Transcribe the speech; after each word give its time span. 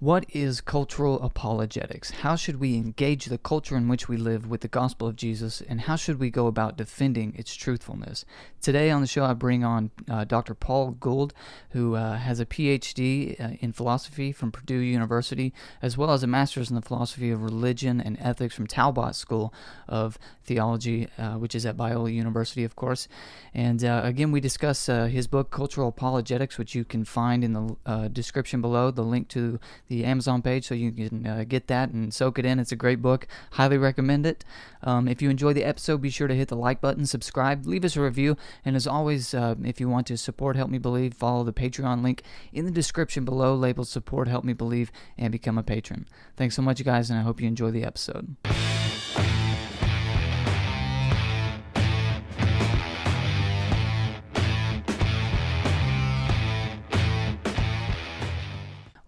What 0.00 0.24
is 0.30 0.62
cultural 0.62 1.20
apologetics? 1.20 2.10
How 2.10 2.34
should 2.34 2.58
we 2.58 2.74
engage 2.74 3.26
the 3.26 3.36
culture 3.36 3.76
in 3.76 3.86
which 3.86 4.08
we 4.08 4.16
live 4.16 4.48
with 4.48 4.62
the 4.62 4.68
gospel 4.68 5.06
of 5.06 5.14
Jesus, 5.14 5.60
and 5.60 5.82
how 5.82 5.96
should 5.96 6.18
we 6.18 6.30
go 6.30 6.46
about 6.46 6.78
defending 6.78 7.34
its 7.36 7.54
truthfulness? 7.54 8.24
Today 8.62 8.90
on 8.90 9.02
the 9.02 9.06
show, 9.06 9.26
I 9.26 9.34
bring 9.34 9.62
on 9.62 9.90
uh, 10.08 10.24
Dr. 10.24 10.54
Paul 10.54 10.92
Gould, 10.92 11.34
who 11.72 11.96
uh, 11.96 12.16
has 12.16 12.40
a 12.40 12.46
PhD 12.46 13.38
uh, 13.38 13.56
in 13.60 13.72
philosophy 13.72 14.32
from 14.32 14.50
Purdue 14.50 14.78
University, 14.78 15.52
as 15.82 15.98
well 15.98 16.12
as 16.12 16.22
a 16.22 16.26
master's 16.26 16.70
in 16.70 16.76
the 16.76 16.82
philosophy 16.82 17.30
of 17.30 17.42
religion 17.42 18.00
and 18.00 18.16
ethics 18.20 18.54
from 18.54 18.66
Talbot 18.66 19.14
School 19.14 19.52
of 19.86 20.18
Theology, 20.44 21.08
uh, 21.18 21.34
which 21.34 21.54
is 21.54 21.66
at 21.66 21.76
Biola 21.76 22.10
University, 22.10 22.64
of 22.64 22.74
course. 22.74 23.06
And 23.52 23.84
uh, 23.84 24.00
again, 24.02 24.32
we 24.32 24.40
discuss 24.40 24.88
uh, 24.88 25.04
his 25.06 25.26
book, 25.26 25.50
Cultural 25.50 25.88
Apologetics, 25.88 26.56
which 26.56 26.74
you 26.74 26.86
can 26.86 27.04
find 27.04 27.44
in 27.44 27.52
the 27.52 28.08
description 28.10 28.62
below, 28.62 28.90
the 28.90 29.04
link 29.04 29.28
to 29.28 29.60
the 29.90 30.04
Amazon 30.04 30.40
page 30.40 30.68
so 30.68 30.74
you 30.74 30.92
can 30.92 31.26
uh, 31.26 31.44
get 31.46 31.66
that 31.66 31.90
and 31.90 32.14
soak 32.14 32.38
it 32.38 32.46
in. 32.46 32.58
It's 32.58 32.72
a 32.72 32.76
great 32.76 33.02
book. 33.02 33.26
Highly 33.52 33.76
recommend 33.76 34.24
it. 34.24 34.44
Um, 34.82 35.08
if 35.08 35.20
you 35.20 35.28
enjoy 35.28 35.52
the 35.52 35.64
episode, 35.64 36.00
be 36.00 36.10
sure 36.10 36.28
to 36.28 36.34
hit 36.34 36.48
the 36.48 36.56
like 36.56 36.80
button, 36.80 37.04
subscribe, 37.04 37.66
leave 37.66 37.84
us 37.84 37.96
a 37.96 38.00
review, 38.00 38.36
and 38.64 38.76
as 38.76 38.86
always, 38.86 39.34
uh, 39.34 39.56
if 39.62 39.80
you 39.80 39.88
want 39.88 40.06
to 40.06 40.16
support 40.16 40.56
Help 40.56 40.70
Me 40.70 40.78
Believe, 40.78 41.12
follow 41.12 41.44
the 41.44 41.52
Patreon 41.52 42.02
link 42.02 42.22
in 42.52 42.64
the 42.64 42.70
description 42.70 43.24
below 43.24 43.54
labeled 43.54 43.88
Support 43.88 44.28
Help 44.28 44.44
Me 44.44 44.52
Believe 44.52 44.90
and 45.18 45.32
become 45.32 45.58
a 45.58 45.62
patron. 45.62 46.06
Thanks 46.36 46.54
so 46.54 46.62
much, 46.62 46.82
guys, 46.84 47.10
and 47.10 47.18
I 47.18 47.22
hope 47.22 47.40
you 47.40 47.48
enjoy 47.48 47.72
the 47.72 47.84
episode. 47.84 48.36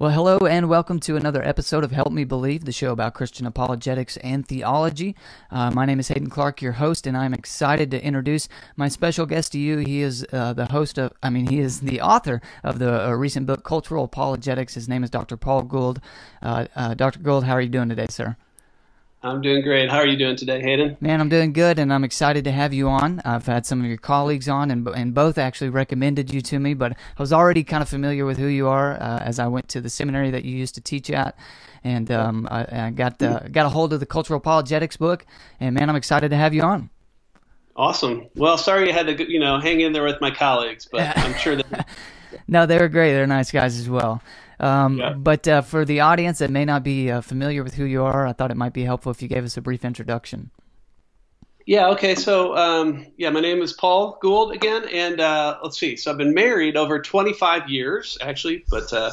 Well, 0.02 0.10
hello 0.10 0.38
and 0.38 0.68
welcome 0.68 0.98
to 0.98 1.14
another 1.14 1.44
episode 1.44 1.84
of 1.84 1.92
Help 1.92 2.10
Me 2.10 2.24
Believe, 2.24 2.64
the 2.64 2.72
show 2.72 2.90
about 2.90 3.14
Christian 3.14 3.46
apologetics 3.46 4.16
and 4.16 4.44
theology. 4.44 5.14
Uh, 5.48 5.70
my 5.70 5.86
name 5.86 6.00
is 6.00 6.08
Hayden 6.08 6.28
Clark, 6.28 6.60
your 6.60 6.72
host, 6.72 7.06
and 7.06 7.16
I'm 7.16 7.32
excited 7.32 7.92
to 7.92 8.02
introduce 8.04 8.48
my 8.74 8.88
special 8.88 9.26
guest 9.26 9.52
to 9.52 9.60
you. 9.60 9.78
He 9.78 10.02
is 10.02 10.26
uh, 10.32 10.54
the 10.54 10.66
host 10.66 10.98
of, 10.98 11.12
I 11.22 11.30
mean, 11.30 11.46
he 11.46 11.60
is 11.60 11.82
the 11.82 12.00
author 12.00 12.42
of 12.64 12.80
the 12.80 13.10
uh, 13.10 13.12
recent 13.12 13.46
book, 13.46 13.62
Cultural 13.62 14.02
Apologetics. 14.02 14.74
His 14.74 14.88
name 14.88 15.04
is 15.04 15.10
Dr. 15.10 15.36
Paul 15.36 15.62
Gould. 15.62 16.00
Uh, 16.42 16.66
uh, 16.74 16.94
Dr. 16.94 17.20
Gould, 17.20 17.44
how 17.44 17.52
are 17.52 17.60
you 17.60 17.68
doing 17.68 17.88
today, 17.88 18.08
sir? 18.10 18.36
I'm 19.24 19.40
doing 19.40 19.62
great. 19.62 19.88
How 19.88 19.98
are 19.98 20.06
you 20.06 20.16
doing 20.16 20.34
today, 20.34 20.60
Hayden? 20.60 20.96
Man, 21.00 21.20
I'm 21.20 21.28
doing 21.28 21.52
good, 21.52 21.78
and 21.78 21.92
I'm 21.92 22.02
excited 22.02 22.42
to 22.44 22.50
have 22.50 22.72
you 22.72 22.88
on. 22.88 23.22
I've 23.24 23.46
had 23.46 23.64
some 23.64 23.80
of 23.80 23.86
your 23.86 23.96
colleagues 23.96 24.48
on, 24.48 24.70
and 24.72 24.86
and 24.88 25.14
both 25.14 25.38
actually 25.38 25.70
recommended 25.70 26.34
you 26.34 26.40
to 26.40 26.58
me, 26.58 26.74
but 26.74 26.92
I 26.92 27.22
was 27.22 27.32
already 27.32 27.62
kind 27.62 27.82
of 27.82 27.88
familiar 27.88 28.24
with 28.24 28.38
who 28.38 28.48
you 28.48 28.66
are 28.66 28.94
uh, 28.94 29.20
as 29.20 29.38
I 29.38 29.46
went 29.46 29.68
to 29.70 29.80
the 29.80 29.90
seminary 29.90 30.32
that 30.32 30.44
you 30.44 30.56
used 30.56 30.74
to 30.74 30.80
teach 30.80 31.08
at, 31.08 31.36
and 31.84 32.10
um, 32.10 32.48
I, 32.50 32.86
I, 32.86 32.90
got 32.90 33.22
uh, 33.22 33.40
got 33.52 33.66
a 33.66 33.68
hold 33.68 33.92
of 33.92 34.00
the 34.00 34.06
Cultural 34.06 34.38
Apologetics 34.38 34.96
book, 34.96 35.24
and 35.60 35.76
man, 35.76 35.88
I'm 35.88 35.96
excited 35.96 36.30
to 36.30 36.36
have 36.36 36.52
you 36.52 36.62
on. 36.62 36.90
Awesome. 37.76 38.26
Well, 38.34 38.58
sorry 38.58 38.88
you 38.88 38.92
had 38.92 39.06
to 39.06 39.30
you 39.30 39.38
know 39.38 39.60
hang 39.60 39.80
in 39.82 39.92
there 39.92 40.04
with 40.04 40.20
my 40.20 40.32
colleagues, 40.32 40.88
but 40.90 41.00
I'm 41.18 41.34
sure 41.38 41.54
that. 41.54 41.88
no, 42.48 42.66
they 42.66 42.76
were 42.76 42.88
great. 42.88 43.12
They're 43.12 43.28
nice 43.28 43.52
guys 43.52 43.78
as 43.78 43.88
well. 43.88 44.20
Um, 44.62 44.98
yeah. 44.98 45.12
But 45.12 45.46
uh, 45.48 45.62
for 45.62 45.84
the 45.84 46.00
audience 46.00 46.38
that 46.38 46.50
may 46.50 46.64
not 46.64 46.84
be 46.84 47.10
uh, 47.10 47.20
familiar 47.20 47.64
with 47.64 47.74
who 47.74 47.84
you 47.84 48.04
are, 48.04 48.26
I 48.26 48.32
thought 48.32 48.52
it 48.52 48.56
might 48.56 48.72
be 48.72 48.84
helpful 48.84 49.10
if 49.10 49.20
you 49.20 49.28
gave 49.28 49.44
us 49.44 49.56
a 49.56 49.60
brief 49.60 49.84
introduction. 49.84 50.50
Yeah, 51.66 51.88
okay. 51.90 52.14
So, 52.14 52.56
um, 52.56 53.06
yeah, 53.16 53.30
my 53.30 53.40
name 53.40 53.60
is 53.62 53.72
Paul 53.72 54.18
Gould 54.20 54.52
again. 54.52 54.84
And 54.92 55.20
uh, 55.20 55.58
let's 55.62 55.78
see. 55.78 55.96
So, 55.96 56.10
I've 56.10 56.18
been 56.18 56.34
married 56.34 56.76
over 56.76 57.00
25 57.00 57.68
years, 57.68 58.18
actually, 58.20 58.64
but, 58.70 58.92
uh, 58.92 59.10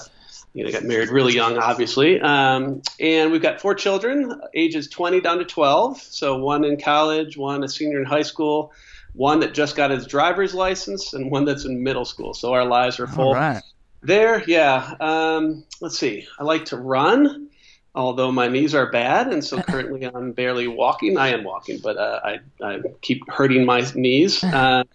you 0.54 0.64
know, 0.64 0.70
I 0.70 0.72
got 0.72 0.84
married 0.84 1.10
really 1.10 1.34
young, 1.34 1.58
obviously. 1.58 2.20
Um, 2.22 2.82
and 3.00 3.32
we've 3.32 3.42
got 3.42 3.62
four 3.62 3.76
children, 3.76 4.42
ages 4.54 4.88
20 4.88 5.22
down 5.22 5.40
to 5.40 5.46
12. 5.46 6.02
So, 6.02 6.38
one 6.38 6.64
in 6.64 6.80
college, 6.80 7.38
one 7.38 7.64
a 7.64 7.68
senior 7.68 8.00
in 8.00 8.06
high 8.06 8.24
school, 8.24 8.72
one 9.14 9.40
that 9.42 9.54
just 9.54 9.76
got 9.76 9.92
his 9.92 10.08
driver's 10.08 10.54
license, 10.54 11.14
and 11.14 11.30
one 11.30 11.46
that's 11.46 11.66
in 11.66 11.84
middle 11.84 12.06
school. 12.06 12.34
So, 12.34 12.54
our 12.54 12.66
lives 12.66 13.00
are 13.00 13.08
full. 13.08 13.30
All 13.30 13.36
right. 13.36 13.62
There, 14.02 14.44
yeah. 14.48 14.96
Um, 15.00 15.64
let's 15.82 15.98
see. 15.98 16.28
I 16.40 16.44
like 16.44 16.66
to 16.66 16.78
run, 16.78 17.50
although 17.94 18.32
my 18.32 18.48
knees 18.48 18.74
are 18.74 18.92
bad, 18.92 19.28
and 19.28 19.44
so 19.44 19.62
currently 19.62 20.04
I'm 20.04 20.32
barely 20.32 20.68
walking. 20.68 21.18
I 21.18 21.30
am 21.30 21.44
walking, 21.44 21.80
but 21.84 21.98
uh, 21.98 22.20
I, 22.24 22.40
I 22.64 22.80
keep 23.02 23.30
hurting 23.30 23.66
my 23.66 23.86
knees. 23.96 24.44
Um, 24.54 24.86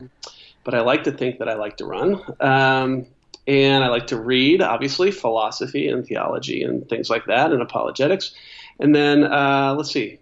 but 0.64 0.74
I 0.74 0.80
like 0.80 1.04
to 1.04 1.12
think 1.12 1.40
that 1.40 1.48
I 1.48 1.56
like 1.56 1.76
to 1.76 1.84
run. 1.84 2.22
Um, 2.40 3.06
and 3.46 3.84
I 3.84 3.88
like 3.88 4.06
to 4.08 4.18
read, 4.18 4.62
obviously, 4.62 5.10
philosophy 5.10 5.88
and 5.88 6.06
theology 6.06 6.62
and 6.62 6.88
things 6.88 7.10
like 7.10 7.26
that, 7.26 7.52
and 7.52 7.60
apologetics. 7.60 8.34
And 8.80 8.94
then 8.94 9.24
uh, 9.24 9.74
let's 9.76 9.92
see. 9.92 10.18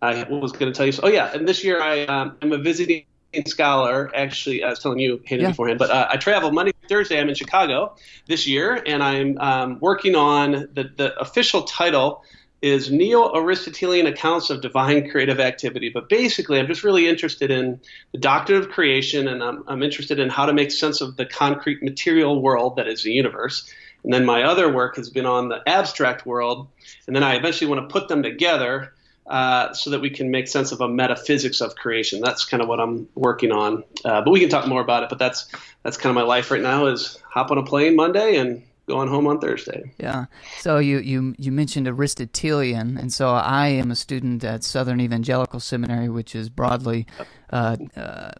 I 0.00 0.22
was 0.24 0.52
going 0.52 0.72
to 0.72 0.76
tell 0.76 0.86
you. 0.86 0.92
So, 0.92 1.02
oh 1.04 1.08
yeah, 1.08 1.30
and 1.34 1.46
this 1.46 1.62
year 1.64 1.82
I 1.82 2.04
um, 2.04 2.36
I'm 2.40 2.52
a 2.52 2.58
visiting 2.58 3.04
scholar. 3.46 4.10
Actually, 4.14 4.62
I 4.62 4.70
was 4.70 4.78
telling 4.78 4.98
you 4.98 5.20
Hayden 5.24 5.44
yeah. 5.44 5.50
beforehand, 5.50 5.78
but 5.78 5.90
uh, 5.90 6.08
I 6.10 6.16
travel 6.16 6.50
Monday 6.50 6.72
Thursday. 6.88 7.20
I'm 7.20 7.28
in 7.28 7.34
Chicago 7.34 7.94
this 8.26 8.46
year, 8.46 8.82
and 8.86 9.02
I'm 9.02 9.38
um, 9.38 9.78
working 9.80 10.14
on 10.14 10.68
the 10.72 10.90
the 10.96 11.18
official 11.18 11.62
title 11.62 12.22
is 12.62 12.90
Neo-Aristotelian 12.90 14.06
accounts 14.06 14.50
of 14.50 14.60
divine 14.60 15.08
creative 15.10 15.40
activity. 15.40 15.88
But 15.88 16.08
basically, 16.08 16.58
I'm 16.58 16.66
just 16.66 16.84
really 16.84 17.08
interested 17.08 17.50
in 17.50 17.80
the 18.12 18.18
doctrine 18.18 18.58
of 18.58 18.68
creation, 18.68 19.28
and 19.28 19.42
I'm, 19.42 19.64
I'm 19.66 19.82
interested 19.82 20.18
in 20.18 20.28
how 20.28 20.44
to 20.46 20.52
make 20.52 20.70
sense 20.70 21.00
of 21.00 21.16
the 21.16 21.24
concrete 21.24 21.82
material 21.82 22.42
world 22.42 22.76
that 22.76 22.86
is 22.86 23.02
the 23.02 23.12
universe. 23.12 23.72
And 24.04 24.12
then 24.12 24.26
my 24.26 24.42
other 24.42 24.70
work 24.70 24.96
has 24.96 25.08
been 25.08 25.26
on 25.26 25.48
the 25.48 25.62
abstract 25.66 26.26
world, 26.26 26.68
and 27.06 27.16
then 27.16 27.22
I 27.22 27.36
eventually 27.36 27.70
want 27.70 27.88
to 27.88 27.92
put 27.92 28.08
them 28.08 28.22
together 28.22 28.92
uh, 29.30 29.72
so 29.72 29.90
that 29.90 30.00
we 30.00 30.10
can 30.10 30.30
make 30.30 30.48
sense 30.48 30.72
of 30.72 30.80
a 30.80 30.88
metaphysics 30.88 31.60
of 31.60 31.76
creation. 31.76 32.20
That's 32.20 32.44
kind 32.44 32.60
of 32.60 32.68
what 32.68 32.80
I'm 32.80 33.08
working 33.14 33.52
on. 33.52 33.84
Uh, 34.04 34.22
but 34.22 34.32
we 34.32 34.40
can 34.40 34.48
talk 34.48 34.66
more 34.66 34.80
about 34.80 35.04
it. 35.04 35.08
But 35.08 35.18
that's 35.18 35.48
that's 35.84 35.96
kind 35.96 36.10
of 36.10 36.16
my 36.16 36.26
life 36.26 36.50
right 36.50 36.60
now 36.60 36.86
is 36.86 37.16
hop 37.28 37.52
on 37.52 37.58
a 37.58 37.62
plane 37.62 37.94
Monday 37.94 38.36
and 38.36 38.62
going 38.88 39.08
home 39.08 39.28
on 39.28 39.38
Thursday. 39.38 39.94
Yeah. 39.98 40.26
So 40.58 40.78
you 40.78 40.98
you 40.98 41.36
you 41.38 41.52
mentioned 41.52 41.86
Aristotelian, 41.86 42.98
and 42.98 43.12
so 43.12 43.30
I 43.30 43.68
am 43.68 43.92
a 43.92 43.96
student 43.96 44.42
at 44.42 44.64
Southern 44.64 45.00
Evangelical 45.00 45.60
Seminary, 45.60 46.08
which 46.08 46.34
is 46.34 46.50
broadly. 46.50 47.06
Uh, 47.50 47.76
uh, 47.96 48.32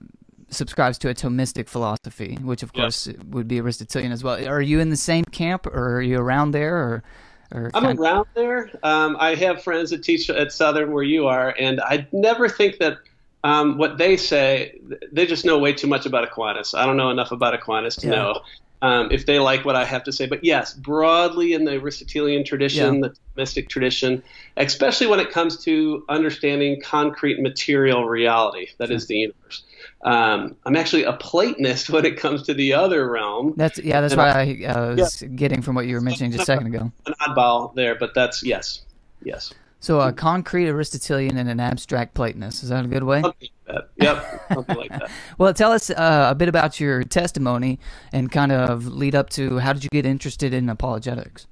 subscribes 0.53 0.99
to 0.99 1.09
a 1.09 1.15
Thomistic 1.15 1.69
philosophy, 1.69 2.37
which 2.43 2.65
of 2.65 2.73
course 2.73 3.09
would 3.29 3.47
be 3.47 3.59
Aristotelian 3.61 4.11
as 4.11 4.25
well. 4.25 4.45
Are 4.49 4.61
you 4.61 4.81
in 4.81 4.91
the 4.91 4.97
same 4.97 5.25
camp, 5.25 5.65
or 5.65 5.99
are 5.99 6.03
you 6.03 6.19
around 6.19 6.51
there, 6.51 6.77
or 6.77 7.05
or 7.53 7.71
I'm 7.75 7.99
around 7.99 8.27
there. 8.35 8.71
Um, 8.83 9.17
I 9.19 9.35
have 9.35 9.63
friends 9.63 9.91
that 9.91 10.03
teach 10.03 10.31
at 10.31 10.53
Southern 10.53 10.93
where 10.93 11.03
you 11.03 11.27
are, 11.27 11.55
and 11.59 11.81
I 11.81 12.07
never 12.13 12.49
think 12.49 12.79
that 12.79 12.99
um, 13.43 13.79
what 13.79 13.99
they 13.99 14.17
say, 14.17 14.79
they 15.13 15.27
just 15.27 15.45
know 15.45 15.59
way 15.59 15.73
too 15.73 15.87
much 15.87 16.07
about 16.07 16.25
Aquinas. 16.25 16.75
I 16.75 16.87
don't 16.87 16.97
know 16.97 17.11
enough 17.11 17.33
about 17.33 17.55
Aquinas 17.55 17.97
to 17.97 18.07
yeah. 18.07 18.13
know 18.13 18.41
um, 18.83 19.09
if 19.11 19.27
they 19.27 19.39
like 19.39 19.65
what 19.65 19.77
I 19.77 19.85
have 19.85 20.05
to 20.05 20.13
say. 20.13 20.27
But 20.27 20.45
yes, 20.45 20.75
broadly 20.75 21.53
in 21.53 21.65
the 21.65 21.73
Aristotelian 21.73 22.45
tradition, 22.45 22.97
yeah. 22.97 23.09
the 23.09 23.17
mystic 23.37 23.69
tradition, 23.69 24.23
especially 24.57 25.07
when 25.07 25.21
it 25.21 25.31
comes 25.31 25.63
to 25.65 26.05
understanding 26.09 26.81
concrete 26.83 27.41
material 27.41 28.05
reality, 28.07 28.69
that 28.79 28.91
yeah. 28.91 28.97
is 28.97 29.07
the 29.07 29.17
universe. 29.17 29.63
Um, 30.03 30.57
I'm 30.65 30.77
actually 30.77 31.05
a 31.05 31.13
Platonist 31.13 31.91
when 31.91 32.05
it 32.05 32.17
comes 32.17 32.43
to 32.45 32.55
the 32.55 32.73
other 32.75 33.11
realm. 33.11 33.55
That's 33.57 33.79
yeah. 33.79 34.01
That's 34.01 34.15
and 34.15 34.19
why 34.19 34.31
I, 34.31 34.73
I 34.73 34.91
was 34.95 35.23
yeah. 35.23 35.29
getting 35.29 35.63
from 35.63 35.75
what 35.75 35.87
you 35.87 35.95
were 35.95 36.01
mentioning 36.01 36.33
just 36.33 36.43
a 36.43 36.47
second 36.47 36.75
ago. 36.75 36.91
An 37.07 37.15
oddball 37.21 37.75
there, 37.75 37.95
but 37.95 38.15
that's 38.15 38.43
yes, 38.43 38.83
yes. 39.23 39.53
So 39.83 39.99
a 39.99 40.13
concrete 40.13 40.69
Aristotelian 40.69 41.39
and 41.39 41.49
an 41.49 41.59
abstract 41.59 42.13
Platonist. 42.13 42.63
Is 42.63 42.69
that 42.69 42.85
a 42.85 42.89
good 42.89 43.03
way? 43.03 43.23
Something 43.23 43.49
like. 43.67 43.89
Yep, 43.97 44.43
something 44.53 44.77
like 44.77 44.91
that. 44.91 45.11
well, 45.39 45.55
tell 45.55 45.73
us 45.73 45.89
uh, 45.89 46.29
a 46.31 46.35
bit 46.35 46.49
about 46.49 46.79
your 46.79 47.03
testimony 47.03 47.79
and 48.13 48.31
kind 48.31 48.53
of 48.53 48.87
lead 48.87 49.15
up 49.15 49.31
to 49.31 49.59
how 49.59 49.73
did 49.73 49.83
you 49.83 49.89
get 49.91 50.05
interested 50.05 50.53
in 50.53 50.69
apologetics? 50.69 51.47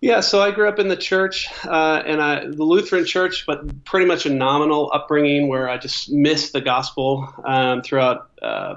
Yeah, 0.00 0.20
so 0.20 0.42
I 0.42 0.50
grew 0.50 0.68
up 0.68 0.78
in 0.78 0.88
the 0.88 0.96
church, 0.96 1.48
uh, 1.64 2.02
and 2.04 2.20
I, 2.20 2.40
the 2.40 2.64
Lutheran 2.64 3.06
church, 3.06 3.44
but 3.46 3.84
pretty 3.84 4.04
much 4.04 4.26
a 4.26 4.30
nominal 4.30 4.90
upbringing 4.92 5.48
where 5.48 5.68
I 5.68 5.78
just 5.78 6.10
missed 6.10 6.52
the 6.52 6.60
gospel 6.60 7.32
um, 7.44 7.80
throughout 7.80 8.28
uh, 8.42 8.76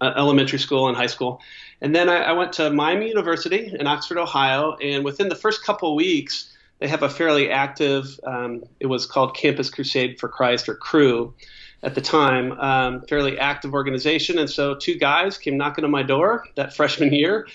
elementary 0.00 0.58
school 0.58 0.88
and 0.88 0.96
high 0.96 1.06
school. 1.06 1.40
And 1.80 1.94
then 1.94 2.08
I, 2.08 2.22
I, 2.22 2.32
went 2.32 2.54
to 2.54 2.70
Miami 2.70 3.08
University 3.08 3.74
in 3.78 3.86
Oxford, 3.86 4.16
Ohio, 4.16 4.76
and 4.76 5.04
within 5.04 5.28
the 5.28 5.34
first 5.34 5.62
couple 5.62 5.94
weeks, 5.94 6.50
they 6.78 6.88
have 6.88 7.02
a 7.02 7.10
fairly 7.10 7.50
active, 7.50 8.18
um, 8.24 8.64
it 8.80 8.86
was 8.86 9.06
called 9.06 9.36
Campus 9.36 9.68
Crusade 9.68 10.18
for 10.18 10.28
Christ, 10.28 10.68
or 10.68 10.74
Cru 10.74 11.34
at 11.82 11.94
the 11.94 12.00
time, 12.00 12.52
um, 12.52 13.02
fairly 13.02 13.38
active 13.38 13.74
organization. 13.74 14.38
And 14.38 14.48
so 14.48 14.74
two 14.74 14.96
guys 14.96 15.36
came 15.36 15.58
knocking 15.58 15.84
on 15.84 15.90
my 15.90 16.02
door 16.02 16.46
that 16.54 16.74
freshman 16.76 17.12
year 17.12 17.46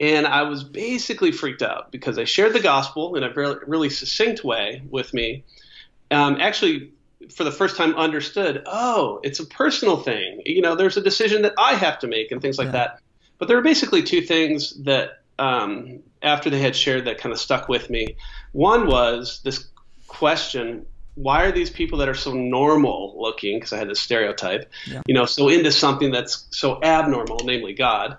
and 0.00 0.26
I 0.26 0.42
was 0.42 0.62
basically 0.62 1.32
freaked 1.32 1.62
out 1.62 1.90
because 1.90 2.16
they 2.16 2.24
shared 2.24 2.52
the 2.52 2.60
gospel 2.60 3.16
in 3.16 3.24
a 3.24 3.30
very, 3.30 3.56
really 3.66 3.90
succinct 3.90 4.44
way 4.44 4.82
with 4.88 5.12
me. 5.12 5.44
Um, 6.10 6.40
actually, 6.40 6.92
for 7.34 7.44
the 7.44 7.50
first 7.50 7.76
time, 7.76 7.94
understood, 7.94 8.62
oh, 8.66 9.20
it's 9.24 9.40
a 9.40 9.46
personal 9.46 9.96
thing. 9.96 10.42
You 10.46 10.62
know, 10.62 10.76
there's 10.76 10.96
a 10.96 11.02
decision 11.02 11.42
that 11.42 11.54
I 11.58 11.74
have 11.74 11.98
to 12.00 12.06
make 12.06 12.30
and 12.30 12.40
things 12.40 12.58
like 12.58 12.66
yeah. 12.66 12.72
that. 12.72 13.00
But 13.38 13.48
there 13.48 13.58
are 13.58 13.62
basically 13.62 14.02
two 14.02 14.22
things 14.22 14.72
that 14.84 15.22
um, 15.38 16.00
after 16.22 16.48
they 16.48 16.60
had 16.60 16.76
shared 16.76 17.04
that 17.06 17.18
kind 17.18 17.32
of 17.32 17.38
stuck 17.38 17.68
with 17.68 17.90
me. 17.90 18.16
One 18.52 18.86
was 18.86 19.40
this 19.42 19.66
question 20.06 20.86
why 21.18 21.42
are 21.42 21.50
these 21.50 21.68
people 21.68 21.98
that 21.98 22.08
are 22.08 22.14
so 22.14 22.32
normal 22.32 23.14
looking 23.18 23.56
because 23.56 23.72
i 23.72 23.76
had 23.76 23.88
this 23.88 24.00
stereotype 24.00 24.70
yeah. 24.86 25.02
you 25.06 25.12
know 25.12 25.24
so 25.26 25.48
into 25.48 25.70
something 25.70 26.12
that's 26.12 26.46
so 26.50 26.80
abnormal 26.82 27.40
namely 27.44 27.74
god 27.74 28.16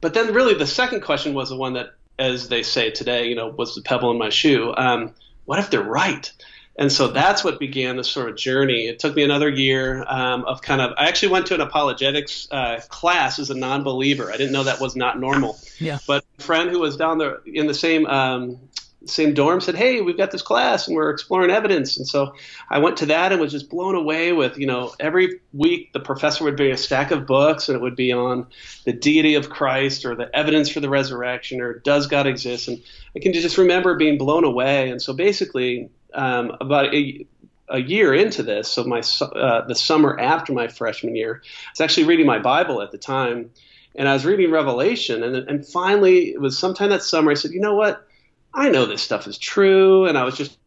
but 0.00 0.14
then 0.14 0.32
really 0.32 0.54
the 0.54 0.66
second 0.66 1.00
question 1.00 1.34
was 1.34 1.48
the 1.48 1.56
one 1.56 1.74
that 1.74 1.94
as 2.18 2.48
they 2.48 2.62
say 2.62 2.90
today 2.90 3.28
you 3.28 3.34
know 3.34 3.48
was 3.48 3.74
the 3.74 3.82
pebble 3.82 4.10
in 4.10 4.18
my 4.18 4.30
shoe 4.30 4.74
um, 4.76 5.14
what 5.44 5.58
if 5.58 5.70
they're 5.70 5.82
right 5.82 6.32
and 6.80 6.90
so 6.90 7.08
that's 7.08 7.44
what 7.44 7.58
began 7.58 7.96
this 7.96 8.10
sort 8.10 8.30
of 8.30 8.36
journey. 8.36 8.86
It 8.86 8.98
took 8.98 9.14
me 9.14 9.22
another 9.22 9.50
year 9.50 10.02
um, 10.08 10.46
of 10.46 10.62
kind 10.62 10.80
of. 10.80 10.92
I 10.96 11.08
actually 11.08 11.32
went 11.32 11.46
to 11.48 11.54
an 11.54 11.60
apologetics 11.60 12.48
uh, 12.50 12.80
class 12.88 13.38
as 13.38 13.50
a 13.50 13.54
non-believer. 13.54 14.32
I 14.32 14.38
didn't 14.38 14.52
know 14.52 14.64
that 14.64 14.80
was 14.80 14.96
not 14.96 15.20
normal. 15.20 15.58
Yeah. 15.78 15.98
But 16.06 16.24
a 16.38 16.42
friend 16.42 16.70
who 16.70 16.78
was 16.78 16.96
down 16.96 17.18
there 17.18 17.40
in 17.44 17.66
the 17.66 17.74
same 17.74 18.06
um, 18.06 18.58
same 19.06 19.32
dorm 19.32 19.60
said, 19.60 19.74
"Hey, 19.74 20.00
we've 20.00 20.16
got 20.16 20.30
this 20.30 20.42
class 20.42 20.86
and 20.86 20.94
we're 20.94 21.10
exploring 21.10 21.50
evidence." 21.50 21.96
And 21.96 22.06
so 22.06 22.34
I 22.68 22.78
went 22.78 22.98
to 22.98 23.06
that 23.06 23.32
and 23.32 23.40
was 23.40 23.52
just 23.52 23.70
blown 23.70 23.94
away 23.94 24.32
with, 24.32 24.58
you 24.58 24.66
know, 24.66 24.92
every 25.00 25.40
week 25.52 25.92
the 25.92 26.00
professor 26.00 26.44
would 26.44 26.56
bring 26.56 26.70
a 26.70 26.76
stack 26.76 27.10
of 27.10 27.26
books 27.26 27.68
and 27.68 27.76
it 27.76 27.80
would 27.80 27.96
be 27.96 28.12
on 28.12 28.46
the 28.84 28.92
deity 28.92 29.34
of 29.34 29.48
Christ 29.48 30.04
or 30.04 30.14
the 30.14 30.34
evidence 30.36 30.68
for 30.68 30.80
the 30.80 30.90
resurrection 30.90 31.60
or 31.60 31.78
does 31.78 32.06
God 32.06 32.26
exist? 32.26 32.68
And 32.68 32.82
I 33.16 33.20
can 33.20 33.32
just 33.32 33.58
remember 33.58 33.96
being 33.96 34.18
blown 34.18 34.44
away. 34.44 34.90
And 34.90 35.00
so 35.00 35.12
basically, 35.12 35.88
um, 36.14 36.56
about 36.60 36.94
a, 36.94 37.26
a, 37.68 37.78
year 37.78 38.12
into 38.12 38.42
this, 38.42 38.68
so 38.68 38.84
my 38.84 39.00
uh, 39.20 39.66
the 39.66 39.74
summer 39.74 40.18
after 40.18 40.52
my 40.52 40.68
freshman 40.68 41.16
year, 41.16 41.42
I 41.44 41.70
was 41.72 41.80
actually 41.80 42.04
reading 42.04 42.26
my 42.26 42.38
Bible 42.38 42.82
at 42.82 42.90
the 42.90 42.98
time, 42.98 43.50
and 43.94 44.08
I 44.08 44.12
was 44.12 44.26
reading 44.26 44.50
Revelation, 44.50 45.22
and 45.22 45.36
and 45.36 45.66
finally 45.66 46.30
it 46.30 46.40
was 46.40 46.58
sometime 46.58 46.90
that 46.90 47.02
summer 47.02 47.30
I 47.30 47.34
said, 47.34 47.52
you 47.52 47.60
know 47.60 47.76
what, 47.76 48.06
I 48.52 48.70
know 48.70 48.86
this 48.86 49.02
stuff 49.02 49.26
is 49.26 49.38
true, 49.38 50.06
and 50.06 50.18
I 50.18 50.24
was 50.24 50.36
just 50.36 50.58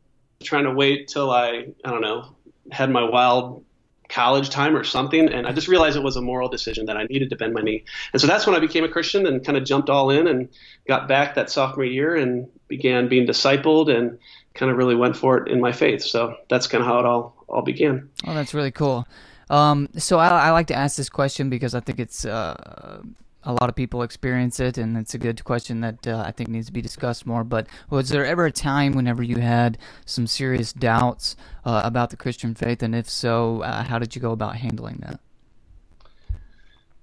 trying 0.41 0.65
to 0.65 0.71
wait 0.71 1.07
till 1.07 1.31
I 1.31 1.67
I 1.83 1.91
don't 1.91 2.01
know 2.01 2.35
had 2.71 2.89
my 2.89 3.03
wild 3.03 3.65
college 4.09 4.49
time 4.49 4.75
or 4.75 4.83
something 4.83 5.27
and 5.27 5.47
i 5.47 5.51
just 5.51 5.67
realized 5.67 5.97
it 5.97 6.03
was 6.03 6.15
a 6.15 6.21
moral 6.21 6.47
decision 6.47 6.85
that 6.85 6.95
i 6.95 7.03
needed 7.05 7.31
to 7.31 7.35
bend 7.35 7.51
my 7.51 7.61
knee 7.61 7.83
and 8.11 8.21
so 8.21 8.27
that's 8.27 8.45
when 8.45 8.55
i 8.55 8.59
became 8.59 8.83
a 8.83 8.87
christian 8.87 9.25
and 9.25 9.43
kind 9.43 9.57
of 9.57 9.65
jumped 9.65 9.89
all 9.89 10.11
in 10.11 10.27
and 10.27 10.49
got 10.87 11.07
back 11.07 11.33
that 11.33 11.49
sophomore 11.49 11.83
year 11.83 12.15
and 12.15 12.47
began 12.67 13.07
being 13.07 13.25
discipled 13.25 13.89
and 13.95 14.19
kind 14.53 14.71
of 14.71 14.77
really 14.77 14.95
went 14.95 15.15
for 15.15 15.37
it 15.37 15.51
in 15.51 15.59
my 15.59 15.71
faith. 15.71 16.03
So 16.03 16.35
that's 16.49 16.67
kind 16.67 16.81
of 16.81 16.87
how 16.87 16.99
it 16.99 17.05
all 17.05 17.35
all 17.47 17.61
began. 17.61 18.09
Oh, 18.25 18.33
that's 18.33 18.53
really 18.53 18.71
cool. 18.71 19.07
Um, 19.49 19.89
so 19.97 20.17
I, 20.17 20.29
I, 20.47 20.51
like 20.51 20.67
to 20.67 20.73
ask 20.73 20.95
this 20.95 21.09
question 21.09 21.49
because 21.49 21.75
I 21.75 21.79
think 21.81 21.99
it's 21.99 22.25
uh, 22.25 23.01
a 23.45 23.53
lot 23.53 23.69
of 23.69 23.75
people 23.75 24.03
experience 24.03 24.59
it, 24.59 24.77
and 24.77 24.97
it's 24.97 25.13
a 25.13 25.17
good 25.17 25.43
question 25.43 25.81
that 25.81 26.07
uh, 26.07 26.23
I 26.25 26.31
think 26.31 26.49
needs 26.49 26.67
to 26.67 26.73
be 26.73 26.81
discussed 26.81 27.25
more. 27.25 27.43
But 27.43 27.67
was 27.89 28.09
there 28.09 28.25
ever 28.25 28.45
a 28.45 28.51
time 28.51 28.93
whenever 28.93 29.23
you 29.23 29.37
had 29.37 29.77
some 30.05 30.27
serious 30.27 30.73
doubts 30.73 31.35
uh, 31.65 31.81
about 31.83 32.09
the 32.09 32.17
Christian 32.17 32.55
faith, 32.55 32.81
and 32.83 32.95
if 32.95 33.09
so, 33.09 33.61
uh, 33.61 33.83
how 33.83 33.99
did 33.99 34.15
you 34.15 34.21
go 34.21 34.31
about 34.31 34.55
handling 34.55 34.97
that? 35.01 35.19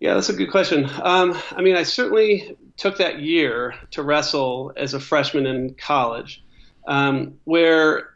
Yeah, 0.00 0.14
that's 0.14 0.30
a 0.30 0.34
good 0.34 0.50
question. 0.50 0.88
Um, 1.02 1.38
I 1.52 1.60
mean, 1.60 1.76
I 1.76 1.82
certainly 1.82 2.56
took 2.78 2.96
that 2.96 3.20
year 3.20 3.74
to 3.90 4.02
wrestle 4.02 4.72
as 4.76 4.94
a 4.94 5.00
freshman 5.00 5.46
in 5.46 5.74
college 5.74 6.42
um, 6.86 7.38
where 7.44 8.14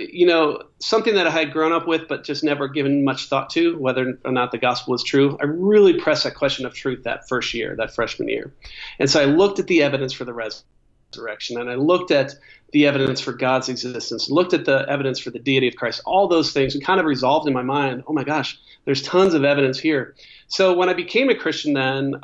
you 0.00 0.26
know 0.26 0.62
something 0.78 1.14
that 1.14 1.26
I 1.26 1.30
had 1.30 1.52
grown 1.52 1.72
up 1.72 1.86
with 1.86 2.08
but 2.08 2.24
just 2.24 2.44
never 2.44 2.68
given 2.68 3.04
much 3.04 3.26
thought 3.26 3.50
to 3.50 3.76
whether 3.78 4.18
or 4.24 4.32
not 4.32 4.52
the 4.52 4.58
gospel 4.58 4.92
was 4.92 5.02
true. 5.02 5.36
I 5.40 5.44
really 5.44 6.00
pressed 6.00 6.24
that 6.24 6.34
question 6.34 6.66
of 6.66 6.74
truth 6.74 7.04
that 7.04 7.28
first 7.28 7.54
year, 7.54 7.74
that 7.76 7.94
freshman 7.94 8.28
year, 8.28 8.52
and 8.98 9.10
so 9.10 9.20
I 9.20 9.24
looked 9.24 9.58
at 9.58 9.66
the 9.66 9.82
evidence 9.82 10.12
for 10.12 10.24
the 10.24 10.34
resurrection 10.34 11.60
and 11.60 11.70
I 11.70 11.74
looked 11.74 12.10
at 12.10 12.34
the 12.72 12.86
evidence 12.86 13.20
for 13.20 13.32
God's 13.32 13.68
existence, 13.68 14.30
looked 14.30 14.54
at 14.54 14.64
the 14.64 14.86
evidence 14.88 15.18
for 15.18 15.30
the 15.30 15.38
deity 15.38 15.68
of 15.68 15.76
Christ, 15.76 16.00
all 16.06 16.26
those 16.26 16.52
things, 16.52 16.74
and 16.74 16.84
kind 16.84 16.98
of 16.98 17.06
resolved 17.06 17.46
in 17.46 17.52
my 17.52 17.62
mind, 17.62 18.02
oh 18.06 18.12
my 18.12 18.24
gosh, 18.24 18.58
there's 18.86 19.02
tons 19.02 19.34
of 19.34 19.44
evidence 19.44 19.78
here. 19.78 20.14
So 20.48 20.74
when 20.74 20.88
I 20.88 20.94
became 20.94 21.28
a 21.28 21.34
Christian, 21.34 21.74
then 21.74 22.20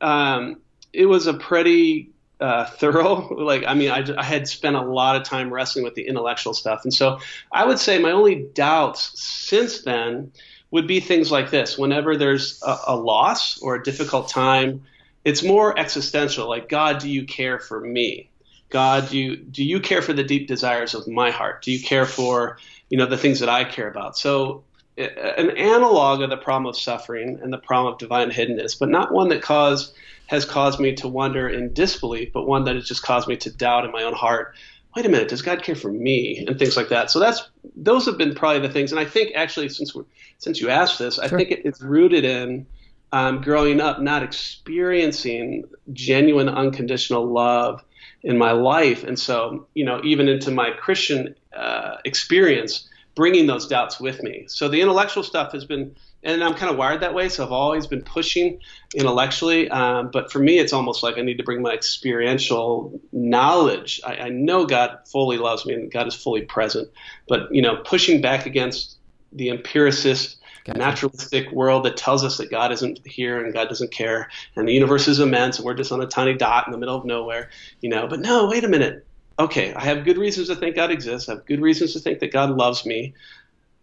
um, 0.00 0.60
it 0.92 1.06
was 1.06 1.26
a 1.26 1.34
pretty 1.34 2.10
uh, 2.40 2.64
thorough. 2.66 3.28
Like, 3.46 3.64
I 3.66 3.74
mean, 3.74 3.90
I, 3.90 4.04
I, 4.18 4.24
had 4.24 4.48
spent 4.48 4.76
a 4.76 4.80
lot 4.80 5.16
of 5.16 5.22
time 5.22 5.52
wrestling 5.52 5.84
with 5.84 5.94
the 5.94 6.06
intellectual 6.06 6.52
stuff. 6.52 6.82
And 6.82 6.92
so 6.92 7.20
I 7.52 7.64
would 7.64 7.78
say 7.78 7.98
my 7.98 8.10
only 8.10 8.34
doubts 8.34 9.20
since 9.20 9.82
then 9.82 10.32
would 10.70 10.88
be 10.88 10.98
things 10.98 11.30
like 11.30 11.50
this. 11.50 11.78
Whenever 11.78 12.16
there's 12.16 12.60
a, 12.62 12.76
a 12.88 12.96
loss 12.96 13.60
or 13.62 13.76
a 13.76 13.82
difficult 13.82 14.28
time, 14.28 14.82
it's 15.24 15.44
more 15.44 15.78
existential. 15.78 16.48
Like, 16.48 16.68
God, 16.68 16.98
do 16.98 17.08
you 17.08 17.24
care 17.24 17.60
for 17.60 17.80
me? 17.80 18.28
God, 18.68 19.10
do 19.10 19.18
you, 19.18 19.36
do 19.36 19.62
you 19.62 19.78
care 19.78 20.02
for 20.02 20.12
the 20.12 20.24
deep 20.24 20.48
desires 20.48 20.94
of 20.94 21.06
my 21.06 21.30
heart? 21.30 21.62
Do 21.62 21.70
you 21.70 21.80
care 21.80 22.06
for, 22.06 22.58
you 22.90 22.98
know, 22.98 23.06
the 23.06 23.18
things 23.18 23.40
that 23.40 23.48
I 23.48 23.62
care 23.62 23.88
about? 23.88 24.18
So 24.18 24.64
an 24.98 25.50
analog 25.50 26.22
of 26.22 26.30
the 26.30 26.36
problem 26.36 26.66
of 26.66 26.76
suffering 26.76 27.38
and 27.40 27.52
the 27.52 27.58
problem 27.58 27.92
of 27.92 27.98
divine 28.00 28.30
hiddenness, 28.30 28.76
but 28.78 28.88
not 28.88 29.12
one 29.12 29.28
that 29.28 29.40
caused– 29.40 29.94
has 30.26 30.44
caused 30.44 30.80
me 30.80 30.94
to 30.96 31.08
wonder 31.08 31.48
in 31.48 31.72
disbelief, 31.72 32.32
but 32.32 32.46
one 32.46 32.64
that 32.64 32.74
has 32.74 32.86
just 32.86 33.02
caused 33.02 33.28
me 33.28 33.36
to 33.36 33.50
doubt 33.50 33.84
in 33.84 33.92
my 33.92 34.02
own 34.02 34.14
heart. 34.14 34.54
Wait 34.94 35.06
a 35.06 35.08
minute, 35.08 35.28
does 35.28 35.42
God 35.42 35.62
care 35.62 35.74
for 35.74 35.92
me 35.92 36.44
and 36.46 36.58
things 36.58 36.76
like 36.76 36.88
that? 36.88 37.10
So 37.10 37.20
that's 37.20 37.48
those 37.76 38.06
have 38.06 38.16
been 38.16 38.34
probably 38.34 38.66
the 38.66 38.72
things. 38.72 38.92
And 38.92 39.00
I 39.00 39.04
think 39.04 39.32
actually, 39.34 39.68
since 39.68 39.94
we're 39.94 40.04
since 40.38 40.60
you 40.60 40.70
asked 40.70 40.98
this, 40.98 41.18
I 41.18 41.28
think 41.28 41.50
it, 41.50 41.62
it's 41.64 41.80
rooted 41.80 42.24
in 42.24 42.66
um, 43.12 43.40
growing 43.40 43.80
up 43.80 44.00
not 44.00 44.22
experiencing 44.22 45.64
genuine 45.92 46.48
unconditional 46.48 47.26
love 47.26 47.84
in 48.22 48.36
my 48.36 48.52
life, 48.52 49.04
and 49.04 49.18
so 49.18 49.66
you 49.74 49.84
know 49.84 50.00
even 50.02 50.28
into 50.28 50.50
my 50.50 50.70
Christian 50.70 51.34
uh, 51.54 51.96
experience, 52.04 52.88
bringing 53.16 53.46
those 53.46 53.66
doubts 53.66 53.98
with 53.98 54.22
me. 54.22 54.44
So 54.46 54.68
the 54.68 54.80
intellectual 54.80 55.24
stuff 55.24 55.52
has 55.52 55.64
been 55.64 55.96
and 56.26 56.42
I'm 56.42 56.54
kind 56.54 56.70
of 56.70 56.76
wired 56.76 57.02
that 57.02 57.14
way, 57.14 57.28
so 57.28 57.44
I've 57.44 57.52
always 57.52 57.86
been 57.86 58.02
pushing 58.02 58.58
intellectually. 58.94 59.70
Um, 59.70 60.10
but 60.12 60.32
for 60.32 60.40
me, 60.40 60.58
it's 60.58 60.72
almost 60.72 61.02
like 61.04 61.18
I 61.18 61.22
need 61.22 61.36
to 61.36 61.44
bring 61.44 61.62
my 61.62 61.70
experiential 61.70 63.00
knowledge. 63.12 64.00
I, 64.04 64.16
I, 64.16 64.28
know 64.30 64.66
God 64.66 64.98
fully 65.06 65.38
loves 65.38 65.64
me 65.64 65.74
and 65.74 65.90
God 65.90 66.08
is 66.08 66.16
fully 66.16 66.42
present, 66.42 66.90
but 67.28 67.54
you 67.54 67.62
know, 67.62 67.76
pushing 67.76 68.20
back 68.20 68.44
against 68.44 68.96
the 69.32 69.50
empiricist, 69.50 70.38
gotcha. 70.64 70.78
naturalistic 70.78 71.52
world 71.52 71.84
that 71.84 71.96
tells 71.96 72.24
us 72.24 72.38
that 72.38 72.50
God 72.50 72.72
isn't 72.72 73.06
here 73.06 73.44
and 73.44 73.54
God 73.54 73.68
doesn't 73.68 73.92
care, 73.92 74.28
and 74.56 74.66
the 74.66 74.72
universe 74.72 75.06
is 75.06 75.20
immense, 75.20 75.58
and 75.58 75.64
we're 75.64 75.74
just 75.74 75.92
on 75.92 76.00
a 76.00 76.06
tiny 76.06 76.34
dot 76.34 76.66
in 76.66 76.72
the 76.72 76.78
middle 76.78 76.96
of 76.96 77.04
nowhere. 77.04 77.50
You 77.80 77.90
know, 77.90 78.08
but 78.08 78.18
no, 78.18 78.48
wait 78.48 78.64
a 78.64 78.68
minute. 78.68 79.06
Okay, 79.38 79.74
I 79.74 79.84
have 79.84 80.04
good 80.04 80.16
reasons 80.16 80.48
to 80.48 80.56
think 80.56 80.76
God 80.76 80.90
exists. 80.90 81.28
I 81.28 81.34
have 81.34 81.46
good 81.46 81.60
reasons 81.60 81.92
to 81.92 82.00
think 82.00 82.20
that 82.20 82.32
God 82.32 82.50
loves 82.50 82.86
me, 82.86 83.14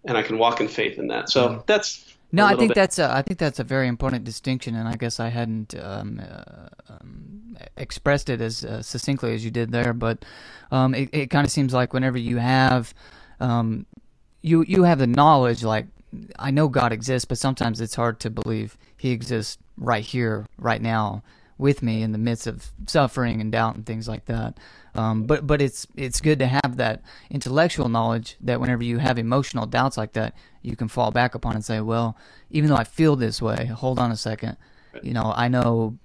and 0.03 0.17
I 0.17 0.23
can 0.23 0.37
walk 0.37 0.61
in 0.61 0.67
faith 0.67 0.97
in 0.97 1.07
that. 1.07 1.29
So 1.29 1.49
mm. 1.49 1.65
that's 1.65 2.13
no, 2.33 2.47
I 2.47 2.55
think 2.55 2.69
bit. 2.69 2.75
that's 2.75 2.97
a, 2.97 3.13
I 3.13 3.21
think 3.21 3.37
that's 3.37 3.59
a 3.59 3.63
very 3.63 3.87
important 3.87 4.23
distinction, 4.23 4.73
and 4.75 4.87
I 4.87 4.95
guess 4.95 5.19
I 5.19 5.27
hadn't 5.27 5.75
um, 5.79 6.19
uh, 6.19 6.69
um, 6.89 7.55
expressed 7.77 8.27
it 8.27 8.41
as 8.41 8.65
uh, 8.65 8.81
succinctly 8.81 9.35
as 9.35 9.45
you 9.45 9.51
did 9.51 9.71
there. 9.71 9.93
But 9.93 10.25
um, 10.71 10.95
it, 10.95 11.09
it 11.13 11.29
kind 11.29 11.45
of 11.45 11.51
seems 11.51 11.75
like 11.75 11.93
whenever 11.93 12.17
you 12.17 12.37
have 12.37 12.91
um, 13.39 13.85
you 14.41 14.65
you 14.67 14.81
have 14.83 14.97
the 14.97 15.05
knowledge, 15.05 15.63
like 15.63 15.85
I 16.39 16.49
know 16.49 16.67
God 16.69 16.91
exists, 16.91 17.25
but 17.25 17.37
sometimes 17.37 17.79
it's 17.79 17.93
hard 17.93 18.19
to 18.21 18.31
believe 18.31 18.79
He 18.97 19.11
exists 19.11 19.59
right 19.77 20.03
here, 20.03 20.47
right 20.57 20.81
now, 20.81 21.21
with 21.63 21.81
me 21.81 22.03
in 22.03 22.11
the 22.11 22.17
midst 22.17 22.45
of 22.45 22.73
suffering 22.87 23.39
and 23.39 23.49
doubt 23.49 23.75
and 23.75 23.85
things 23.85 24.05
like 24.05 24.25
that. 24.25 24.57
Um, 24.95 25.23
but 25.23 25.47
but 25.47 25.61
it's 25.61 25.87
it's 25.95 26.19
good 26.19 26.37
to 26.39 26.45
have 26.45 26.75
that 26.75 27.01
intellectual 27.31 27.87
knowledge 27.87 28.35
that 28.41 28.59
whenever 28.59 28.83
you 28.83 28.97
have 28.97 29.17
emotional 29.17 29.65
doubts 29.65 29.97
like 29.97 30.11
that, 30.13 30.35
you 30.61 30.75
can 30.75 30.89
fall 30.89 31.09
back 31.09 31.35
upon 31.35 31.55
and 31.55 31.63
say, 31.63 31.79
well, 31.79 32.17
even 32.51 32.69
though 32.69 32.75
I 32.75 32.83
feel 32.83 33.15
this 33.15 33.41
way, 33.41 33.65
hold 33.65 33.97
on 33.97 34.11
a 34.11 34.17
second, 34.17 34.57
you 35.01 35.13
know, 35.13 35.33
I 35.35 35.47
know, 35.47 35.97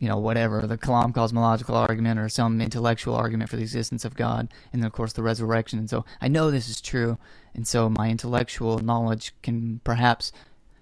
you 0.00 0.08
know, 0.08 0.18
whatever 0.18 0.66
the 0.66 0.76
Kalam 0.76 1.14
cosmological 1.14 1.76
argument 1.76 2.18
or 2.18 2.28
some 2.28 2.60
intellectual 2.60 3.14
argument 3.14 3.50
for 3.50 3.56
the 3.56 3.62
existence 3.62 4.04
of 4.04 4.16
God, 4.16 4.52
and 4.72 4.82
then 4.82 4.86
of 4.88 4.92
course 4.92 5.12
the 5.12 5.22
resurrection. 5.22 5.78
And 5.78 5.88
so 5.88 6.04
I 6.20 6.26
know 6.26 6.50
this 6.50 6.68
is 6.68 6.80
true, 6.80 7.18
and 7.54 7.68
so 7.68 7.88
my 7.88 8.10
intellectual 8.10 8.80
knowledge 8.80 9.32
can 9.42 9.80
perhaps 9.84 10.32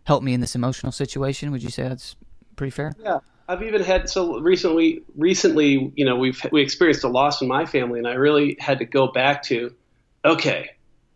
help 0.04 0.22
me 0.22 0.32
in 0.32 0.40
this 0.40 0.54
emotional 0.54 0.90
situation. 0.90 1.52
Would 1.52 1.62
you 1.62 1.70
say 1.70 1.82
that's 1.82 2.16
pretty 2.56 2.70
fair? 2.70 2.94
Yeah. 2.98 3.18
I've 3.48 3.62
even 3.62 3.82
had 3.82 4.08
so 4.08 4.40
recently. 4.40 5.02
Recently, 5.16 5.92
you 5.94 6.04
know, 6.04 6.16
we've 6.16 6.40
we 6.50 6.62
experienced 6.62 7.04
a 7.04 7.08
loss 7.08 7.42
in 7.42 7.48
my 7.48 7.66
family, 7.66 7.98
and 7.98 8.08
I 8.08 8.14
really 8.14 8.56
had 8.58 8.78
to 8.80 8.84
go 8.84 9.08
back 9.08 9.42
to, 9.44 9.74
okay, 10.24 10.70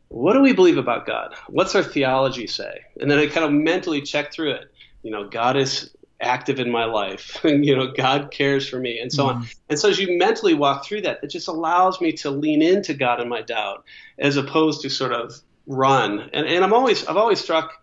what 0.08 0.34
do 0.34 0.40
we 0.40 0.52
believe 0.52 0.78
about 0.78 1.06
God? 1.06 1.34
What's 1.49 1.75
our 1.75 1.82
theology 1.82 2.46
say? 2.46 2.80
And 3.00 3.10
then 3.10 3.18
I 3.18 3.26
kind 3.26 3.44
of 3.44 3.52
mentally 3.52 4.02
check 4.02 4.32
through 4.32 4.52
it. 4.52 4.72
You 5.02 5.10
know, 5.10 5.28
God 5.28 5.56
is 5.56 5.90
active 6.20 6.60
in 6.60 6.70
my 6.70 6.84
life, 6.84 7.38
and 7.44 7.64
you 7.64 7.75
know, 7.76 7.92
God 7.92 8.30
cares 8.30 8.68
for 8.68 8.78
me, 8.78 8.99
and 9.00 9.12
so 9.12 9.26
mm-hmm. 9.26 9.40
on. 9.40 9.49
And 9.68 9.78
so 9.78 9.88
as 9.88 9.99
you 9.99 10.16
mentally 10.18 10.54
walk 10.54 10.84
through 10.84 11.02
that, 11.02 11.20
it 11.22 11.28
just 11.28 11.49
allows 11.49 12.00
me 12.00 12.12
to 12.12 12.30
lean 12.30 12.62
into 12.62 12.94
God 12.94 13.20
in 13.20 13.28
my 13.28 13.42
doubt, 13.42 13.84
as 14.18 14.37
opposed 14.37 14.82
to 14.82 14.90
sort 14.90 15.12
of 15.12 15.34
run. 15.66 16.30
And 16.32 16.46
and 16.46 16.64
I'm 16.64 16.72
always 16.72 17.06
I've 17.06 17.16
always 17.16 17.40
struck 17.40 17.79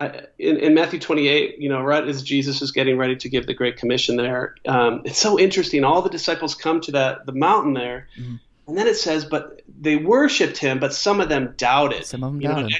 I, 0.00 0.22
in, 0.38 0.56
in, 0.56 0.74
Matthew 0.74 0.98
28, 0.98 1.58
you 1.58 1.68
know, 1.68 1.82
right 1.82 2.06
as 2.06 2.22
Jesus 2.22 2.62
is 2.62 2.72
getting 2.72 2.96
ready 2.96 3.16
to 3.16 3.28
give 3.28 3.46
the 3.46 3.52
Great 3.52 3.76
Commission 3.76 4.16
there, 4.16 4.54
um, 4.66 5.02
it's 5.04 5.18
so 5.18 5.38
interesting. 5.38 5.84
All 5.84 6.00
the 6.00 6.08
disciples 6.08 6.54
come 6.54 6.80
to 6.82 6.92
that 6.92 7.26
the 7.26 7.32
mountain 7.32 7.74
there, 7.74 8.08
mm-hmm. 8.18 8.36
and 8.66 8.78
then 8.78 8.86
it 8.86 8.96
says, 8.96 9.26
but 9.26 9.62
they 9.80 9.96
worshipped 9.96 10.56
him, 10.56 10.78
but 10.78 10.94
some 10.94 11.20
of 11.20 11.28
them 11.28 11.54
doubted. 11.58 12.06
Some 12.06 12.24
of 12.24 12.32
them 12.32 12.40
doubted. 12.40 12.70
Know, 12.70 12.78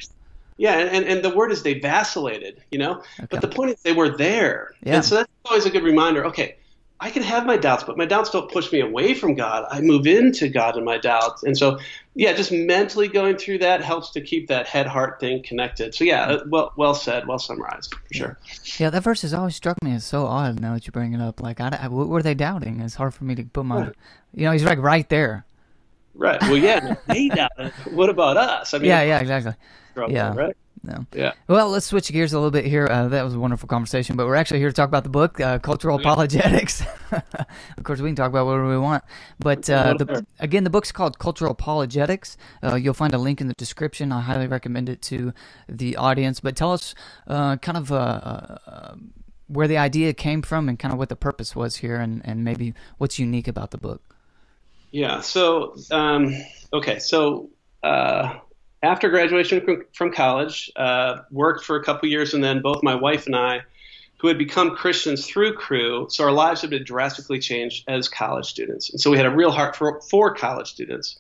yeah, 0.57 0.79
and, 0.79 1.07
and 1.07 1.23
the 1.23 1.35
word 1.35 1.53
is 1.53 1.63
they 1.63 1.75
vacillated, 1.75 2.63
you 2.71 2.79
know. 2.79 3.03
Okay. 3.19 3.27
But 3.31 3.41
the 3.43 3.49
point 3.49 3.71
is 3.71 3.83
they 3.83 3.93
were 3.93 4.17
there, 4.17 4.75
yeah. 4.83 4.97
and 4.97 5.05
so 5.05 5.17
that's 5.17 5.31
always 5.45 5.67
a 5.67 5.71
good 5.71 5.85
reminder. 5.85 6.25
Okay, 6.27 6.57
I 7.03 7.11
can 7.11 7.23
have 7.23 7.47
my 7.47 7.57
doubts, 7.57 7.83
but 7.83 7.97
my 7.97 8.05
doubts 8.05 8.29
don't 8.29 8.51
push 8.51 8.71
me 8.71 8.81
away 8.81 9.15
from 9.15 9.35
God. 9.35 9.67
I 9.71 9.81
move 9.81 10.07
into 10.07 10.51
God 10.51 10.77
in 10.77 10.85
my 10.85 10.99
doubts. 10.99 11.43
And 11.43 11.57
so, 11.57 11.79
yeah, 12.15 12.35
just 12.35 12.53
mentally 12.53 13.09
going 13.09 13.39
through 13.39 13.59
that 13.59 13.83
helps 13.83 14.11
to 14.11 14.21
keep 14.21 14.49
that 14.49 14.67
head 14.67 14.87
heart 14.87 15.19
thing 15.19 15.43
connected. 15.43 15.95
So, 15.95 16.05
yeah, 16.05 16.25
uh, 16.25 16.45
well, 16.47 16.75
well 16.77 16.95
said, 16.95 17.27
well 17.27 17.39
summarized, 17.39 17.95
for 17.95 18.15
sure. 18.15 18.39
Yeah, 18.79 18.91
that 18.91 19.03
verse 19.03 19.23
has 19.23 19.33
always 19.33 19.57
struck 19.57 19.83
me 19.83 19.95
as 19.95 20.05
so 20.05 20.27
odd 20.27 20.61
now 20.61 20.75
that 20.75 20.87
you 20.87 20.93
bring 20.93 21.15
it 21.15 21.23
up. 21.23 21.41
Like, 21.41 21.59
I, 21.59 21.79
I, 21.81 21.89
what 21.89 22.09
were 22.09 22.23
they 22.23 22.35
doubting? 22.35 22.81
It's 22.81 22.97
hard 22.97 23.15
for 23.15 23.25
me 23.25 23.35
to 23.35 23.45
put 23.45 23.65
my, 23.65 23.81
right. 23.81 23.95
you 24.35 24.45
know, 24.45 24.53
he's 24.53 24.65
like 24.65 24.79
right 24.79 25.09
there. 25.09 25.47
Right. 26.15 26.41
Well, 26.43 26.59
yeah, 26.59 26.97
they 27.07 27.29
doubted. 27.29 27.73
What 27.93 28.11
about 28.11 28.37
us? 28.37 28.75
I 28.75 28.79
mean, 28.79 28.89
yeah, 28.89 29.03
yeah, 29.03 29.21
exactly. 29.21 29.55
yeah. 30.09 30.35
Right? 30.35 30.57
No. 30.83 31.07
Yeah. 31.15 31.33
Well, 31.47 31.69
let's 31.69 31.87
switch 31.87 32.11
gears 32.11 32.33
a 32.33 32.39
little 32.39 32.51
bit 32.51 32.65
here. 32.65 32.87
Uh, 32.91 33.09
that 33.09 33.23
was 33.23 33.35
a 33.35 33.39
wonderful 33.39 33.69
conversation, 33.69 34.17
but 34.17 34.27
we're 34.27 34.35
actually 34.35 34.61
here 34.61 34.71
to 34.71 34.75
talk 34.75 34.89
about 34.89 35.05
the 35.05 35.11
book, 35.11 35.39
uh, 35.39 35.59
Cultural 35.59 35.99
Apologetics. 35.99 36.83
of 37.13 37.85
course, 37.85 38.01
we 38.01 38.09
can 38.09 38.17
talk 38.17 38.31
about 38.31 38.47
whatever 38.47 38.69
we 38.69 38.79
want. 38.79 39.05
But 39.39 39.69
uh, 39.69 39.95
the, 39.99 40.27
again, 40.39 40.65
the 40.65 40.71
book's 40.71 40.91
called 40.91 41.19
Cultural 41.19 41.53
Apologetics. 41.53 42.39
Uh, 42.63 42.77
you'll 42.77 42.95
find 42.95 43.13
a 43.13 43.19
link 43.19 43.43
in 43.43 43.49
the 43.49 43.55
description. 43.55 44.11
I 44.11 44.23
highly 44.23 44.47
recommend 44.47 44.89
it 44.89 45.03
to 45.03 45.35
the 45.69 45.97
audience. 45.97 46.41
But 46.41 46.57
tell 46.57 46.73
us 46.73 46.95
uh, 47.27 47.57
kind 47.57 47.77
of 47.77 47.93
uh, 47.93 48.95
where 49.49 49.69
the 49.69 49.77
idea 49.77 50.15
came 50.15 50.41
from 50.41 50.67
and 50.69 50.79
kind 50.79 50.93
of 50.93 50.99
what 50.99 51.11
the 51.11 51.17
purpose 51.17 51.55
was 51.55 51.77
here 51.77 51.97
and, 51.97 52.23
and 52.25 52.43
maybe 52.43 52.73
what's 52.97 53.19
unique 53.19 53.49
about 53.49 53.71
the 53.71 53.79
book. 53.79 54.01
Yeah. 54.93 55.21
So, 55.21 55.77
um, 55.91 56.35
okay. 56.73 56.99
So, 57.01 57.51
after 58.83 59.11
graduation 59.11 59.85
from 59.93 60.13
college, 60.13 60.71
uh, 60.77 61.19
worked 61.31 61.65
for 61.65 61.77
a 61.77 61.85
couple 61.85 62.09
years, 62.09 62.35
and 62.35 62.43
then 62.43 62.63
both 62.63 62.83
my 62.83 62.95
wife 62.95 63.27
and 63.27 63.37
I, 63.37 63.61
who 64.19 64.29
had 64.29 64.39
become 64.39 64.77
Christians 64.77 65.27
through 65.27 65.55
Cru, 65.55 66.07
so 66.11 66.25
our 66.25 66.33
lives 66.33 66.61
had 66.61 66.71
been 66.71 66.85
drastically 66.85 67.39
changed 67.39 67.85
as 67.89 68.09
college 68.09 68.47
students. 68.47 68.91
And 68.91 69.01
so 69.01 69.11
we 69.11 69.17
had 69.17 69.27
a 69.27 69.31
real 69.31 69.51
heart 69.51 69.77
for, 69.77 70.01
for 70.03 70.35
college 70.35 70.69
students. 70.71 71.19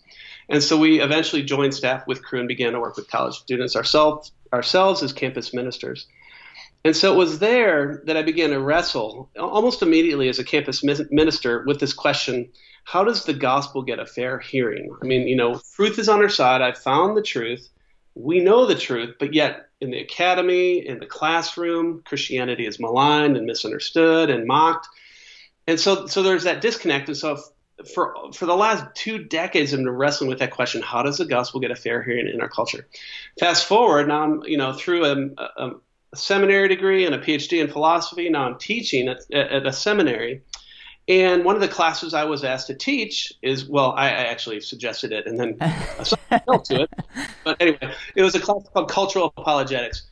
And 0.48 0.62
so 0.62 0.76
we 0.76 1.00
eventually 1.00 1.42
joined 1.42 1.74
staff 1.74 2.06
with 2.06 2.22
Cru 2.22 2.40
and 2.40 2.48
began 2.48 2.72
to 2.72 2.80
work 2.80 2.96
with 2.96 3.08
college 3.08 3.36
students 3.36 3.76
ourselves, 3.76 4.32
ourselves 4.52 5.02
as 5.02 5.12
campus 5.12 5.54
ministers. 5.54 6.06
And 6.84 6.96
so 6.96 7.12
it 7.12 7.16
was 7.16 7.38
there 7.38 8.02
that 8.06 8.16
I 8.16 8.22
began 8.22 8.50
to 8.50 8.60
wrestle 8.60 9.30
almost 9.38 9.82
immediately 9.82 10.28
as 10.28 10.38
a 10.38 10.44
campus 10.44 10.82
minister 10.82 11.62
with 11.66 11.78
this 11.78 11.92
question 11.92 12.50
how 12.84 13.04
does 13.04 13.24
the 13.24 13.34
gospel 13.34 13.82
get 13.82 13.98
a 13.98 14.06
fair 14.06 14.38
hearing? 14.38 14.90
I 15.02 15.06
mean, 15.06 15.28
you 15.28 15.36
know, 15.36 15.60
truth 15.74 15.98
is 15.98 16.08
on 16.08 16.20
our 16.20 16.28
side. 16.28 16.62
I 16.62 16.72
found 16.72 17.16
the 17.16 17.22
truth. 17.22 17.68
We 18.14 18.40
know 18.40 18.66
the 18.66 18.74
truth, 18.74 19.16
but 19.18 19.34
yet 19.34 19.68
in 19.80 19.90
the 19.90 20.00
academy, 20.00 20.86
in 20.86 20.98
the 20.98 21.06
classroom, 21.06 22.02
Christianity 22.04 22.66
is 22.66 22.80
maligned 22.80 23.36
and 23.36 23.46
misunderstood 23.46 24.30
and 24.30 24.46
mocked. 24.46 24.88
And 25.66 25.78
so, 25.78 26.06
so 26.06 26.22
there's 26.22 26.44
that 26.44 26.60
disconnect. 26.60 27.08
And 27.08 27.16
so, 27.16 27.38
for 27.94 28.14
for 28.32 28.46
the 28.46 28.56
last 28.56 28.84
two 28.94 29.24
decades, 29.24 29.72
I've 29.72 29.78
been 29.78 29.88
wrestling 29.88 30.28
with 30.28 30.40
that 30.40 30.50
question: 30.50 30.82
How 30.82 31.02
does 31.02 31.18
the 31.18 31.24
gospel 31.24 31.60
get 31.60 31.70
a 31.70 31.76
fair 31.76 32.02
hearing 32.02 32.28
in 32.28 32.40
our 32.40 32.48
culture? 32.48 32.86
Fast 33.38 33.66
forward, 33.66 34.08
now 34.08 34.22
I'm 34.22 34.42
you 34.44 34.58
know 34.58 34.72
through 34.72 35.04
a, 35.04 35.16
a, 35.38 35.70
a 36.12 36.16
seminary 36.16 36.68
degree 36.68 37.06
and 37.06 37.14
a 37.14 37.18
PhD 37.18 37.60
in 37.60 37.68
philosophy. 37.68 38.28
Now 38.28 38.44
I'm 38.44 38.58
teaching 38.58 39.08
at, 39.08 39.30
at 39.32 39.66
a 39.66 39.72
seminary, 39.72 40.42
and 41.10 41.44
one 41.44 41.56
of 41.56 41.60
the 41.60 41.66
classes 41.66 42.14
I 42.14 42.22
was 42.22 42.44
asked 42.44 42.68
to 42.68 42.74
teach 42.74 43.32
is 43.42 43.64
well, 43.68 43.90
I, 43.96 44.06
I 44.06 44.24
actually 44.30 44.60
suggested 44.60 45.10
it 45.10 45.26
and 45.26 45.40
then 45.40 45.56
fell 46.46 46.60
to 46.60 46.82
it. 46.82 46.90
But 47.42 47.56
anyway, 47.58 47.92
it 48.14 48.22
was 48.22 48.36
a 48.36 48.40
class 48.40 48.62
called 48.72 48.88
Cultural 48.88 49.34
Apologetics. 49.36 50.04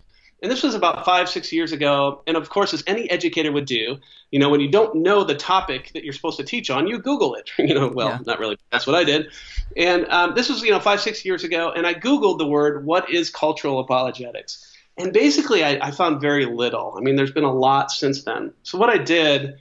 And 0.43 0.51
this 0.51 0.65
was 0.65 0.75
about 0.75 1.05
five, 1.05 1.29
six 1.29 1.53
years 1.53 1.71
ago. 1.71 2.23
And 2.27 2.37
of 2.37 2.51
course, 2.51 2.75
as 2.75 2.83
any 2.89 3.09
educator 3.13 3.53
would 3.53 3.67
do, 3.67 3.99
you 4.33 4.41
know, 4.41 4.49
when 4.49 4.59
you 4.61 4.69
don't 4.69 4.97
know 4.97 5.23
the 5.23 5.37
topic 5.37 5.93
that 5.95 6.03
you're 6.03 6.13
supposed 6.13 6.37
to 6.39 6.45
teach 6.45 6.69
on, 6.69 6.89
you 6.89 6.99
Google 6.99 7.37
it. 7.37 7.49
you 7.59 7.75
know, 7.75 7.87
well, 7.87 8.09
yeah. 8.09 8.19
not 8.27 8.41
really. 8.41 8.59
That's 8.73 8.87
what 8.87 8.97
I 8.97 9.05
did. 9.05 9.29
And 9.77 10.05
um, 10.09 10.35
this 10.35 10.49
was, 10.49 10.63
you 10.63 10.73
know, 10.73 10.81
five, 10.81 11.01
six 11.01 11.25
years 11.25 11.45
ago. 11.45 11.71
And 11.71 11.87
I 11.87 11.95
Googled 11.95 12.39
the 12.39 12.47
word, 12.47 12.85
what 12.85 13.09
is 13.09 13.31
cultural 13.31 13.79
apologetics? 13.79 14.77
And 14.97 15.13
basically, 15.13 15.63
I, 15.63 15.79
I 15.81 15.91
found 15.93 16.21
very 16.21 16.47
little. 16.47 16.97
I 16.99 17.03
mean, 17.03 17.15
there's 17.15 17.31
been 17.31 17.45
a 17.45 17.55
lot 17.55 17.93
since 17.93 18.25
then. 18.25 18.53
So 18.65 18.79
what 18.79 18.91
I 18.91 18.99
did 18.99 19.59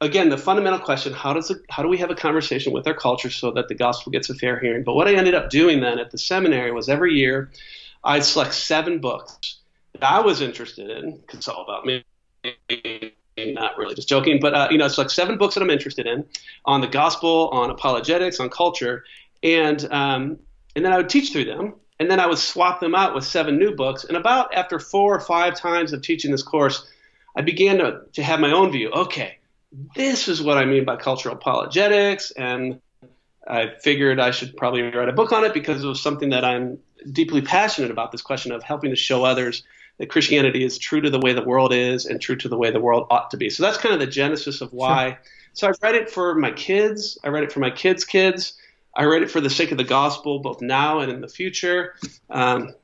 again, 0.00 0.28
the 0.28 0.38
fundamental 0.38 0.78
question: 0.78 1.12
how 1.12 1.32
does 1.32 1.50
it, 1.50 1.58
how 1.70 1.82
do 1.82 1.88
we 1.88 1.98
have 1.98 2.10
a 2.10 2.14
conversation 2.14 2.72
with 2.72 2.86
our 2.86 2.94
culture 2.94 3.30
so 3.30 3.50
that 3.52 3.68
the 3.68 3.74
gospel 3.74 4.12
gets 4.12 4.30
a 4.30 4.34
fair 4.34 4.58
hearing? 4.58 4.84
But 4.84 4.94
what 4.94 5.08
I 5.08 5.14
ended 5.14 5.34
up 5.34 5.50
doing 5.50 5.80
then 5.80 5.98
at 5.98 6.10
the 6.10 6.18
seminary 6.18 6.72
was 6.72 6.88
every 6.88 7.14
year 7.14 7.50
I'd 8.04 8.24
select 8.24 8.54
seven 8.54 9.00
books 9.00 9.56
that 9.92 10.04
I 10.04 10.20
was 10.20 10.40
interested 10.40 10.90
in. 10.90 11.20
It's 11.32 11.48
all 11.48 11.62
about 11.62 11.84
me. 11.84 12.04
Not 13.36 13.78
really, 13.78 13.94
just 13.94 14.08
joking. 14.08 14.40
But 14.40 14.54
uh, 14.54 14.68
you 14.70 14.78
know, 14.78 14.86
it's 14.86 14.98
like 14.98 15.10
seven 15.10 15.38
books 15.38 15.54
that 15.54 15.62
I'm 15.62 15.70
interested 15.70 16.06
in 16.06 16.24
on 16.64 16.80
the 16.80 16.88
gospel, 16.88 17.48
on 17.50 17.70
apologetics, 17.70 18.40
on 18.40 18.50
culture, 18.50 19.04
and 19.42 19.86
um, 19.90 20.38
and 20.74 20.84
then 20.84 20.92
I 20.92 20.96
would 20.96 21.08
teach 21.08 21.32
through 21.32 21.44
them. 21.44 21.74
And 22.00 22.08
then 22.08 22.20
I 22.20 22.26
would 22.26 22.38
swap 22.38 22.78
them 22.78 22.94
out 22.94 23.12
with 23.12 23.24
seven 23.24 23.58
new 23.58 23.74
books. 23.74 24.04
And 24.04 24.16
about 24.16 24.54
after 24.54 24.78
four 24.78 25.16
or 25.16 25.18
five 25.18 25.56
times 25.56 25.92
of 25.92 26.00
teaching 26.00 26.30
this 26.30 26.44
course, 26.44 26.86
I 27.34 27.42
began 27.42 27.78
to, 27.78 28.02
to 28.12 28.22
have 28.22 28.38
my 28.38 28.52
own 28.52 28.70
view. 28.70 28.90
Okay, 28.90 29.38
this 29.72 30.28
is 30.28 30.42
what 30.42 30.58
I 30.58 30.64
mean 30.64 30.84
by 30.84 30.96
cultural 30.96 31.34
apologetics. 31.34 32.30
And 32.30 32.80
I 33.46 33.68
figured 33.80 34.20
I 34.20 34.30
should 34.30 34.56
probably 34.56 34.82
write 34.82 35.08
a 35.08 35.12
book 35.12 35.32
on 35.32 35.44
it 35.44 35.54
because 35.54 35.82
it 35.82 35.86
was 35.86 36.02
something 36.02 36.30
that 36.30 36.44
I'm 36.44 36.78
deeply 37.12 37.42
passionate 37.42 37.90
about 37.90 38.12
this 38.12 38.22
question 38.22 38.52
of 38.52 38.62
helping 38.62 38.90
to 38.90 38.96
show 38.96 39.24
others 39.24 39.62
that 39.98 40.10
Christianity 40.10 40.64
is 40.64 40.78
true 40.78 41.00
to 41.00 41.10
the 41.10 41.18
way 41.18 41.32
the 41.32 41.42
world 41.42 41.72
is 41.72 42.06
and 42.06 42.20
true 42.20 42.36
to 42.36 42.48
the 42.48 42.56
way 42.56 42.70
the 42.70 42.80
world 42.80 43.06
ought 43.10 43.30
to 43.30 43.36
be. 43.36 43.50
So 43.50 43.62
that's 43.62 43.78
kind 43.78 43.94
of 43.94 44.00
the 44.00 44.06
genesis 44.06 44.60
of 44.60 44.72
why. 44.72 45.10
Sure. 45.10 45.18
So 45.54 45.68
I 45.68 45.72
read 45.82 45.94
it 45.96 46.10
for 46.10 46.34
my 46.34 46.52
kids. 46.52 47.18
I 47.24 47.28
read 47.28 47.42
it 47.42 47.52
for 47.52 47.60
my 47.60 47.70
kids' 47.70 48.04
kids. 48.04 48.54
I 48.94 49.04
read 49.04 49.22
it 49.22 49.30
for 49.30 49.40
the 49.40 49.50
sake 49.50 49.72
of 49.72 49.78
the 49.78 49.84
gospel, 49.84 50.38
both 50.38 50.60
now 50.60 51.00
and 51.00 51.10
in 51.10 51.20
the 51.20 51.28
future. 51.28 51.94
Um, 52.30 52.74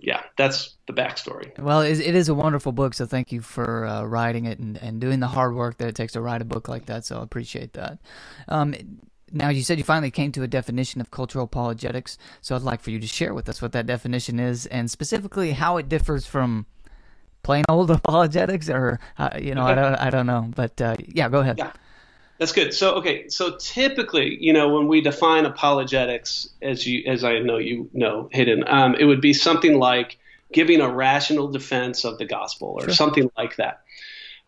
yeah, 0.00 0.22
that's 0.36 0.76
the 0.86 0.92
backstory. 0.92 1.56
Well, 1.58 1.82
it 1.82 2.00
is 2.00 2.28
a 2.28 2.34
wonderful 2.34 2.72
book, 2.72 2.94
so 2.94 3.06
thank 3.06 3.30
you 3.30 3.40
for 3.40 3.86
uh, 3.86 4.04
writing 4.04 4.46
it 4.46 4.58
and, 4.58 4.76
and 4.78 5.00
doing 5.00 5.20
the 5.20 5.28
hard 5.28 5.54
work 5.54 5.78
that 5.78 5.88
it 5.88 5.94
takes 5.94 6.14
to 6.14 6.20
write 6.20 6.42
a 6.42 6.44
book 6.44 6.68
like 6.68 6.86
that. 6.86 7.04
So 7.04 7.20
I 7.20 7.22
appreciate 7.22 7.74
that. 7.74 7.98
Um, 8.48 8.74
now, 9.30 9.50
you 9.50 9.62
said 9.62 9.78
you 9.78 9.84
finally 9.84 10.10
came 10.10 10.32
to 10.32 10.42
a 10.42 10.46
definition 10.48 11.00
of 11.00 11.10
cultural 11.10 11.44
apologetics, 11.44 12.18
so 12.40 12.56
I'd 12.56 12.62
like 12.62 12.80
for 12.80 12.90
you 12.90 12.98
to 12.98 13.06
share 13.06 13.34
with 13.34 13.48
us 13.48 13.60
what 13.60 13.72
that 13.72 13.86
definition 13.86 14.40
is 14.40 14.66
and 14.66 14.90
specifically 14.90 15.52
how 15.52 15.76
it 15.76 15.88
differs 15.88 16.26
from 16.26 16.66
plain 17.42 17.64
old 17.68 17.90
apologetics, 17.90 18.68
or 18.70 18.98
uh, 19.18 19.30
you 19.40 19.54
know, 19.54 19.64
I 19.64 19.74
don't, 19.74 19.94
I 19.94 20.10
don't 20.10 20.26
know, 20.26 20.50
but 20.54 20.80
uh, 20.80 20.96
yeah, 21.06 21.28
go 21.28 21.40
ahead. 21.40 21.58
Yeah. 21.58 21.72
That's 22.38 22.52
good. 22.52 22.72
So 22.72 22.94
okay, 22.96 23.28
so 23.28 23.56
typically, 23.56 24.38
you 24.40 24.52
know, 24.52 24.68
when 24.68 24.86
we 24.86 25.00
define 25.00 25.44
apologetics, 25.44 26.48
as 26.62 26.86
you 26.86 27.02
as 27.06 27.24
I 27.24 27.40
know 27.40 27.58
you 27.58 27.90
know, 27.92 28.28
Hayden, 28.32 28.64
um, 28.66 28.94
it 28.94 29.04
would 29.04 29.20
be 29.20 29.32
something 29.32 29.78
like 29.78 30.18
giving 30.52 30.80
a 30.80 30.88
rational 30.88 31.48
defense 31.48 32.04
of 32.04 32.18
the 32.18 32.24
gospel 32.24 32.68
or 32.78 32.82
sure. 32.82 32.94
something 32.94 33.30
like 33.36 33.56
that. 33.56 33.82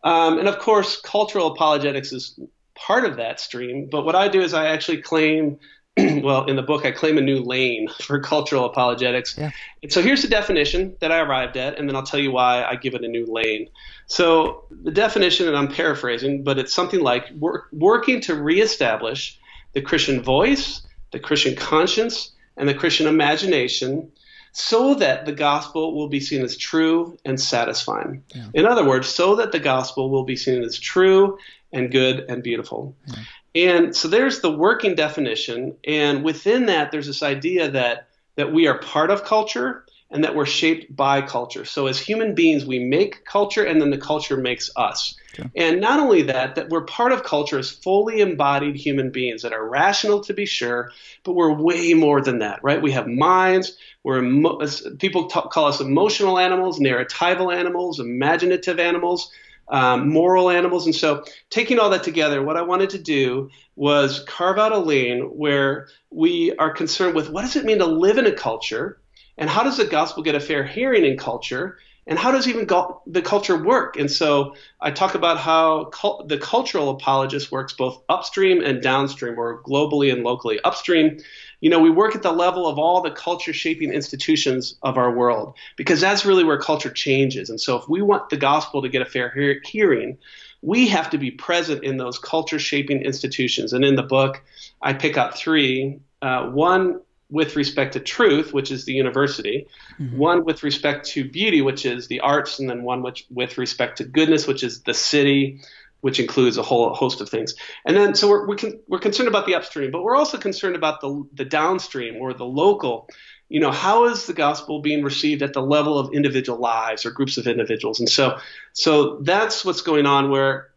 Um, 0.04 0.38
and 0.38 0.48
of 0.48 0.58
course, 0.60 1.00
cultural 1.00 1.48
apologetics 1.48 2.12
is 2.12 2.38
part 2.74 3.04
of 3.04 3.16
that 3.16 3.40
stream. 3.40 3.88
But 3.90 4.04
what 4.04 4.14
I 4.14 4.28
do 4.28 4.40
is 4.40 4.54
I 4.54 4.68
actually 4.68 5.02
claim 5.02 5.58
well, 6.22 6.44
in 6.44 6.56
the 6.56 6.62
book, 6.62 6.84
I 6.84 6.92
claim 6.92 7.18
a 7.18 7.20
new 7.20 7.40
lane 7.40 7.88
for 8.00 8.20
cultural 8.20 8.64
apologetics. 8.64 9.36
Yeah. 9.36 9.50
And 9.82 9.92
so 9.92 10.02
here's 10.02 10.22
the 10.22 10.28
definition 10.28 10.96
that 11.00 11.12
I 11.12 11.20
arrived 11.20 11.56
at, 11.56 11.78
and 11.78 11.88
then 11.88 11.96
I'll 11.96 12.04
tell 12.04 12.20
you 12.20 12.30
why 12.30 12.64
I 12.64 12.76
give 12.76 12.94
it 12.94 13.04
a 13.04 13.08
new 13.08 13.26
lane. 13.26 13.68
So 14.10 14.64
the 14.72 14.90
definition, 14.90 15.46
and 15.46 15.56
I'm 15.56 15.68
paraphrasing, 15.68 16.42
but 16.42 16.58
it's 16.58 16.74
something 16.74 16.98
like 16.98 17.30
work, 17.30 17.68
working 17.70 18.20
to 18.22 18.34
reestablish 18.34 19.38
the 19.72 19.80
Christian 19.80 20.20
voice, 20.20 20.84
the 21.12 21.20
Christian 21.20 21.54
conscience, 21.54 22.32
and 22.56 22.68
the 22.68 22.74
Christian 22.74 23.06
imagination 23.06 24.10
so 24.50 24.94
that 24.94 25.26
the 25.26 25.32
gospel 25.32 25.94
will 25.94 26.08
be 26.08 26.18
seen 26.18 26.42
as 26.42 26.56
true 26.56 27.16
and 27.24 27.40
satisfying. 27.40 28.24
Yeah. 28.34 28.46
In 28.52 28.66
other 28.66 28.84
words, 28.84 29.08
so 29.08 29.36
that 29.36 29.52
the 29.52 29.60
gospel 29.60 30.10
will 30.10 30.24
be 30.24 30.34
seen 30.34 30.64
as 30.64 30.76
true 30.76 31.38
and 31.72 31.92
good 31.92 32.24
and 32.28 32.42
beautiful. 32.42 32.96
Yeah. 33.06 33.14
And 33.54 33.96
so 33.96 34.08
there's 34.08 34.40
the 34.40 34.50
working 34.50 34.96
definition, 34.96 35.76
and 35.86 36.24
within 36.24 36.66
that, 36.66 36.90
there's 36.90 37.06
this 37.06 37.22
idea 37.22 37.70
that 37.70 38.08
that 38.34 38.52
we 38.52 38.66
are 38.66 38.78
part 38.78 39.10
of 39.10 39.22
culture 39.22 39.84
and 40.10 40.24
that 40.24 40.34
we're 40.34 40.46
shaped 40.46 40.94
by 40.94 41.22
culture. 41.22 41.64
So 41.64 41.86
as 41.86 41.98
human 41.98 42.34
beings, 42.34 42.64
we 42.64 42.80
make 42.80 43.24
culture 43.24 43.64
and 43.64 43.80
then 43.80 43.90
the 43.90 43.98
culture 43.98 44.36
makes 44.36 44.70
us. 44.74 45.14
Okay. 45.38 45.48
And 45.54 45.80
not 45.80 46.00
only 46.00 46.22
that, 46.22 46.56
that 46.56 46.68
we're 46.68 46.84
part 46.84 47.12
of 47.12 47.22
culture 47.22 47.58
as 47.58 47.70
fully 47.70 48.20
embodied 48.20 48.74
human 48.74 49.10
beings 49.10 49.42
that 49.42 49.52
are 49.52 49.68
rational 49.68 50.20
to 50.22 50.34
be 50.34 50.46
sure, 50.46 50.90
but 51.22 51.34
we're 51.34 51.52
way 51.52 51.94
more 51.94 52.20
than 52.20 52.40
that, 52.40 52.58
right? 52.62 52.82
We 52.82 52.90
have 52.92 53.06
minds. 53.06 53.76
We're 54.02 54.24
emo- 54.24 54.58
people 54.98 55.28
t- 55.28 55.40
call 55.52 55.66
us 55.66 55.80
emotional 55.80 56.38
animals, 56.38 56.80
narratival 56.80 57.54
animals, 57.54 58.00
imaginative 58.00 58.80
animals. 58.80 59.30
Um, 59.72 60.08
moral 60.08 60.50
animals. 60.50 60.86
And 60.86 60.94
so, 60.96 61.22
taking 61.48 61.78
all 61.78 61.90
that 61.90 62.02
together, 62.02 62.42
what 62.42 62.56
I 62.56 62.62
wanted 62.62 62.90
to 62.90 62.98
do 62.98 63.50
was 63.76 64.24
carve 64.26 64.58
out 64.58 64.72
a 64.72 64.78
lane 64.78 65.20
where 65.20 65.86
we 66.10 66.52
are 66.56 66.72
concerned 66.72 67.14
with 67.14 67.30
what 67.30 67.42
does 67.42 67.54
it 67.54 67.64
mean 67.64 67.78
to 67.78 67.86
live 67.86 68.18
in 68.18 68.26
a 68.26 68.32
culture 68.32 68.99
and 69.40 69.48
how 69.50 69.64
does 69.64 69.78
the 69.78 69.86
gospel 69.86 70.22
get 70.22 70.34
a 70.36 70.40
fair 70.40 70.62
hearing 70.62 71.04
in 71.04 71.16
culture? 71.16 71.78
And 72.06 72.18
how 72.18 72.30
does 72.30 72.48
even 72.48 72.64
go- 72.66 73.02
the 73.06 73.22
culture 73.22 73.56
work? 73.62 73.96
And 73.96 74.10
so 74.10 74.54
i 74.80 74.90
talk 74.90 75.14
about 75.14 75.38
how 75.38 75.84
cult- 75.86 76.28
the 76.28 76.38
cultural 76.38 76.90
apologist 76.90 77.50
works 77.50 77.72
both 77.72 78.02
upstream 78.08 78.62
and 78.62 78.82
downstream. 78.82 79.38
Or 79.38 79.62
globally 79.62 80.12
and 80.12 80.22
locally 80.24 80.60
upstream. 80.64 81.18
You 81.60 81.70
know 81.70 81.78
we 81.78 81.90
work 81.90 82.14
at 82.14 82.22
the 82.22 82.32
level 82.32 82.66
of 82.66 82.78
all 82.78 83.00
the 83.00 83.10
culture 83.10 83.52
shaping 83.52 83.92
institutions 83.92 84.76
of 84.82 84.96
our 84.98 85.10
world 85.12 85.54
because 85.76 86.00
that's 86.00 86.26
really 86.26 86.44
where 86.44 86.58
culture 86.58 86.90
changes. 86.90 87.48
And 87.48 87.60
so 87.60 87.76
if 87.76 87.88
we 87.88 88.02
want 88.02 88.28
the 88.28 88.36
gospel 88.36 88.82
to 88.82 88.88
get 88.88 89.02
a 89.02 89.06
fair 89.06 89.30
he- 89.30 89.60
hearing 89.70 90.18
we 90.62 90.88
have 90.88 91.08
to 91.10 91.16
be 91.18 91.30
present 91.30 91.82
in 91.84 91.96
those 91.96 92.18
culture 92.18 92.58
shaping 92.58 93.00
institutions. 93.00 93.72
And 93.72 93.84
in 93.84 93.94
the 93.94 94.02
book 94.02 94.42
i 94.82 94.92
pick 94.92 95.16
out 95.16 95.36
three 95.36 96.00
uh, 96.22 96.50
one 96.50 97.00
with 97.30 97.56
respect 97.56 97.92
to 97.92 98.00
truth, 98.00 98.52
which 98.52 98.70
is 98.70 98.84
the 98.84 98.92
university, 98.92 99.66
mm-hmm. 99.98 100.16
one 100.16 100.44
with 100.44 100.62
respect 100.62 101.06
to 101.06 101.24
beauty, 101.24 101.62
which 101.62 101.86
is 101.86 102.08
the 102.08 102.20
arts, 102.20 102.58
and 102.58 102.68
then 102.68 102.82
one 102.82 103.02
which, 103.02 103.26
with 103.30 103.56
respect 103.56 103.98
to 103.98 104.04
goodness, 104.04 104.46
which 104.46 104.62
is 104.62 104.82
the 104.82 104.94
city, 104.94 105.60
which 106.00 106.18
includes 106.18 106.56
a 106.56 106.62
whole 106.62 106.92
host 106.94 107.20
of 107.20 107.28
things. 107.28 107.54
And 107.84 107.96
then, 107.96 108.14
so 108.14 108.28
we're, 108.28 108.48
we're, 108.48 108.56
con- 108.56 108.80
we're 108.88 108.98
concerned 108.98 109.28
about 109.28 109.46
the 109.46 109.54
upstream, 109.54 109.90
but 109.90 110.02
we're 110.02 110.16
also 110.16 110.38
concerned 110.38 110.76
about 110.76 111.00
the, 111.00 111.26
the 111.34 111.44
downstream 111.44 112.16
or 112.16 112.32
the 112.34 112.46
local. 112.46 113.08
You 113.48 113.60
know, 113.60 113.70
how 113.70 114.06
is 114.06 114.26
the 114.26 114.32
gospel 114.32 114.80
being 114.80 115.02
received 115.04 115.42
at 115.42 115.52
the 115.52 115.62
level 115.62 115.98
of 115.98 116.14
individual 116.14 116.58
lives 116.58 117.04
or 117.04 117.10
groups 117.10 117.36
of 117.36 117.46
individuals? 117.46 118.00
And 118.00 118.08
so, 118.08 118.38
so 118.72 119.18
that's 119.18 119.64
what's 119.64 119.82
going 119.82 120.06
on 120.06 120.30
where 120.30 120.70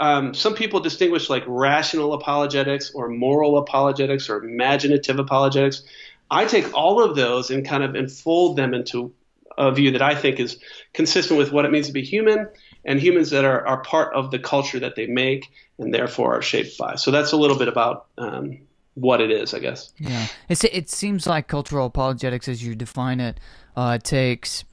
um, 0.00 0.34
some 0.34 0.54
people 0.54 0.80
distinguish 0.80 1.28
like 1.28 1.44
rational 1.46 2.14
apologetics 2.14 2.90
or 2.92 3.08
moral 3.08 3.58
apologetics 3.58 4.28
or 4.30 4.42
imaginative 4.42 5.18
apologetics. 5.18 5.82
I 6.30 6.46
take 6.46 6.72
all 6.74 7.02
of 7.04 7.16
those 7.16 7.50
and 7.50 7.66
kind 7.66 7.84
of 7.84 7.94
enfold 7.94 8.56
them 8.56 8.72
into 8.72 9.12
a 9.58 9.70
view 9.72 9.90
that 9.90 10.00
I 10.00 10.14
think 10.14 10.40
is 10.40 10.58
consistent 10.94 11.38
with 11.38 11.52
what 11.52 11.66
it 11.66 11.70
means 11.70 11.86
to 11.88 11.92
be 11.92 12.02
human 12.02 12.48
and 12.84 12.98
humans 12.98 13.30
that 13.30 13.44
are, 13.44 13.66
are 13.66 13.82
part 13.82 14.14
of 14.14 14.30
the 14.30 14.38
culture 14.38 14.78
that 14.80 14.96
they 14.96 15.06
make 15.06 15.52
and 15.78 15.92
therefore 15.92 16.38
are 16.38 16.42
shaped 16.42 16.78
by. 16.78 16.94
So 16.94 17.10
that's 17.10 17.32
a 17.32 17.36
little 17.36 17.58
bit 17.58 17.68
about 17.68 18.06
um, 18.16 18.58
what 18.94 19.20
it 19.20 19.30
is, 19.30 19.52
I 19.52 19.58
guess. 19.58 19.92
Yeah, 19.98 20.26
it's, 20.48 20.64
it 20.64 20.88
seems 20.88 21.26
like 21.26 21.46
cultural 21.46 21.86
apologetics, 21.86 22.48
as 22.48 22.64
you 22.64 22.74
define 22.74 23.20
it, 23.20 23.38
uh, 23.76 23.98
takes 23.98 24.64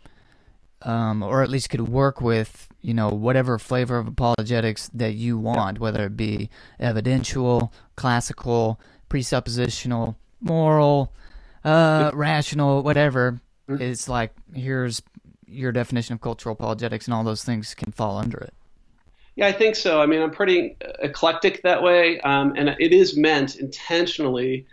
um, 0.84 1.22
or 1.22 1.44
at 1.44 1.50
least 1.50 1.70
could 1.70 1.82
work 1.82 2.22
with, 2.22 2.67
you 2.82 2.94
know, 2.94 3.10
whatever 3.10 3.58
flavor 3.58 3.98
of 3.98 4.08
apologetics 4.08 4.90
that 4.94 5.14
you 5.14 5.38
want, 5.38 5.80
whether 5.80 6.06
it 6.06 6.16
be 6.16 6.50
evidential, 6.80 7.74
classical, 7.96 8.80
presuppositional, 9.10 10.16
moral, 10.42 11.14
uh, 11.64 12.12
rational, 12.14 12.84
whatever. 12.84 13.42
It's 13.68 14.08
like 14.08 14.32
here's 14.54 15.02
your 15.46 15.72
definition 15.72 16.14
of 16.14 16.22
cultural 16.22 16.54
apologetics, 16.54 17.06
and 17.06 17.14
all 17.14 17.24
those 17.24 17.44
things 17.44 17.74
can 17.74 17.92
fall 17.92 18.18
under 18.18 18.38
it. 18.38 18.54
Yeah, 19.36 19.48
I 19.48 19.52
think 19.52 19.76
so. 19.76 20.02
I 20.02 20.06
mean, 20.06 20.22
I'm 20.22 20.32
pretty 20.32 20.78
eclectic 21.00 21.62
that 21.64 21.84
way, 21.84 22.20
um, 22.22 22.54
and 22.58 22.70
it 22.80 22.92
is 22.92 23.16
meant 23.18 23.56
intentionally 23.56 24.66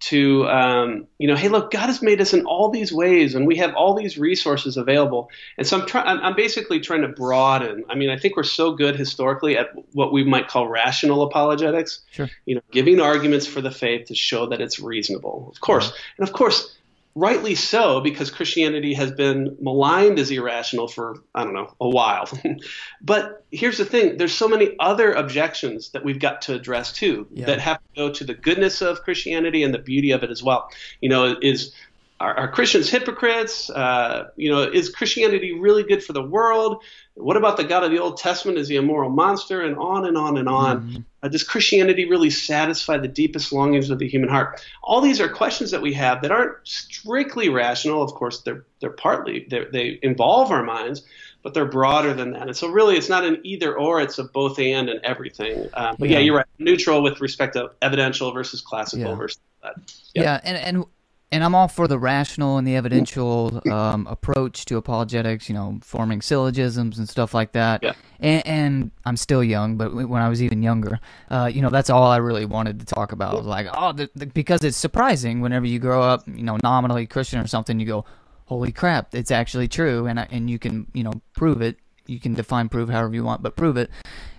to 0.00 0.48
um, 0.48 1.06
you 1.18 1.26
know 1.26 1.34
hey 1.34 1.48
look 1.48 1.70
god 1.70 1.86
has 1.86 2.00
made 2.00 2.20
us 2.20 2.32
in 2.32 2.44
all 2.46 2.70
these 2.70 2.92
ways 2.92 3.34
and 3.34 3.46
we 3.46 3.56
have 3.56 3.74
all 3.74 3.94
these 3.94 4.16
resources 4.16 4.76
available. 4.76 5.30
And 5.56 5.66
so 5.66 5.80
i'm 5.80 5.86
trying 5.86 6.20
i'm 6.20 6.36
basically 6.36 6.80
trying 6.80 7.02
to 7.02 7.08
broaden. 7.08 7.84
I 7.88 7.94
mean 7.94 8.10
i 8.10 8.18
think 8.18 8.36
we're 8.36 8.44
so 8.44 8.72
good 8.72 8.96
historically 8.96 9.56
at 9.56 9.70
what 9.92 10.12
we 10.12 10.24
might 10.24 10.48
call 10.48 10.68
rational 10.68 11.22
apologetics. 11.22 12.00
Sure. 12.10 12.28
you 12.46 12.54
know 12.54 12.60
giving 12.70 13.00
arguments 13.00 13.46
for 13.46 13.60
the 13.60 13.70
faith 13.70 14.06
to 14.08 14.14
show 14.14 14.46
that 14.46 14.60
it's 14.60 14.78
reasonable. 14.78 15.48
Of 15.52 15.60
course. 15.60 15.92
And 16.16 16.26
of 16.26 16.32
course 16.32 16.77
rightly 17.18 17.54
so, 17.54 18.00
because 18.00 18.30
Christianity 18.30 18.94
has 18.94 19.10
been 19.10 19.56
maligned 19.60 20.18
as 20.18 20.30
irrational 20.30 20.86
for, 20.86 21.16
I 21.34 21.42
don't 21.42 21.52
know, 21.52 21.74
a 21.80 21.88
while. 21.88 22.28
but 23.00 23.44
here's 23.50 23.78
the 23.78 23.84
thing 23.84 24.16
there's 24.18 24.32
so 24.32 24.48
many 24.48 24.76
other 24.78 25.12
objections 25.12 25.90
that 25.90 26.04
we've 26.04 26.20
got 26.20 26.42
to 26.42 26.54
address 26.54 26.92
too 26.92 27.26
yeah. 27.32 27.46
that 27.46 27.60
have 27.60 27.78
to 27.78 28.00
go 28.00 28.12
to 28.12 28.24
the 28.24 28.34
goodness 28.34 28.80
of 28.82 29.02
Christianity 29.02 29.64
and 29.64 29.74
the 29.74 29.78
beauty 29.78 30.12
of 30.12 30.22
it 30.22 30.30
as 30.30 30.42
well. 30.42 30.70
You 31.00 31.08
know, 31.08 31.36
is 31.42 31.72
are, 32.20 32.34
are 32.34 32.50
Christians 32.50 32.90
hypocrites? 32.90 33.70
Uh, 33.70 34.28
you 34.36 34.50
know, 34.50 34.62
is 34.62 34.88
Christianity 34.90 35.52
really 35.52 35.84
good 35.84 36.02
for 36.02 36.12
the 36.12 36.22
world? 36.22 36.82
What 37.14 37.36
about 37.36 37.56
the 37.56 37.64
God 37.64 37.84
of 37.84 37.90
the 37.90 37.98
Old 37.98 38.16
Testament? 38.16 38.58
Is 38.58 38.68
he 38.68 38.76
a 38.76 38.82
moral 38.82 39.10
monster? 39.10 39.62
And 39.62 39.76
on 39.76 40.04
and 40.04 40.16
on 40.16 40.36
and 40.36 40.48
on. 40.48 40.80
Mm-hmm. 40.80 40.96
Uh, 41.22 41.28
does 41.28 41.42
Christianity 41.44 42.08
really 42.08 42.30
satisfy 42.30 42.96
the 42.96 43.08
deepest 43.08 43.52
longings 43.52 43.90
of 43.90 43.98
the 43.98 44.08
human 44.08 44.28
heart? 44.28 44.60
All 44.82 45.00
these 45.00 45.20
are 45.20 45.28
questions 45.28 45.70
that 45.70 45.82
we 45.82 45.92
have 45.94 46.22
that 46.22 46.32
aren't 46.32 46.56
strictly 46.66 47.48
rational. 47.48 48.02
Of 48.02 48.14
course, 48.14 48.42
they're 48.42 48.64
they're 48.80 48.90
partly 48.90 49.46
they're, 49.48 49.70
they 49.70 49.98
involve 50.02 50.50
our 50.50 50.62
minds, 50.62 51.02
but 51.42 51.54
they're 51.54 51.66
broader 51.66 52.14
than 52.14 52.32
that. 52.32 52.42
And 52.42 52.56
so, 52.56 52.68
really, 52.68 52.96
it's 52.96 53.08
not 53.08 53.24
an 53.24 53.40
either 53.44 53.76
or; 53.76 54.00
it's 54.00 54.18
a 54.18 54.24
both 54.24 54.58
and 54.58 54.88
and 54.88 55.00
everything. 55.04 55.68
Um, 55.74 55.96
but 55.98 56.08
yeah. 56.08 56.18
yeah. 56.18 56.24
you're 56.24 56.36
right. 56.36 56.46
Neutral 56.58 57.02
with 57.02 57.20
respect 57.20 57.54
to 57.54 57.70
evidential 57.82 58.32
versus 58.32 58.60
classical 58.60 59.10
yeah. 59.10 59.14
versus 59.14 59.40
that. 59.62 59.74
Yeah. 60.14 60.22
yeah, 60.22 60.40
and 60.44 60.56
and 60.56 60.84
and 61.30 61.44
I'm 61.44 61.54
all 61.54 61.68
for 61.68 61.86
the 61.86 61.98
rational 61.98 62.56
and 62.56 62.66
the 62.66 62.76
evidential 62.76 63.60
um, 63.70 64.06
approach 64.06 64.64
to 64.66 64.76
apologetics, 64.76 65.48
you 65.48 65.54
know, 65.54 65.78
forming 65.82 66.22
syllogisms 66.22 66.98
and 66.98 67.08
stuff 67.08 67.34
like 67.34 67.52
that. 67.52 67.82
Yeah. 67.82 67.92
And, 68.20 68.46
and 68.46 68.90
I'm 69.04 69.16
still 69.16 69.44
young, 69.44 69.76
but 69.76 69.94
when 69.94 70.22
I 70.22 70.28
was 70.28 70.42
even 70.42 70.62
younger, 70.62 70.98
uh, 71.30 71.50
you 71.52 71.60
know, 71.60 71.70
that's 71.70 71.90
all 71.90 72.06
I 72.06 72.16
really 72.16 72.46
wanted 72.46 72.80
to 72.80 72.86
talk 72.86 73.12
about. 73.12 73.34
Was 73.34 73.46
like, 73.46 73.66
oh, 73.74 73.92
the, 73.92 74.08
the, 74.14 74.26
because 74.26 74.64
it's 74.64 74.76
surprising 74.76 75.40
whenever 75.40 75.66
you 75.66 75.78
grow 75.78 76.02
up, 76.02 76.26
you 76.26 76.44
know, 76.44 76.58
nominally 76.62 77.06
Christian 77.06 77.40
or 77.40 77.46
something, 77.46 77.78
you 77.78 77.86
go, 77.86 78.04
holy 78.46 78.72
crap, 78.72 79.14
it's 79.14 79.30
actually 79.30 79.68
true, 79.68 80.06
and 80.06 80.18
I, 80.18 80.26
and 80.30 80.48
you 80.48 80.58
can, 80.58 80.86
you 80.94 81.04
know, 81.04 81.20
prove 81.34 81.60
it. 81.60 81.76
You 82.06 82.18
can 82.18 82.32
define 82.32 82.70
prove 82.70 82.88
however 82.88 83.14
you 83.14 83.22
want, 83.22 83.42
but 83.42 83.54
prove 83.54 83.76
it. 83.76 83.90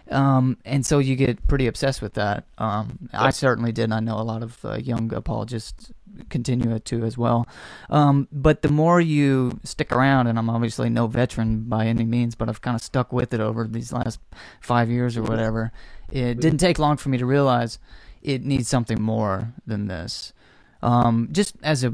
Um, 0.10 0.58
and 0.66 0.86
so 0.86 1.00
you 1.00 1.16
get 1.16 1.48
pretty 1.48 1.68
obsessed 1.68 2.02
with 2.02 2.14
that. 2.14 2.46
Um, 2.58 3.10
I 3.14 3.30
certainly 3.30 3.72
did. 3.72 3.92
I 3.92 4.00
know 4.00 4.18
a 4.18 4.24
lot 4.24 4.44
of 4.44 4.64
uh, 4.66 4.78
young 4.78 5.14
apologists 5.14 5.92
continue 6.30 6.74
it 6.76 6.86
to 6.86 7.04
as 7.06 7.18
well. 7.18 7.48
Um, 7.90 8.28
but 8.32 8.62
the 8.62 8.70
more 8.70 9.00
you 9.00 9.60
stick 9.64 9.92
around, 9.92 10.28
and 10.28 10.38
I'm 10.38 10.50
obviously 10.50 10.90
no 10.90 11.08
veteran 11.08 11.64
by 11.70 11.86
any 11.86 12.04
means, 12.04 12.36
but 12.36 12.50
I've 12.50 12.62
kind 12.62 12.76
of 12.76 12.82
stuck 12.82 13.14
with 13.14 13.34
it 13.34 13.40
over 13.40 13.66
these 13.68 13.94
last 13.94 14.20
five 14.62 14.90
years 14.90 15.16
or 15.16 15.24
whatever. 15.24 15.72
It 16.12 16.40
didn't 16.40 16.60
take 16.60 16.80
long 16.80 16.98
for 16.98 17.10
me 17.10 17.18
to 17.18 17.26
realize 17.26 17.80
it 18.22 18.44
needs 18.44 18.68
something 18.68 19.02
more 19.02 19.54
than 19.66 19.88
this. 19.88 20.34
Um, 20.82 21.30
just 21.32 21.56
as 21.62 21.84
a 21.84 21.94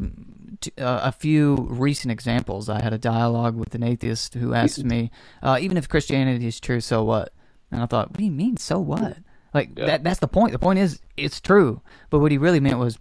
uh, 0.78 1.02
a 1.04 1.12
few 1.12 1.56
recent 1.70 2.12
examples, 2.12 2.70
I 2.70 2.82
had 2.82 2.94
a 2.94 2.98
dialogue 2.98 3.56
with 3.56 3.76
an 3.76 3.84
atheist 3.84 4.36
who 4.36 4.54
asked 4.54 4.84
me, 4.84 5.12
uh, 5.44 5.58
even 5.60 5.78
if 5.78 5.90
Christianity 5.90 6.48
is 6.48 6.60
true, 6.60 6.80
so 6.80 7.04
what? 7.04 7.34
And 7.76 7.84
I 7.84 7.88
thought, 7.88 8.12
what 8.12 8.18
do 8.18 8.24
you 8.24 8.32
mean, 8.32 8.56
so 8.58 8.80
what? 8.80 9.18
Like 9.54 9.78
yeah. 9.78 9.86
that 9.86 10.04
that's 10.04 10.20
the 10.20 10.28
point. 10.28 10.54
The 10.54 10.60
point 10.60 10.80
is 10.80 11.02
it's 11.18 11.40
true. 11.42 11.82
But 12.10 12.20
what 12.20 12.32
he 12.32 12.38
really 12.38 12.60
meant 12.60 12.80
was 12.80 12.98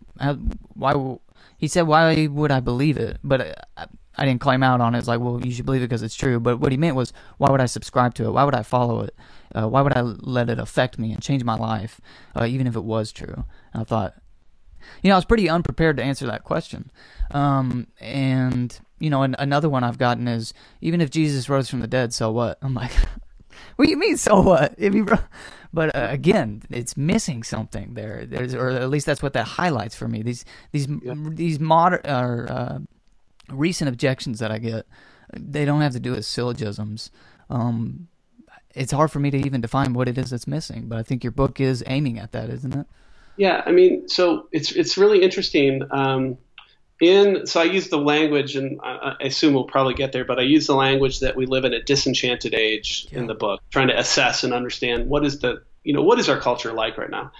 why 0.74 1.16
he 1.58 1.68
said 1.68 1.82
why 1.82 2.26
would 2.26 2.50
I 2.50 2.60
believe 2.60 2.96
it? 2.96 3.18
But 3.24 3.40
I, 3.40 3.54
uh, 3.76 3.86
I 4.16 4.24
didn't 4.24 4.40
claim 4.40 4.62
out 4.62 4.80
on 4.80 4.94
it. 4.94 4.98
It's 4.98 5.08
like, 5.08 5.20
well, 5.20 5.44
you 5.44 5.52
should 5.52 5.66
believe 5.66 5.82
it 5.82 5.88
because 5.88 6.02
it's 6.02 6.14
true. 6.14 6.38
But 6.38 6.58
what 6.60 6.70
he 6.70 6.78
meant 6.78 6.94
was, 6.94 7.12
why 7.38 7.50
would 7.50 7.60
I 7.60 7.66
subscribe 7.66 8.14
to 8.14 8.26
it? 8.26 8.30
Why 8.30 8.44
would 8.44 8.54
I 8.54 8.62
follow 8.62 9.00
it? 9.00 9.16
Uh, 9.54 9.68
why 9.68 9.80
would 9.80 9.96
I 9.96 10.02
let 10.02 10.48
it 10.48 10.58
affect 10.58 10.98
me 10.98 11.12
and 11.12 11.20
change 11.20 11.42
my 11.42 11.56
life, 11.56 12.00
uh, 12.36 12.44
even 12.44 12.66
if 12.66 12.76
it 12.76 12.84
was 12.84 13.10
true? 13.10 13.44
And 13.72 13.80
I 13.80 13.84
thought, 13.84 14.14
you 15.02 15.08
know, 15.08 15.14
I 15.14 15.18
was 15.18 15.24
pretty 15.24 15.48
unprepared 15.48 15.96
to 15.96 16.04
answer 16.04 16.26
that 16.26 16.44
question. 16.44 16.90
Um, 17.32 17.88
and 18.00 18.78
you 19.00 19.10
know, 19.10 19.22
an, 19.22 19.34
another 19.38 19.68
one 19.68 19.82
I've 19.82 19.98
gotten 19.98 20.28
is, 20.28 20.54
even 20.80 21.00
if 21.00 21.10
Jesus 21.10 21.48
rose 21.48 21.68
from 21.68 21.80
the 21.80 21.86
dead, 21.86 22.14
so 22.14 22.30
what? 22.30 22.58
I'm 22.62 22.74
like, 22.74 22.92
what 23.76 23.84
do 23.86 23.90
you 23.90 23.96
mean, 23.98 24.16
so 24.16 24.40
what? 24.40 24.74
If 24.78 24.94
he, 24.94 25.02
but 25.72 25.94
uh, 25.94 26.08
again, 26.10 26.62
it's 26.70 26.96
missing 26.96 27.42
something 27.42 27.94
there. 27.94 28.24
There's, 28.26 28.54
or 28.54 28.70
at 28.70 28.88
least 28.90 29.06
that's 29.06 29.22
what 29.22 29.32
that 29.32 29.46
highlights 29.46 29.94
for 29.94 30.08
me. 30.08 30.22
These 30.22 30.44
these 30.72 30.88
yeah. 31.02 31.14
these 31.16 31.58
modern 31.58 32.00
or 32.04 32.46
uh, 32.48 32.78
recent 33.50 33.88
objections 33.88 34.38
that 34.38 34.52
I 34.52 34.58
get, 34.58 34.86
they 35.36 35.64
don't 35.64 35.80
have 35.80 35.92
to 35.92 36.00
do 36.00 36.12
with 36.12 36.24
syllogisms. 36.24 37.10
Um, 37.50 38.08
it's 38.74 38.92
hard 38.92 39.10
for 39.10 39.20
me 39.20 39.30
to 39.30 39.38
even 39.38 39.60
define 39.60 39.94
what 39.94 40.08
it 40.08 40.18
is 40.18 40.30
that's 40.30 40.46
missing. 40.46 40.88
But 40.88 40.98
I 40.98 41.02
think 41.02 41.24
your 41.24 41.32
book 41.32 41.60
is 41.60 41.82
aiming 41.86 42.18
at 42.18 42.32
that, 42.32 42.50
isn't 42.50 42.72
it? 42.74 42.86
Yeah, 43.36 43.62
I 43.66 43.72
mean, 43.72 44.08
so 44.08 44.48
it's 44.52 44.70
it's 44.72 44.96
really 44.96 45.22
interesting. 45.22 45.82
Um, 45.90 46.38
in 47.00 47.46
so 47.46 47.60
I 47.60 47.64
use 47.64 47.88
the 47.88 47.98
language, 47.98 48.56
and 48.56 48.80
I, 48.82 49.16
I, 49.20 49.24
assume 49.24 49.54
we'll 49.54 49.64
probably 49.64 49.94
get 49.94 50.12
there, 50.12 50.24
but 50.24 50.38
I 50.38 50.42
use 50.42 50.66
the 50.66 50.76
language 50.76 51.20
that 51.20 51.36
we 51.36 51.46
live 51.46 51.64
in 51.64 51.74
a 51.74 51.82
disenchanted 51.82 52.54
age 52.54 53.08
yeah. 53.10 53.18
in 53.18 53.26
the 53.26 53.34
book, 53.34 53.60
trying 53.70 53.88
to 53.88 53.98
assess 53.98 54.44
and 54.44 54.52
understand 54.52 55.08
what 55.08 55.24
is 55.24 55.40
the 55.40 55.62
you 55.82 55.92
know 55.92 56.02
what 56.02 56.18
is 56.18 56.28
our 56.28 56.40
culture 56.40 56.72
like 56.72 56.96
right 56.96 57.10
now. 57.10 57.32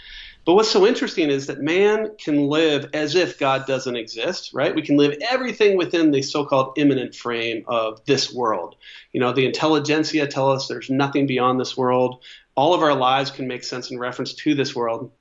But 0.44 0.54
what's 0.54 0.70
so 0.70 0.86
interesting 0.86 1.30
is 1.30 1.46
that 1.46 1.60
man 1.60 2.10
can 2.18 2.48
live 2.48 2.90
as 2.92 3.14
if 3.14 3.38
God 3.38 3.66
doesn't 3.66 3.96
exist, 3.96 4.50
right? 4.52 4.74
We 4.74 4.82
can 4.82 4.98
live 4.98 5.16
everything 5.30 5.78
within 5.78 6.10
the 6.10 6.20
so-called 6.20 6.74
immanent 6.76 7.14
frame 7.14 7.64
of 7.66 8.04
this 8.04 8.32
world. 8.32 8.76
You 9.12 9.20
know, 9.20 9.32
the 9.32 9.46
intelligentsia 9.46 10.26
tell 10.26 10.52
us 10.52 10.68
there's 10.68 10.90
nothing 10.90 11.26
beyond 11.26 11.58
this 11.58 11.78
world. 11.78 12.22
All 12.56 12.74
of 12.74 12.82
our 12.82 12.94
lives 12.94 13.30
can 13.30 13.48
make 13.48 13.64
sense 13.64 13.90
in 13.90 13.98
reference 13.98 14.34
to 14.34 14.54
this 14.54 14.76
world. 14.76 15.12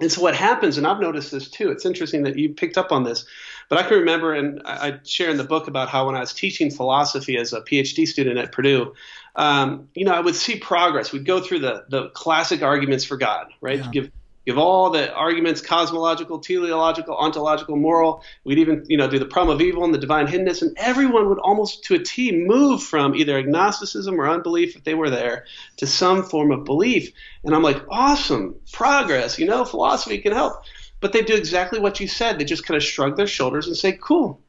And 0.00 0.10
so 0.10 0.22
what 0.22 0.34
happens, 0.34 0.78
and 0.78 0.86
I've 0.86 1.00
noticed 1.00 1.32
this 1.32 1.50
too, 1.50 1.70
it's 1.70 1.84
interesting 1.84 2.22
that 2.22 2.38
you 2.38 2.50
picked 2.50 2.78
up 2.78 2.92
on 2.92 3.02
this, 3.02 3.26
but 3.72 3.78
I 3.78 3.88
can 3.88 4.00
remember, 4.00 4.34
and 4.34 4.60
I 4.66 5.00
share 5.02 5.30
in 5.30 5.38
the 5.38 5.44
book 5.44 5.66
about 5.66 5.88
how 5.88 6.04
when 6.04 6.14
I 6.14 6.20
was 6.20 6.34
teaching 6.34 6.70
philosophy 6.70 7.38
as 7.38 7.54
a 7.54 7.62
PhD 7.62 8.06
student 8.06 8.36
at 8.36 8.52
Purdue, 8.52 8.92
um, 9.34 9.88
you 9.94 10.04
know, 10.04 10.12
I 10.12 10.20
would 10.20 10.36
see 10.36 10.58
progress. 10.58 11.10
We'd 11.10 11.24
go 11.24 11.40
through 11.40 11.60
the, 11.60 11.86
the 11.88 12.10
classic 12.10 12.60
arguments 12.60 13.06
for 13.06 13.16
God, 13.16 13.46
right? 13.62 13.78
Yeah. 13.78 13.90
Give 13.90 14.10
give 14.44 14.58
all 14.58 14.90
the 14.90 15.10
arguments 15.14 15.62
cosmological 15.62 16.40
teleological 16.40 17.16
ontological 17.16 17.76
moral 17.76 18.24
we'd 18.42 18.58
even 18.58 18.84
you 18.88 18.96
know 18.96 19.08
do 19.08 19.16
the 19.16 19.24
problem 19.24 19.54
of 19.54 19.62
evil 19.62 19.84
and 19.84 19.94
the 19.94 19.98
divine 19.98 20.26
hiddenness 20.26 20.62
and 20.62 20.76
everyone 20.78 21.28
would 21.28 21.38
almost 21.38 21.84
to 21.84 21.94
a 21.94 21.98
t 22.00 22.32
move 22.32 22.82
from 22.82 23.14
either 23.14 23.38
agnosticism 23.38 24.20
or 24.20 24.28
unbelief 24.28 24.74
if 24.74 24.82
they 24.82 24.94
were 24.94 25.10
there 25.10 25.44
to 25.76 25.86
some 25.86 26.24
form 26.24 26.50
of 26.50 26.64
belief 26.64 27.12
and 27.44 27.54
i'm 27.54 27.62
like 27.62 27.80
awesome 27.88 28.56
progress 28.72 29.38
you 29.38 29.46
know 29.46 29.64
philosophy 29.64 30.18
can 30.18 30.32
help 30.32 30.54
but 31.02 31.12
they 31.12 31.20
do 31.20 31.34
exactly 31.34 31.78
what 31.78 32.00
you 32.00 32.08
said 32.08 32.38
they 32.38 32.44
just 32.44 32.64
kind 32.64 32.76
of 32.76 32.82
shrug 32.82 33.16
their 33.16 33.26
shoulders 33.26 33.66
and 33.66 33.76
say 33.76 33.92
cool 34.00 34.40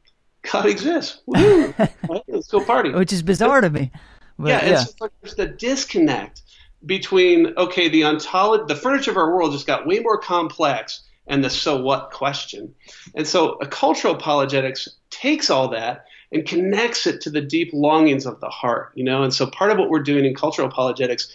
god 0.50 0.64
exists 0.64 1.20
right? 1.26 2.22
let's 2.28 2.48
go 2.48 2.64
party 2.64 2.90
which 2.90 3.12
is 3.12 3.22
bizarre 3.22 3.60
to 3.60 3.68
me 3.68 3.90
but, 4.38 4.48
yeah, 4.48 4.66
yeah. 4.66 4.82
it's 4.82 5.00
like 5.00 5.12
there's 5.20 5.36
the 5.36 5.46
disconnect 5.46 6.42
between 6.86 7.54
okay, 7.56 7.88
the 7.88 8.04
ontology, 8.04 8.64
the 8.66 8.76
furniture 8.76 9.10
of 9.10 9.16
our 9.16 9.34
world 9.34 9.52
just 9.52 9.66
got 9.66 9.86
way 9.86 10.00
more 10.00 10.18
complex, 10.18 11.02
and 11.26 11.42
the 11.42 11.50
so 11.50 11.80
what 11.80 12.10
question. 12.10 12.74
And 13.14 13.26
so, 13.26 13.52
a 13.60 13.66
cultural 13.66 14.14
apologetics 14.14 14.88
takes 15.10 15.50
all 15.50 15.68
that 15.68 16.04
and 16.32 16.46
connects 16.46 17.06
it 17.06 17.20
to 17.22 17.30
the 17.30 17.40
deep 17.40 17.70
longings 17.72 18.26
of 18.26 18.40
the 18.40 18.48
heart, 18.48 18.92
you 18.94 19.04
know. 19.04 19.22
And 19.22 19.32
so, 19.32 19.46
part 19.46 19.70
of 19.70 19.78
what 19.78 19.88
we're 19.88 20.02
doing 20.02 20.24
in 20.24 20.34
cultural 20.34 20.68
apologetics 20.68 21.28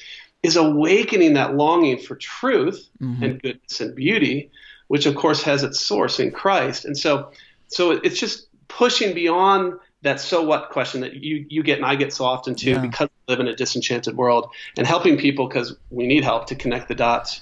is 0.43 0.55
awakening 0.55 1.33
that 1.33 1.55
longing 1.55 1.97
for 1.97 2.15
truth 2.15 2.87
mm-hmm. 3.01 3.23
and 3.23 3.41
goodness 3.41 3.81
and 3.81 3.95
beauty, 3.95 4.51
which 4.89 5.05
of 5.05 5.15
course 5.15 5.41
has 5.43 5.63
its 5.63 5.79
source 5.79 6.19
in 6.19 6.31
Christ. 6.31 6.83
And 6.83 6.97
so, 6.97 7.31
so 7.67 7.91
it's 7.91 8.19
just 8.19 8.47
pushing 8.67 9.13
beyond 9.13 9.73
that 10.01 10.19
so 10.19 10.43
what 10.43 10.69
question 10.71 11.01
that 11.01 11.13
you, 11.13 11.45
you 11.47 11.63
get 11.63 11.77
and 11.77 11.85
I 11.85 11.95
get 11.95 12.11
so 12.11 12.25
often 12.25 12.55
too 12.55 12.71
yeah. 12.71 12.79
because 12.79 13.07
we 13.07 13.33
live 13.33 13.39
in 13.39 13.47
a 13.47 13.55
disenchanted 13.55 14.17
world 14.17 14.49
and 14.77 14.87
helping 14.87 15.17
people 15.17 15.47
because 15.47 15.75
we 15.89 16.07
need 16.07 16.23
help 16.23 16.47
to 16.47 16.55
connect 16.55 16.87
the 16.87 16.95
dots. 16.95 17.41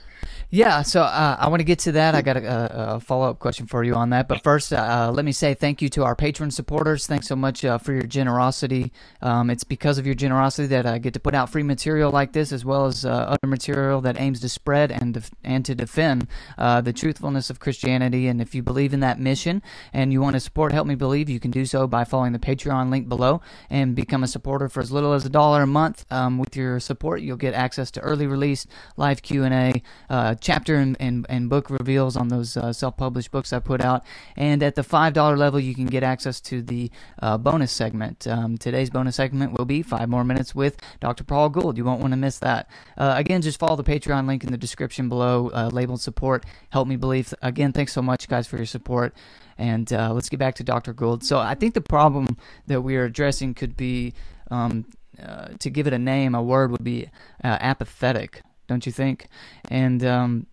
Yeah, 0.49 0.83
so 0.83 1.01
uh, 1.01 1.35
I 1.37 1.49
want 1.49 1.59
to 1.59 1.65
get 1.65 1.79
to 1.79 1.91
that. 1.93 2.15
I 2.15 2.21
got 2.21 2.37
a, 2.37 2.93
a 2.95 2.99
follow 3.01 3.29
up 3.29 3.37
question 3.37 3.67
for 3.67 3.83
you 3.83 3.95
on 3.95 4.11
that. 4.11 4.29
But 4.29 4.43
first, 4.43 4.71
uh, 4.71 5.11
let 5.13 5.25
me 5.25 5.33
say 5.33 5.53
thank 5.53 5.81
you 5.81 5.89
to 5.89 6.05
our 6.05 6.15
patron 6.15 6.51
supporters. 6.51 7.05
Thanks 7.05 7.27
so 7.27 7.35
much 7.35 7.65
uh, 7.65 7.77
for 7.79 7.91
your 7.91 8.03
generosity. 8.03 8.93
Um, 9.21 9.49
it's 9.49 9.65
because 9.65 9.97
of 9.97 10.05
your 10.05 10.15
generosity 10.15 10.69
that 10.69 10.85
I 10.85 10.99
get 10.99 11.13
to 11.15 11.19
put 11.19 11.35
out 11.35 11.49
free 11.49 11.63
material 11.63 12.11
like 12.11 12.31
this, 12.31 12.53
as 12.53 12.63
well 12.63 12.85
as 12.85 13.03
uh, 13.03 13.09
other 13.09 13.45
material 13.45 13.99
that 14.01 14.17
aims 14.21 14.39
to 14.39 14.47
spread 14.47 14.89
and 14.89 15.15
def- 15.15 15.31
and 15.43 15.65
to 15.65 15.75
defend 15.75 16.29
uh, 16.57 16.79
the 16.79 16.93
truthfulness 16.93 17.49
of 17.49 17.59
Christianity. 17.59 18.27
And 18.27 18.39
if 18.39 18.55
you 18.55 18.63
believe 18.63 18.93
in 18.93 19.01
that 19.01 19.19
mission 19.19 19.61
and 19.91 20.13
you 20.13 20.21
want 20.21 20.35
to 20.37 20.39
support 20.39 20.71
Help 20.71 20.87
Me 20.87 20.95
Believe, 20.95 21.29
you 21.29 21.41
can 21.41 21.51
do 21.51 21.65
so 21.65 21.87
by 21.87 22.05
following 22.05 22.31
the 22.31 22.39
Patreon 22.39 22.89
link 22.89 23.09
below 23.09 23.41
and 23.69 23.97
become 23.97 24.23
a 24.23 24.27
supporter 24.27 24.69
for 24.69 24.79
as 24.79 24.93
little 24.93 25.11
as 25.11 25.25
a 25.25 25.29
dollar 25.29 25.63
a 25.63 25.67
month. 25.67 26.05
Um, 26.09 26.37
with 26.37 26.55
your 26.55 26.79
support, 26.79 27.19
you'll 27.19 27.35
get 27.35 27.53
access 27.53 27.91
to 27.91 27.99
early 27.99 28.27
release, 28.27 28.65
live 28.95 29.21
Q 29.21 29.43
and 29.43 29.53
A 29.53 29.83
uh, 30.09 30.35
chapter 30.41 30.75
and, 30.75 30.97
and, 30.99 31.25
and, 31.29 31.49
book 31.49 31.69
reveals 31.69 32.15
on 32.15 32.27
those 32.27 32.57
uh, 32.57 32.73
self-published 32.73 33.31
books 33.31 33.53
I 33.53 33.59
put 33.59 33.81
out. 33.81 34.03
And 34.35 34.61
at 34.63 34.75
the 34.75 34.81
$5 34.81 35.37
level, 35.37 35.59
you 35.59 35.73
can 35.73 35.85
get 35.85 36.03
access 36.03 36.41
to 36.41 36.61
the 36.61 36.91
uh, 37.21 37.37
bonus 37.37 37.71
segment. 37.71 38.27
Um, 38.27 38.57
today's 38.57 38.89
bonus 38.89 39.15
segment 39.15 39.57
will 39.57 39.65
be 39.65 39.81
five 39.81 40.09
more 40.09 40.23
minutes 40.23 40.53
with 40.53 40.77
Dr. 40.99 41.23
Paul 41.23 41.49
Gould. 41.49 41.77
You 41.77 41.85
won't 41.85 42.01
want 42.01 42.11
to 42.11 42.17
miss 42.17 42.39
that. 42.39 42.69
Uh, 42.97 43.13
again, 43.17 43.41
just 43.41 43.59
follow 43.59 43.75
the 43.75 43.83
Patreon 43.83 44.27
link 44.27 44.43
in 44.43 44.51
the 44.51 44.57
description 44.57 45.09
below, 45.09 45.47
labeled 45.71 46.01
support. 46.01 46.45
Help 46.69 46.87
me 46.87 46.95
believe. 46.95 47.33
Again, 47.41 47.73
thanks 47.73 47.93
so 47.93 48.01
much, 48.01 48.27
guys, 48.27 48.47
for 48.47 48.57
your 48.57 48.65
support. 48.65 49.13
And 49.57 49.91
uh, 49.91 50.13
let's 50.13 50.29
get 50.29 50.39
back 50.39 50.55
to 50.55 50.63
Dr. 50.63 50.93
Gould. 50.93 51.23
So 51.23 51.39
I 51.39 51.55
think 51.55 51.73
the 51.73 51.81
problem 51.81 52.37
that 52.67 52.81
we 52.81 52.95
are 52.95 53.05
addressing 53.05 53.53
could 53.53 53.75
be 53.75 54.13
um, 54.51 54.85
uh, 55.21 55.49
to 55.59 55.69
give 55.69 55.87
it 55.87 55.93
a 55.93 55.99
name, 55.99 56.35
a 56.35 56.43
word 56.43 56.71
would 56.71 56.83
be 56.83 57.09
uh, 57.43 57.57
apathetic 57.59 58.41
don't 58.67 58.85
you 58.85 58.91
think? 58.91 59.27
And 59.69 60.03
um, 60.05 60.47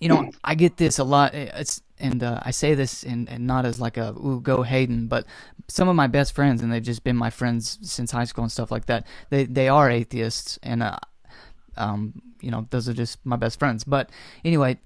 you 0.00 0.08
know, 0.08 0.30
I 0.42 0.54
get 0.54 0.76
this 0.76 0.98
a 0.98 1.04
lot. 1.04 1.34
It's 1.34 1.82
and 1.98 2.22
uh, 2.22 2.40
I 2.42 2.50
say 2.50 2.74
this 2.74 3.04
and, 3.04 3.28
and 3.28 3.46
not 3.46 3.64
as 3.64 3.80
like 3.80 3.96
a 3.96 4.12
ooh 4.18 4.40
go 4.40 4.62
Hayden, 4.62 5.06
but 5.06 5.26
some 5.68 5.88
of 5.88 5.96
my 5.96 6.06
best 6.06 6.34
friends 6.34 6.62
and 6.62 6.72
they've 6.72 6.82
just 6.82 7.04
been 7.04 7.16
my 7.16 7.30
friends 7.30 7.78
since 7.82 8.10
high 8.10 8.24
school 8.24 8.44
and 8.44 8.52
stuff 8.52 8.70
like 8.70 8.86
that. 8.86 9.06
They 9.30 9.44
they 9.44 9.68
are 9.68 9.90
atheists 9.90 10.58
and 10.62 10.82
uh, 10.82 10.98
um, 11.76 12.20
you 12.40 12.50
know 12.50 12.66
those 12.70 12.88
are 12.88 12.92
just 12.94 13.24
my 13.24 13.36
best 13.36 13.58
friends. 13.58 13.84
But 13.84 14.10
anyway, 14.44 14.78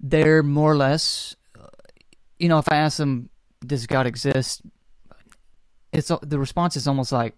they're 0.00 0.42
more 0.42 0.72
or 0.72 0.76
less, 0.76 1.36
uh, 1.58 1.68
you 2.38 2.48
know, 2.48 2.58
if 2.58 2.70
I 2.70 2.76
ask 2.76 2.98
them, 2.98 3.28
does 3.64 3.86
God 3.86 4.06
exist? 4.06 4.62
It's 5.92 6.10
the 6.22 6.38
response 6.38 6.76
is 6.76 6.88
almost 6.88 7.12
like, 7.12 7.34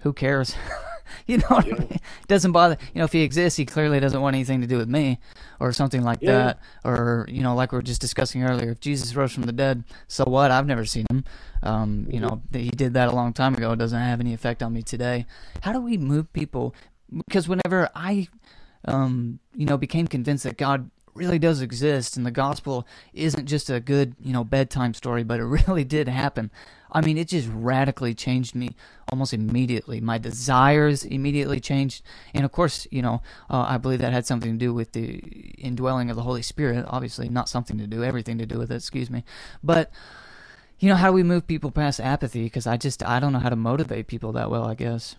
who 0.00 0.12
cares? 0.12 0.54
you 1.26 1.38
know 1.38 1.46
yeah. 1.50 1.56
I 1.56 1.78
mean? 1.78 1.88
It 1.90 2.28
doesn't 2.28 2.52
bother. 2.52 2.76
You 2.94 3.00
know, 3.00 3.04
if 3.04 3.12
he 3.12 3.22
exists, 3.22 3.56
he 3.56 3.66
clearly 3.66 4.00
doesn't 4.00 4.20
want 4.20 4.34
anything 4.34 4.60
to 4.60 4.66
do 4.66 4.76
with 4.78 4.88
me, 4.88 5.18
or 5.60 5.72
something 5.72 6.02
like 6.02 6.18
yeah. 6.20 6.32
that. 6.32 6.60
Or 6.84 7.26
you 7.28 7.42
know, 7.42 7.54
like 7.54 7.72
we 7.72 7.78
were 7.78 7.82
just 7.82 8.00
discussing 8.00 8.42
earlier, 8.42 8.70
if 8.70 8.80
Jesus 8.80 9.14
rose 9.14 9.32
from 9.32 9.44
the 9.44 9.52
dead, 9.52 9.84
so 10.08 10.24
what? 10.24 10.50
I've 10.50 10.66
never 10.66 10.84
seen 10.84 11.06
him. 11.10 11.24
Um, 11.62 12.06
you 12.10 12.20
know, 12.20 12.42
he 12.52 12.70
did 12.70 12.94
that 12.94 13.08
a 13.08 13.12
long 13.12 13.32
time 13.32 13.54
ago. 13.54 13.72
It 13.72 13.78
doesn't 13.78 13.98
have 13.98 14.20
any 14.20 14.34
effect 14.34 14.62
on 14.62 14.72
me 14.72 14.82
today. 14.82 15.26
How 15.62 15.72
do 15.72 15.80
we 15.80 15.96
move 15.96 16.32
people? 16.32 16.74
Because 17.26 17.48
whenever 17.48 17.88
I, 17.94 18.28
um, 18.84 19.38
you 19.54 19.66
know, 19.66 19.76
became 19.76 20.06
convinced 20.06 20.44
that 20.44 20.58
God 20.58 20.90
really 21.16 21.38
does 21.38 21.62
exist 21.62 22.16
and 22.16 22.26
the 22.26 22.30
gospel 22.30 22.86
isn't 23.14 23.46
just 23.46 23.70
a 23.70 23.80
good, 23.80 24.14
you 24.20 24.32
know, 24.32 24.44
bedtime 24.44 24.94
story, 24.94 25.24
but 25.24 25.40
it 25.40 25.44
really 25.68 25.84
did 25.84 26.08
happen. 26.08 26.50
I 26.96 27.02
mean, 27.02 27.18
it 27.18 27.28
just 27.28 27.50
radically 27.52 28.14
changed 28.14 28.54
me 28.54 28.70
almost 29.12 29.34
immediately. 29.34 30.00
My 30.00 30.16
desires 30.16 31.04
immediately 31.04 31.60
changed. 31.60 32.02
And 32.32 32.42
of 32.42 32.52
course, 32.52 32.86
you 32.90 33.02
know, 33.02 33.20
uh, 33.50 33.66
I 33.68 33.76
believe 33.76 33.98
that 33.98 34.14
had 34.14 34.24
something 34.24 34.50
to 34.52 34.58
do 34.58 34.72
with 34.72 34.92
the 34.92 35.18
indwelling 35.58 36.08
of 36.08 36.16
the 36.16 36.22
Holy 36.22 36.40
Spirit. 36.40 36.86
Obviously, 36.88 37.28
not 37.28 37.50
something 37.50 37.76
to 37.76 37.86
do, 37.86 38.02
everything 38.02 38.38
to 38.38 38.46
do 38.46 38.56
with 38.56 38.72
it, 38.72 38.76
excuse 38.76 39.10
me. 39.10 39.24
But, 39.62 39.90
you 40.78 40.88
know, 40.88 40.94
how 40.94 41.08
do 41.08 41.12
we 41.12 41.22
move 41.22 41.46
people 41.46 41.70
past 41.70 42.00
apathy? 42.00 42.44
Because 42.44 42.66
I 42.66 42.78
just, 42.78 43.02
I 43.02 43.20
don't 43.20 43.34
know 43.34 43.40
how 43.40 43.50
to 43.50 43.56
motivate 43.56 44.06
people 44.06 44.32
that 44.32 44.50
well, 44.50 44.64
I 44.64 44.74
guess. 44.74 45.16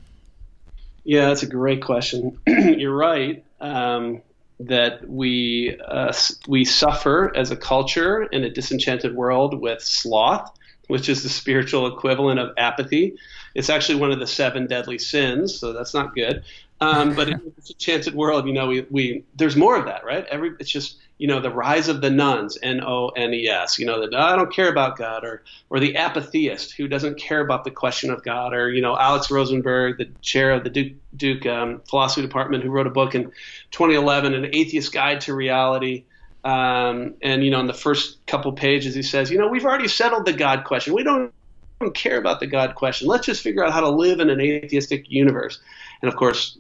Yeah, 1.04 1.28
that's 1.28 1.44
a 1.44 1.48
great 1.48 1.84
question. 1.84 2.40
You're 2.48 2.98
right. 2.98 3.46
Um, 3.62 4.24
that 4.60 5.08
we 5.08 5.78
uh, 5.88 6.12
we 6.48 6.66
suffer 6.66 7.32
as 7.36 7.52
a 7.52 7.56
culture 7.56 8.24
in 8.24 8.44
a 8.44 8.50
disenchanted 8.50 9.16
world 9.16 9.62
with 9.62 9.84
sloth, 9.84 10.57
which 10.88 11.10
is 11.10 11.24
the 11.24 11.30
spiritual 11.30 11.88
equivalent 11.88 12.40
of 12.40 12.54
apathy. 12.58 13.16
It's 13.54 13.70
actually 13.70 14.00
one 14.00 14.12
of 14.12 14.20
the 14.20 14.28
seven 14.28 14.68
deadly 14.68 14.98
sins, 14.98 15.60
so 15.60 15.74
that's 15.74 15.94
not 15.94 16.16
good. 16.16 16.44
Um, 16.80 17.16
but 17.16 17.28
in 17.28 17.54
a 17.58 17.74
chanted 17.74 18.14
world, 18.14 18.46
you 18.46 18.54
know, 18.54 18.68
we, 18.68 18.82
we 18.92 19.24
there's 19.36 19.56
more 19.56 19.76
of 19.76 19.86
that, 19.86 20.06
right? 20.06 20.26
Every 20.28 20.52
it's 20.60 20.70
just 20.70 20.98
you 21.18 21.28
know 21.28 21.40
the 21.40 21.50
rise 21.50 21.88
of 21.88 22.02
the 22.02 22.12
nones, 22.12 22.58
N 22.62 22.82
O 22.84 23.10
N 23.10 23.34
E 23.34 23.48
S. 23.48 23.80
You 23.80 23.88
know 23.88 24.02
that 24.02 24.16
I 24.16 24.36
don't 24.36 24.54
care 24.54 24.70
about 24.70 24.98
God, 24.98 25.24
or 25.26 25.44
or 25.72 25.80
the 25.80 25.96
apatheist 25.96 26.74
who 26.74 26.88
doesn't 26.88 27.18
care 27.18 27.42
about 27.42 27.64
the 27.64 27.72
question 27.72 28.12
of 28.12 28.24
God, 28.24 28.54
or 28.54 28.70
you 28.70 28.82
know 28.82 28.96
Alex 28.96 29.32
Rosenberg, 29.32 29.98
the 29.98 30.06
chair 30.22 30.52
of 30.52 30.64
the 30.64 30.70
Duke, 30.70 30.94
Duke 31.16 31.46
um, 31.48 31.82
philosophy 31.90 32.22
department, 32.22 32.64
who 32.64 32.70
wrote 32.70 32.88
a 32.88 32.92
book 32.92 33.16
in 33.16 33.32
2011, 33.72 34.36
an 34.36 34.50
atheist 34.54 34.94
guide 34.94 35.22
to 35.22 35.34
reality. 35.34 36.06
Um, 36.44 37.16
and 37.22 37.44
you 37.44 37.52
know, 37.52 37.60
in 37.60 37.68
the 37.68 37.74
first 37.74 38.26
couple 38.26 38.52
pages, 38.54 38.96
he 38.96 39.02
says, 39.02 39.30
you 39.30 39.38
know, 39.38 39.48
we've 39.48 39.66
already 39.66 39.88
settled 39.88 40.26
the 40.26 40.34
God 40.34 40.64
question. 40.64 40.94
We 40.94 41.04
don't, 41.04 41.34
don't 41.80 41.94
care 41.94 42.18
about 42.18 42.40
the 42.40 42.48
God 42.48 42.76
question. 42.76 43.08
Let's 43.08 43.26
just 43.26 43.42
figure 43.42 43.66
out 43.66 43.74
how 43.74 43.82
to 43.82 43.90
live 43.90 44.20
in 44.20 44.30
an 44.30 44.40
atheistic 44.40 45.10
universe. 45.10 45.60
And 46.02 46.10
of 46.10 46.16
course, 46.16 46.58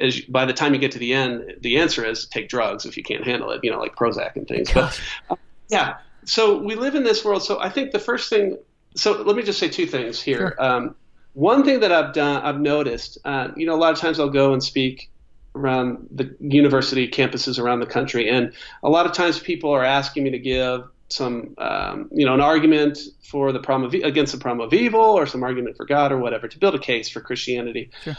as 0.00 0.20
by 0.20 0.44
the 0.44 0.52
time 0.52 0.74
you 0.74 0.80
get 0.80 0.92
to 0.92 0.98
the 0.98 1.12
end, 1.12 1.56
the 1.60 1.78
answer 1.78 2.04
is 2.04 2.26
take 2.26 2.48
drugs 2.48 2.84
if 2.84 2.96
you 2.96 3.02
can't 3.02 3.24
handle 3.24 3.50
it. 3.50 3.60
You 3.62 3.70
know, 3.70 3.78
like 3.78 3.96
Prozac 3.96 4.36
and 4.36 4.46
things. 4.46 4.72
But 4.72 5.00
uh, 5.30 5.36
yeah, 5.68 5.98
so 6.24 6.58
we 6.58 6.74
live 6.74 6.94
in 6.94 7.04
this 7.04 7.24
world. 7.24 7.42
So 7.42 7.60
I 7.60 7.68
think 7.68 7.92
the 7.92 7.98
first 7.98 8.30
thing. 8.30 8.58
So 8.94 9.22
let 9.22 9.36
me 9.36 9.42
just 9.42 9.58
say 9.58 9.68
two 9.68 9.86
things 9.86 10.20
here. 10.20 10.38
Sure. 10.38 10.56
Um, 10.58 10.94
one 11.34 11.64
thing 11.64 11.80
that 11.80 11.92
I've 11.92 12.14
done, 12.14 12.42
I've 12.42 12.60
noticed. 12.60 13.18
Uh, 13.24 13.48
you 13.56 13.66
know, 13.66 13.74
a 13.74 13.76
lot 13.76 13.92
of 13.92 13.98
times 13.98 14.18
I'll 14.18 14.30
go 14.30 14.52
and 14.52 14.62
speak 14.62 15.10
around 15.56 16.08
the 16.10 16.36
university 16.40 17.08
campuses 17.08 17.58
around 17.58 17.80
the 17.80 17.86
country, 17.86 18.28
and 18.28 18.52
a 18.82 18.90
lot 18.90 19.06
of 19.06 19.12
times 19.12 19.38
people 19.38 19.70
are 19.70 19.84
asking 19.84 20.24
me 20.24 20.30
to 20.30 20.38
give 20.38 20.84
some 21.08 21.54
um, 21.58 22.08
you 22.12 22.26
know 22.26 22.34
an 22.34 22.40
argument 22.40 22.98
for 23.22 23.52
the 23.52 23.60
problem 23.60 23.88
of 23.88 23.94
against 23.94 24.32
the 24.32 24.38
problem 24.38 24.66
of 24.66 24.74
evil 24.74 25.00
or 25.00 25.26
some 25.26 25.42
argument 25.42 25.76
for 25.76 25.86
God 25.86 26.12
or 26.12 26.18
whatever 26.18 26.48
to 26.48 26.58
build 26.58 26.74
a 26.74 26.78
case 26.78 27.08
for 27.08 27.20
Christianity. 27.20 27.90
Sure. 28.02 28.16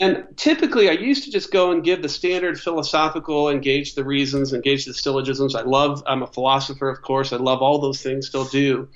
And 0.00 0.26
typically, 0.36 0.88
I 0.88 0.92
used 0.92 1.24
to 1.24 1.30
just 1.30 1.52
go 1.52 1.72
and 1.72 1.84
give 1.84 2.00
the 2.00 2.08
standard 2.08 2.58
philosophical, 2.58 3.50
engage 3.50 3.94
the 3.94 4.02
reasons, 4.02 4.54
engage 4.54 4.86
the 4.86 4.94
syllogisms. 4.94 5.54
I 5.54 5.60
love. 5.60 6.02
I'm 6.06 6.22
a 6.22 6.26
philosopher, 6.26 6.88
of 6.88 7.02
course. 7.02 7.34
I 7.34 7.36
love 7.36 7.60
all 7.60 7.78
those 7.78 8.02
things, 8.02 8.26
still 8.26 8.46
do. 8.46 8.88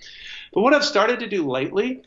But 0.55 0.63
what 0.63 0.73
I've 0.73 0.85
started 0.85 1.21
to 1.21 1.29
do 1.29 1.47
lately 1.47 2.05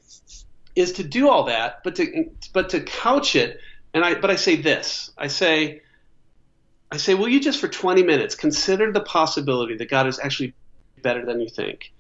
is 0.76 0.94
to 0.94 1.04
do 1.04 1.30
all 1.30 1.44
that, 1.44 1.84
but 1.84 1.96
to 1.96 2.30
but 2.54 2.70
to 2.70 2.82
couch 2.82 3.36
it. 3.36 3.60
And 3.98 4.06
I 4.06 4.14
but 4.14 4.30
I 4.30 4.36
say 4.36 4.56
this. 4.56 5.12
I 5.18 5.28
say. 5.28 5.82
I 6.90 6.96
say, 6.96 7.16
will 7.16 7.28
you 7.28 7.42
just 7.42 7.60
for 7.60 7.68
20 7.68 8.04
minutes 8.04 8.34
consider 8.34 8.94
the 8.94 9.02
possibility 9.02 9.76
that 9.76 9.90
God 9.90 10.08
is 10.08 10.20
actually 10.20 10.54
better 11.02 11.26
than 11.26 11.40
you 11.42 11.50
think. 11.50 11.92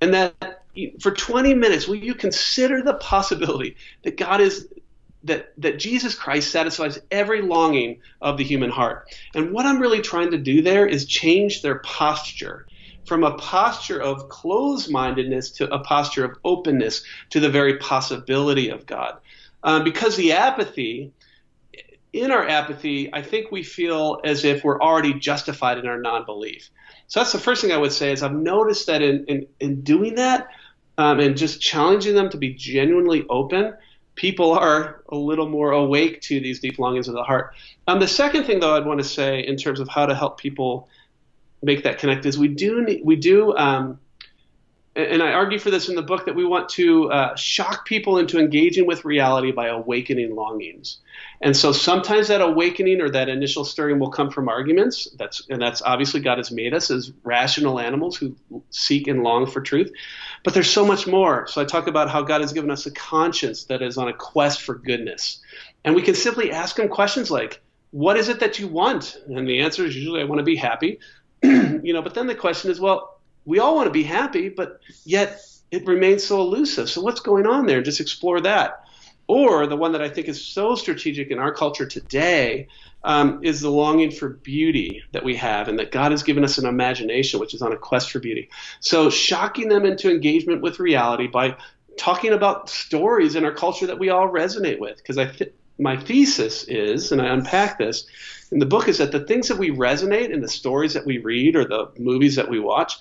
And 0.00 0.12
that 0.12 0.62
for 1.00 1.10
20 1.10 1.54
minutes, 1.54 1.88
will 1.88 1.96
you 1.96 2.14
consider 2.14 2.82
the 2.82 2.94
possibility 2.94 3.76
that 4.02 4.16
God 4.16 4.40
is 4.40 4.68
that 5.24 5.52
that 5.58 5.78
Jesus 5.78 6.14
Christ 6.14 6.50
satisfies 6.50 7.00
every 7.10 7.42
longing 7.42 8.00
of 8.20 8.36
the 8.36 8.44
human 8.44 8.70
heart. 8.70 9.08
And 9.34 9.52
what 9.52 9.66
I'm 9.66 9.80
really 9.80 10.00
trying 10.00 10.30
to 10.32 10.38
do 10.38 10.62
there 10.62 10.86
is 10.86 11.06
change 11.06 11.62
their 11.62 11.78
posture 11.78 12.66
from 13.06 13.24
a 13.24 13.36
posture 13.38 14.00
of 14.00 14.28
closed-mindedness 14.28 15.50
to 15.52 15.72
a 15.72 15.78
posture 15.78 16.24
of 16.24 16.38
openness 16.44 17.04
to 17.30 17.40
the 17.40 17.48
very 17.48 17.78
possibility 17.78 18.68
of 18.68 18.84
God. 18.84 19.18
Um, 19.62 19.84
because 19.84 20.16
the 20.16 20.32
apathy, 20.32 21.12
in 22.16 22.30
our 22.30 22.46
apathy, 22.48 23.12
I 23.12 23.22
think 23.22 23.50
we 23.50 23.62
feel 23.62 24.20
as 24.24 24.44
if 24.44 24.64
we're 24.64 24.80
already 24.80 25.14
justified 25.14 25.78
in 25.78 25.86
our 25.86 26.00
non-belief. 26.00 26.70
So 27.08 27.20
that's 27.20 27.32
the 27.32 27.38
first 27.38 27.62
thing 27.62 27.72
I 27.72 27.76
would 27.76 27.92
say 27.92 28.12
is 28.12 28.22
I've 28.22 28.32
noticed 28.34 28.86
that 28.86 29.02
in, 29.02 29.24
in, 29.26 29.46
in 29.60 29.82
doing 29.82 30.16
that 30.16 30.48
um, 30.98 31.20
and 31.20 31.36
just 31.36 31.60
challenging 31.60 32.14
them 32.14 32.30
to 32.30 32.36
be 32.36 32.54
genuinely 32.54 33.24
open, 33.28 33.74
people 34.14 34.52
are 34.52 35.02
a 35.10 35.16
little 35.16 35.48
more 35.48 35.72
awake 35.72 36.20
to 36.22 36.40
these 36.40 36.60
deep 36.60 36.78
longings 36.78 37.06
of 37.06 37.14
the 37.14 37.22
heart. 37.22 37.54
Um, 37.86 38.00
the 38.00 38.08
second 38.08 38.44
thing, 38.44 38.60
though, 38.60 38.74
I'd 38.74 38.86
want 38.86 39.00
to 39.00 39.08
say 39.08 39.40
in 39.40 39.56
terms 39.56 39.78
of 39.78 39.88
how 39.88 40.06
to 40.06 40.14
help 40.14 40.38
people 40.38 40.88
make 41.62 41.84
that 41.84 41.98
connect 41.98 42.26
is 42.26 42.38
we 42.38 42.48
do 42.48 43.00
we 43.02 43.16
do 43.16 43.56
um, 43.56 43.98
and 44.96 45.22
I 45.22 45.32
argue 45.32 45.58
for 45.58 45.70
this 45.70 45.90
in 45.90 45.94
the 45.94 46.02
book 46.02 46.24
that 46.24 46.34
we 46.34 46.44
want 46.46 46.70
to 46.70 47.10
uh, 47.12 47.36
shock 47.36 47.84
people 47.84 48.16
into 48.16 48.38
engaging 48.38 48.86
with 48.86 49.04
reality 49.04 49.52
by 49.52 49.68
awakening 49.68 50.34
longings. 50.34 50.98
And 51.42 51.54
so 51.54 51.72
sometimes 51.72 52.28
that 52.28 52.40
awakening 52.40 53.02
or 53.02 53.10
that 53.10 53.28
initial 53.28 53.66
stirring 53.66 53.98
will 53.98 54.10
come 54.10 54.30
from 54.30 54.48
arguments. 54.48 55.06
That's 55.18 55.46
and 55.50 55.60
that's 55.60 55.82
obviously 55.82 56.20
God 56.20 56.38
has 56.38 56.50
made 56.50 56.72
us 56.72 56.90
as 56.90 57.12
rational 57.24 57.78
animals 57.78 58.16
who 58.16 58.36
seek 58.70 59.06
and 59.06 59.22
long 59.22 59.46
for 59.46 59.60
truth. 59.60 59.92
But 60.44 60.54
there's 60.54 60.70
so 60.70 60.86
much 60.86 61.06
more. 61.06 61.46
So 61.46 61.60
I 61.60 61.66
talk 61.66 61.88
about 61.88 62.08
how 62.08 62.22
God 62.22 62.40
has 62.40 62.54
given 62.54 62.70
us 62.70 62.86
a 62.86 62.90
conscience 62.90 63.64
that 63.64 63.82
is 63.82 63.98
on 63.98 64.08
a 64.08 64.14
quest 64.14 64.62
for 64.62 64.76
goodness. 64.76 65.40
And 65.84 65.94
we 65.94 66.00
can 66.00 66.14
simply 66.14 66.52
ask 66.52 66.78
him 66.78 66.88
questions 66.88 67.30
like, 67.30 67.62
what 67.90 68.16
is 68.16 68.30
it 68.30 68.40
that 68.40 68.58
you 68.58 68.66
want? 68.66 69.18
And 69.26 69.46
the 69.46 69.60
answer 69.60 69.84
is 69.84 69.94
usually 69.94 70.22
I 70.22 70.24
want 70.24 70.38
to 70.38 70.44
be 70.44 70.56
happy. 70.56 71.00
you 71.42 71.92
know, 71.92 72.00
but 72.00 72.14
then 72.14 72.26
the 72.26 72.34
question 72.34 72.70
is, 72.70 72.80
well, 72.80 73.15
we 73.46 73.60
all 73.60 73.76
want 73.76 73.86
to 73.86 73.92
be 73.92 74.02
happy, 74.02 74.48
but 74.50 74.80
yet 75.04 75.40
it 75.70 75.86
remains 75.86 76.24
so 76.24 76.40
elusive. 76.40 76.90
So 76.90 77.00
what's 77.00 77.20
going 77.20 77.46
on 77.46 77.66
there? 77.66 77.82
Just 77.82 78.00
explore 78.00 78.40
that. 78.42 78.80
Or 79.28 79.66
the 79.66 79.76
one 79.76 79.92
that 79.92 80.02
I 80.02 80.08
think 80.08 80.28
is 80.28 80.44
so 80.44 80.74
strategic 80.74 81.30
in 81.30 81.38
our 81.38 81.52
culture 81.52 81.86
today 81.86 82.68
um, 83.02 83.40
is 83.42 83.60
the 83.60 83.70
longing 83.70 84.10
for 84.10 84.28
beauty 84.28 85.02
that 85.12 85.24
we 85.24 85.36
have, 85.36 85.68
and 85.68 85.78
that 85.78 85.90
God 85.92 86.12
has 86.12 86.22
given 86.22 86.44
us 86.44 86.58
an 86.58 86.66
imagination 86.66 87.40
which 87.40 87.54
is 87.54 87.62
on 87.62 87.72
a 87.72 87.76
quest 87.76 88.10
for 88.10 88.20
beauty. 88.20 88.50
So 88.80 89.10
shocking 89.10 89.68
them 89.68 89.84
into 89.84 90.10
engagement 90.10 90.62
with 90.62 90.80
reality 90.80 91.26
by 91.26 91.56
talking 91.98 92.32
about 92.32 92.68
stories 92.68 93.36
in 93.36 93.44
our 93.44 93.52
culture 93.52 93.86
that 93.86 93.98
we 93.98 94.10
all 94.10 94.28
resonate 94.28 94.78
with. 94.78 94.96
Because 94.98 95.18
I 95.18 95.26
th- 95.26 95.54
my 95.78 95.96
thesis 95.96 96.64
is, 96.64 97.12
and 97.12 97.20
I 97.20 97.26
unpack 97.26 97.78
this 97.78 98.06
in 98.50 98.60
the 98.60 98.66
book, 98.66 98.88
is 98.88 98.98
that 98.98 99.12
the 99.12 99.24
things 99.24 99.48
that 99.48 99.58
we 99.58 99.70
resonate 99.70 100.30
in 100.30 100.40
the 100.40 100.48
stories 100.48 100.94
that 100.94 101.06
we 101.06 101.18
read 101.18 101.56
or 101.56 101.64
the 101.64 101.92
movies 101.98 102.36
that 102.36 102.48
we 102.48 102.60
watch 102.60 102.94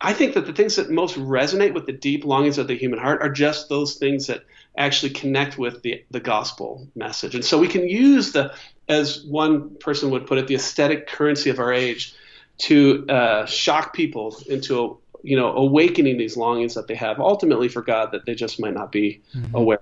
I 0.00 0.14
think 0.14 0.34
that 0.34 0.46
the 0.46 0.52
things 0.52 0.76
that 0.76 0.90
most 0.90 1.16
resonate 1.16 1.74
with 1.74 1.86
the 1.86 1.92
deep 1.92 2.24
longings 2.24 2.56
of 2.56 2.66
the 2.66 2.76
human 2.76 2.98
heart 2.98 3.20
are 3.20 3.28
just 3.28 3.68
those 3.68 3.96
things 3.96 4.28
that 4.28 4.44
actually 4.76 5.10
connect 5.10 5.58
with 5.58 5.82
the, 5.82 6.04
the 6.10 6.20
gospel 6.20 6.88
message. 6.94 7.34
And 7.34 7.44
so 7.44 7.58
we 7.58 7.68
can 7.68 7.86
use 7.86 8.32
the, 8.32 8.54
as 8.88 9.22
one 9.24 9.76
person 9.76 10.10
would 10.10 10.26
put 10.26 10.38
it, 10.38 10.46
the 10.46 10.54
aesthetic 10.54 11.06
currency 11.06 11.50
of 11.50 11.58
our 11.58 11.72
age 11.72 12.14
to 12.58 13.06
uh, 13.08 13.44
shock 13.46 13.92
people 13.92 14.36
into, 14.48 14.98
you 15.22 15.36
know, 15.36 15.52
awakening 15.52 16.16
these 16.16 16.36
longings 16.36 16.74
that 16.74 16.86
they 16.86 16.94
have 16.94 17.20
ultimately 17.20 17.68
for 17.68 17.82
God 17.82 18.12
that 18.12 18.24
they 18.24 18.34
just 18.34 18.58
might 18.58 18.74
not 18.74 18.90
be 18.90 19.20
mm-hmm. 19.34 19.54
aware 19.54 19.80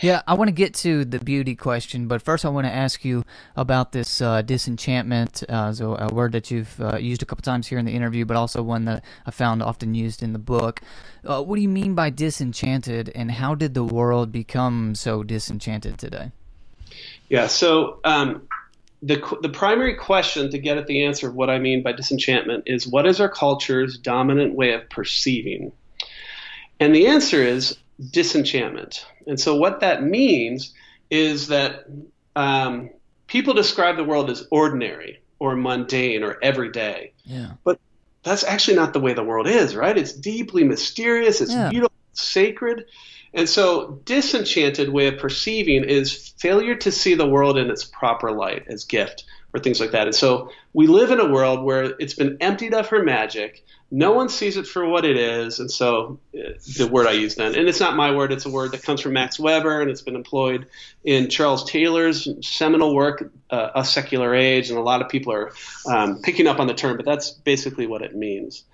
yeah, 0.00 0.22
I 0.26 0.34
want 0.34 0.48
to 0.48 0.52
get 0.52 0.74
to 0.74 1.04
the 1.04 1.18
beauty 1.18 1.56
question, 1.56 2.06
but 2.06 2.22
first 2.22 2.44
I 2.44 2.48
want 2.50 2.66
to 2.66 2.72
ask 2.72 3.04
you 3.04 3.24
about 3.56 3.92
this 3.92 4.20
uh, 4.20 4.42
disenchantment, 4.42 5.42
uh, 5.48 5.72
so 5.72 5.96
a 5.96 6.12
word 6.12 6.32
that 6.32 6.50
you've 6.50 6.80
uh, 6.80 6.98
used 6.98 7.22
a 7.22 7.26
couple 7.26 7.42
times 7.42 7.66
here 7.66 7.78
in 7.78 7.84
the 7.84 7.92
interview, 7.92 8.24
but 8.24 8.36
also 8.36 8.62
one 8.62 8.84
that 8.84 9.04
I 9.26 9.32
found 9.32 9.62
often 9.62 9.94
used 9.94 10.22
in 10.22 10.32
the 10.32 10.38
book. 10.38 10.80
Uh, 11.24 11.42
what 11.42 11.56
do 11.56 11.62
you 11.62 11.68
mean 11.68 11.94
by 11.94 12.10
disenchanted, 12.10 13.10
and 13.14 13.32
how 13.32 13.56
did 13.56 13.74
the 13.74 13.84
world 13.84 14.30
become 14.30 14.94
so 14.94 15.24
disenchanted 15.24 15.98
today? 15.98 16.30
Yeah, 17.28 17.48
so 17.48 18.00
um, 18.04 18.46
the 19.02 19.20
the 19.42 19.48
primary 19.48 19.94
question 19.94 20.50
to 20.50 20.58
get 20.58 20.78
at 20.78 20.86
the 20.86 21.04
answer 21.04 21.28
of 21.28 21.34
what 21.34 21.50
I 21.50 21.58
mean 21.58 21.82
by 21.82 21.92
disenchantment 21.92 22.64
is 22.66 22.86
what 22.86 23.06
is 23.06 23.20
our 23.20 23.28
culture's 23.28 23.98
dominant 23.98 24.54
way 24.54 24.72
of 24.72 24.88
perceiving? 24.88 25.72
And 26.80 26.94
the 26.94 27.08
answer 27.08 27.42
is 27.42 27.76
disenchantment. 28.10 29.06
And 29.26 29.38
so 29.38 29.56
what 29.56 29.80
that 29.80 30.02
means 30.02 30.72
is 31.10 31.48
that 31.48 31.86
um, 32.36 32.90
people 33.26 33.54
describe 33.54 33.96
the 33.96 34.04
world 34.04 34.30
as 34.30 34.46
ordinary 34.50 35.20
or 35.38 35.56
mundane 35.56 36.22
or 36.22 36.38
everyday. 36.42 37.12
Yeah. 37.24 37.52
But 37.64 37.80
that's 38.22 38.44
actually 38.44 38.76
not 38.76 38.92
the 38.92 39.00
way 39.00 39.14
the 39.14 39.24
world 39.24 39.46
is, 39.46 39.74
right? 39.74 39.96
It's 39.96 40.12
deeply 40.12 40.64
mysterious, 40.64 41.40
it's 41.40 41.52
yeah. 41.52 41.70
beautiful, 41.70 41.94
sacred. 42.12 42.84
And 43.34 43.48
so, 43.48 44.00
disenchanted 44.04 44.88
way 44.88 45.06
of 45.08 45.18
perceiving 45.18 45.84
is 45.84 46.32
failure 46.38 46.74
to 46.76 46.90
see 46.90 47.14
the 47.14 47.28
world 47.28 47.58
in 47.58 47.70
its 47.70 47.84
proper 47.84 48.32
light 48.32 48.64
as 48.68 48.84
gift 48.84 49.24
or 49.54 49.60
things 49.60 49.80
like 49.80 49.92
that. 49.92 50.06
And 50.06 50.14
so, 50.14 50.50
we 50.72 50.86
live 50.86 51.10
in 51.10 51.20
a 51.20 51.30
world 51.30 51.64
where 51.64 51.94
it's 51.98 52.14
been 52.14 52.36
emptied 52.40 52.74
of 52.74 52.88
her 52.88 53.02
magic 53.02 53.64
no 53.90 54.12
one 54.12 54.28
sees 54.28 54.56
it 54.56 54.66
for 54.66 54.86
what 54.86 55.04
it 55.04 55.16
is, 55.16 55.60
and 55.60 55.70
so 55.70 56.18
uh, 56.34 56.50
the 56.76 56.88
word 56.88 57.06
I 57.06 57.12
use 57.12 57.36
then, 57.36 57.54
and 57.54 57.68
it's 57.68 57.80
not 57.80 57.96
my 57.96 58.14
word; 58.14 58.32
it's 58.32 58.44
a 58.44 58.50
word 58.50 58.72
that 58.72 58.82
comes 58.82 59.00
from 59.00 59.14
Max 59.14 59.40
Weber, 59.40 59.80
and 59.80 59.90
it's 59.90 60.02
been 60.02 60.14
employed 60.14 60.66
in 61.04 61.30
Charles 61.30 61.68
Taylor's 61.70 62.28
seminal 62.46 62.94
work, 62.94 63.32
uh, 63.48 63.70
"A 63.74 63.84
Secular 63.84 64.34
Age," 64.34 64.68
and 64.68 64.78
a 64.78 64.82
lot 64.82 65.00
of 65.00 65.08
people 65.08 65.32
are 65.32 65.52
um, 65.86 66.20
picking 66.20 66.46
up 66.46 66.60
on 66.60 66.66
the 66.66 66.74
term, 66.74 66.96
but 66.96 67.06
that's 67.06 67.30
basically 67.30 67.86
what 67.86 68.02
it 68.02 68.14
means. 68.14 68.64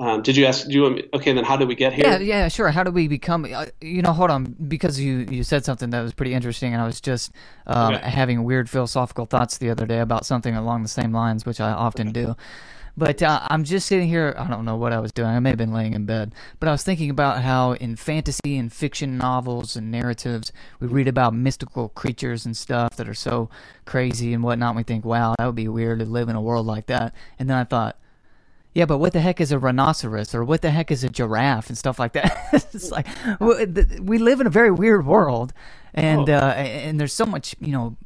Um, 0.00 0.22
did 0.22 0.34
you 0.34 0.46
ask? 0.46 0.66
Do 0.66 0.72
you 0.72 0.82
want 0.82 0.94
me, 0.94 1.08
okay? 1.12 1.34
Then 1.34 1.44
how 1.44 1.58
did 1.58 1.68
we 1.68 1.74
get 1.74 1.92
here? 1.92 2.06
Yeah, 2.06 2.18
yeah, 2.18 2.48
sure. 2.48 2.70
How 2.70 2.82
did 2.82 2.94
we 2.94 3.06
become? 3.06 3.44
Uh, 3.44 3.66
you 3.82 4.00
know, 4.00 4.12
hold 4.12 4.30
on, 4.30 4.56
because 4.66 4.98
you 4.98 5.26
you 5.30 5.44
said 5.44 5.62
something 5.62 5.90
that 5.90 6.00
was 6.00 6.14
pretty 6.14 6.32
interesting, 6.32 6.72
and 6.72 6.80
I 6.80 6.86
was 6.86 7.02
just 7.02 7.32
um, 7.66 7.94
okay. 7.94 8.08
having 8.08 8.42
weird 8.44 8.70
philosophical 8.70 9.26
thoughts 9.26 9.58
the 9.58 9.68
other 9.68 9.84
day 9.84 10.00
about 10.00 10.24
something 10.24 10.56
along 10.56 10.84
the 10.84 10.88
same 10.88 11.12
lines, 11.12 11.44
which 11.44 11.60
I 11.60 11.72
often 11.72 12.12
do. 12.12 12.34
But 12.96 13.22
uh, 13.22 13.46
I'm 13.50 13.62
just 13.62 13.86
sitting 13.86 14.08
here. 14.08 14.34
I 14.38 14.48
don't 14.48 14.64
know 14.64 14.76
what 14.76 14.94
I 14.94 15.00
was 15.00 15.12
doing. 15.12 15.28
I 15.28 15.38
may 15.38 15.50
have 15.50 15.58
been 15.58 15.72
laying 15.72 15.92
in 15.92 16.06
bed, 16.06 16.34
but 16.60 16.68
I 16.70 16.72
was 16.72 16.82
thinking 16.82 17.10
about 17.10 17.42
how 17.42 17.72
in 17.72 17.96
fantasy 17.96 18.56
and 18.56 18.72
fiction 18.72 19.18
novels 19.18 19.76
and 19.76 19.90
narratives, 19.90 20.50
we 20.80 20.86
read 20.86 21.08
about 21.08 21.34
mystical 21.34 21.90
creatures 21.90 22.46
and 22.46 22.56
stuff 22.56 22.96
that 22.96 23.06
are 23.06 23.14
so 23.14 23.50
crazy 23.84 24.32
and 24.32 24.42
whatnot. 24.42 24.76
We 24.76 24.82
think, 24.82 25.04
wow, 25.04 25.34
that 25.38 25.44
would 25.44 25.54
be 25.54 25.68
weird 25.68 25.98
to 25.98 26.06
live 26.06 26.30
in 26.30 26.36
a 26.36 26.40
world 26.40 26.64
like 26.64 26.86
that. 26.86 27.14
And 27.38 27.50
then 27.50 27.58
I 27.58 27.64
thought, 27.64 27.98
yeah, 28.74 28.84
but 28.84 28.98
what 28.98 29.12
the 29.12 29.20
heck 29.20 29.40
is 29.40 29.50
a 29.52 29.58
rhinoceros 29.58 30.34
or 30.34 30.44
what 30.44 30.62
the 30.62 30.70
heck 30.70 30.90
is 30.90 31.02
a 31.02 31.08
giraffe 31.08 31.68
and 31.68 31.76
stuff 31.76 31.98
like 31.98 32.12
that? 32.12 32.48
it's 32.52 32.90
like 32.90 33.06
we 34.00 34.18
live 34.18 34.40
in 34.40 34.46
a 34.46 34.50
very 34.50 34.70
weird 34.70 35.06
world, 35.06 35.52
and 35.92 36.28
oh. 36.28 36.34
uh, 36.34 36.54
and 36.54 37.00
there's 37.00 37.12
so 37.12 37.26
much 37.26 37.56
you 37.60 37.72
know 37.72 37.96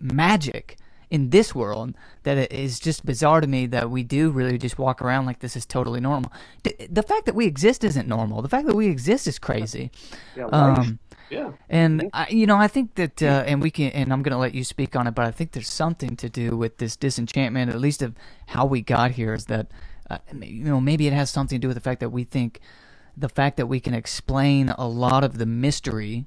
magic 0.00 0.76
in 1.10 1.28
this 1.28 1.54
world 1.54 1.94
that 2.22 2.38
it 2.38 2.50
is 2.50 2.80
just 2.80 3.04
bizarre 3.04 3.42
to 3.42 3.46
me 3.46 3.66
that 3.66 3.90
we 3.90 4.02
do 4.02 4.30
really 4.30 4.56
just 4.56 4.78
walk 4.78 5.02
around 5.02 5.26
like 5.26 5.40
this 5.40 5.56
is 5.56 5.66
totally 5.66 6.00
normal. 6.00 6.32
The 6.62 7.02
fact 7.02 7.26
that 7.26 7.34
we 7.34 7.44
exist 7.44 7.84
isn't 7.84 8.08
normal. 8.08 8.40
The 8.40 8.48
fact 8.48 8.66
that 8.66 8.74
we 8.74 8.88
exist 8.88 9.26
is 9.26 9.38
crazy. 9.38 9.90
Yeah. 10.34 10.46
Um, 10.46 10.98
yeah. 11.30 11.52
And. 11.68 12.10
I, 12.12 12.26
you 12.28 12.46
know, 12.46 12.56
I 12.56 12.68
think 12.68 12.94
that, 12.96 13.22
uh, 13.22 13.44
and 13.46 13.62
we 13.62 13.70
can, 13.70 13.90
and 13.90 14.12
I'm 14.12 14.22
going 14.22 14.32
to 14.32 14.38
let 14.38 14.54
you 14.54 14.64
speak 14.64 14.96
on 14.96 15.06
it, 15.06 15.14
but 15.14 15.24
I 15.24 15.30
think 15.30 15.52
there's 15.52 15.72
something 15.72 16.16
to 16.16 16.28
do 16.28 16.56
with 16.56 16.78
this 16.78 16.96
disenchantment, 16.96 17.70
at 17.70 17.80
least 17.80 18.02
of 18.02 18.14
how 18.46 18.66
we 18.66 18.80
got 18.82 19.12
here. 19.12 19.34
Is 19.34 19.46
that, 19.46 19.68
uh, 20.10 20.18
you 20.40 20.64
know, 20.64 20.80
maybe 20.80 21.06
it 21.06 21.12
has 21.12 21.30
something 21.30 21.58
to 21.58 21.60
do 21.60 21.68
with 21.68 21.76
the 21.76 21.80
fact 21.82 22.00
that 22.00 22.10
we 22.10 22.24
think, 22.24 22.60
the 23.16 23.28
fact 23.28 23.56
that 23.56 23.66
we 23.66 23.80
can 23.80 23.94
explain 23.94 24.70
a 24.70 24.86
lot 24.86 25.24
of 25.24 25.38
the 25.38 25.46
mystery 25.46 26.26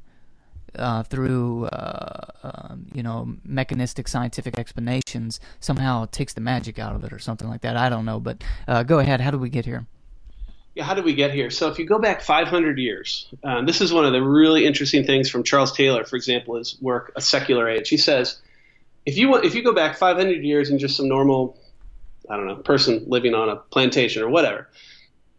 uh, 0.78 1.04
through 1.04 1.66
uh, 1.66 2.26
um, 2.44 2.86
you 2.94 3.02
know 3.04 3.36
mechanistic 3.44 4.08
scientific 4.08 4.60
explanations 4.60 5.40
somehow 5.60 6.06
takes 6.06 6.34
the 6.34 6.42
magic 6.42 6.80
out 6.80 6.96
of 6.96 7.04
it 7.04 7.14
or 7.14 7.20
something 7.20 7.48
like 7.48 7.62
that. 7.62 7.78
I 7.78 7.90
don't 7.90 8.06
know, 8.06 8.20
but 8.20 8.44
uh, 8.68 8.84
go 8.84 9.00
ahead. 9.00 9.22
How 9.22 9.32
do 9.32 9.38
we 9.38 9.50
get 9.50 9.66
here? 9.66 9.86
How 10.80 10.94
did 10.94 11.06
we 11.06 11.14
get 11.14 11.32
here? 11.32 11.50
So 11.50 11.70
if 11.70 11.80
you 11.80 11.86
go 11.86 12.00
back 12.00 12.22
500 12.22 12.78
years, 12.78 13.28
um, 13.44 13.66
this 13.66 13.80
is 13.80 13.94
one 13.94 14.06
of 14.06 14.12
the 14.12 14.22
really 14.22 14.66
interesting 14.66 15.06
things 15.06 15.30
from 15.30 15.44
Charles 15.44 15.72
Taylor, 15.72 16.04
for 16.04 16.18
example, 16.18 16.56
his 16.56 16.78
work 16.82 17.14
A 17.16 17.22
Secular 17.22 17.70
Age. 17.70 17.88
He 17.88 17.98
says 17.98 18.40
if 19.06 19.18
you 19.18 19.30
want, 19.30 19.46
if 19.46 19.56
you 19.56 19.64
go 19.64 19.74
back 19.74 19.98
500 19.98 20.44
years 20.44 20.70
and 20.70 20.80
just 20.80 20.98
some 20.98 21.08
normal, 21.08 21.58
I 22.30 22.36
don't 22.36 22.48
know, 22.48 22.56
person 22.56 23.06
living 23.08 23.34
on 23.34 23.50
a 23.50 23.56
plantation 23.56 24.24
or 24.24 24.30
whatever, 24.30 24.68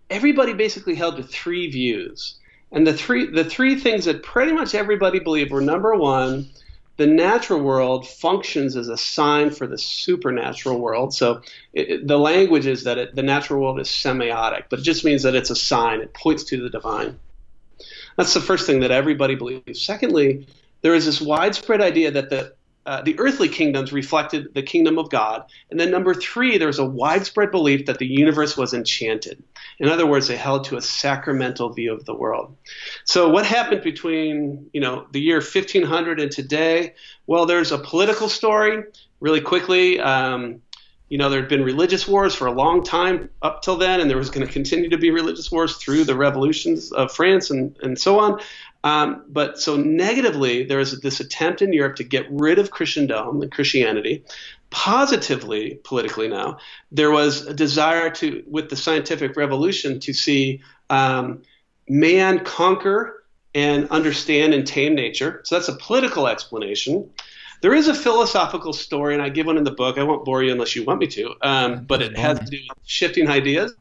everybody 0.09 0.53
basically 0.53 0.95
held 0.95 1.17
to 1.17 1.23
three 1.23 1.71
views. 1.71 2.39
And 2.73 2.87
the 2.87 2.95
three 2.95 3.27
the 3.27 3.45
three 3.45 3.79
things 3.79 4.07
that 4.07 4.23
pretty 4.23 4.53
much 4.53 4.75
everybody 4.75 5.21
believed 5.21 5.53
were 5.53 5.61
number 5.61 5.95
one, 5.95 6.49
the 6.97 7.07
natural 7.07 7.61
world 7.61 8.09
functions 8.09 8.77
as 8.77 8.89
a 8.89 8.97
sign 8.97 9.51
for 9.51 9.67
the 9.67 9.79
supernatural 9.79 10.79
world. 10.81 11.13
So 11.15 11.43
it, 11.73 12.07
the 12.07 12.19
language 12.19 12.67
is 12.67 12.85
that 12.85 12.99
it, 12.99 13.15
the 13.15 13.23
natural 13.23 13.61
world 13.61 13.81
is 13.81 13.89
semiotic, 13.89 14.65
but 14.71 14.79
it 14.79 14.83
just 14.83 15.05
means 15.05 15.23
that 15.23 15.35
it's 15.35 15.51
a 15.51 15.57
sign. 15.57 16.01
It 16.01 16.15
points 16.15 16.45
to 16.45 16.63
the 16.63 16.71
divine. 16.71 17.19
That's 18.17 18.33
the 18.33 18.41
first 18.41 18.67
thing 18.67 18.81
that 18.81 18.91
everybody 18.91 19.35
believes. 19.35 19.83
Secondly, 19.83 20.47
there 20.81 20.95
is 20.95 21.05
this 21.05 21.21
widespread 21.21 21.83
idea 21.83 22.11
that 22.13 22.31
the 22.31 22.55
uh, 22.87 23.03
the 23.03 23.19
earthly 23.19 23.49
kingdoms 23.49 23.93
reflected 23.93 24.55
the 24.55 24.63
kingdom 24.63 24.97
of 24.97 25.11
God. 25.11 25.43
And 25.73 25.81
then 25.81 25.91
number 25.91 26.15
three, 26.15 26.57
there's 26.57 26.79
a 26.79 26.85
widespread 26.85 27.51
belief 27.51 27.87
that 27.87 27.99
the 27.99 28.07
universe 28.07 28.57
was 28.57 28.73
enchanted. 28.73 29.43
In 29.79 29.89
other 29.89 30.07
words, 30.07 30.29
they 30.29 30.37
held 30.37 30.65
to 30.65 30.77
a 30.77 30.83
sacramental 30.83 31.71
view 31.71 31.93
of 31.93 32.05
the 32.05 32.15
world. 32.15 32.57
So 33.05 33.29
what 33.29 33.45
happened 33.45 33.83
between, 33.83 34.71
you 34.73 34.81
know, 34.81 35.07
the 35.13 35.21
year 35.21 35.37
1500 35.37 36.21
and 36.21 36.31
today? 36.31 36.95
Well, 37.27 37.47
there's 37.47 37.73
a 37.73 37.79
political 37.79 38.29
story 38.29 38.85
really 39.21 39.41
quickly. 39.41 40.01
Um, 40.01 40.63
you 41.09 41.19
know, 41.19 41.31
there 41.31 41.41
had 41.41 41.49
been 41.49 41.63
religious 41.63 42.09
wars 42.09 42.35
for 42.35 42.47
a 42.47 42.53
long 42.53 42.83
time 42.83 43.31
up 43.41 43.63
till 43.63 43.77
then, 43.77 44.01
and 44.01 44.11
there 44.11 44.17
was 44.17 44.31
going 44.31 44.45
to 44.45 44.53
continue 44.53 44.89
to 44.89 44.99
be 44.99 45.11
religious 45.11 45.53
wars 45.53 45.77
through 45.77 46.05
the 46.05 46.17
revolutions 46.17 46.91
of 46.91 47.13
France 47.13 47.51
and, 47.51 47.77
and 47.81 47.99
so 47.99 48.19
on. 48.19 48.41
Um, 48.83 49.25
but 49.29 49.61
so 49.61 49.77
negatively, 49.77 50.65
there 50.65 50.81
is 50.81 51.01
this 51.01 51.21
attempt 51.21 51.63
in 51.63 51.73
Europe 51.73 51.97
to 51.97 52.05
get 52.05 52.27
rid 52.31 52.59
of 52.59 52.71
Christendom 52.71 53.43
and 53.43 53.53
Christianity. 53.53 54.25
Positively, 54.77 55.81
politically 55.85 56.29
now, 56.29 56.59
there 56.93 57.11
was 57.11 57.47
a 57.47 57.55
desire 57.55 58.11
to, 58.11 58.45
with 58.47 58.69
the 58.69 58.77
scientific 58.77 59.35
revolution, 59.35 59.99
to 60.01 60.13
see 60.13 60.61
um, 60.91 61.43
man 61.89 62.45
conquer 62.45 63.25
and 63.55 63.89
understand 63.89 64.53
and 64.53 64.67
tame 64.67 64.95
nature. 64.95 65.41
So 65.45 65.55
that's 65.55 65.69
a 65.69 65.77
political 65.77 66.29
explanation. 66.29 67.09
There 67.63 67.73
is 67.73 67.89
a 67.89 67.95
philosophical 67.95 68.75
story, 68.75 69.15
and 69.15 69.23
I 69.23 69.31
give 69.31 69.47
one 69.47 69.57
in 69.57 69.65
the 69.65 69.71
book. 69.71 69.97
I 69.97 70.03
won't 70.03 70.27
bore 70.27 70.43
you 70.43 70.53
unless 70.53 70.77
you 70.77 70.85
want 70.85 71.01
me 71.01 71.07
to, 71.07 71.35
um, 71.41 71.85
but 71.85 72.03
it 72.03 72.15
has 72.19 72.39
to 72.39 72.45
do 72.45 72.59
with 72.69 72.79
shifting 72.87 73.29
ideas 73.29 73.75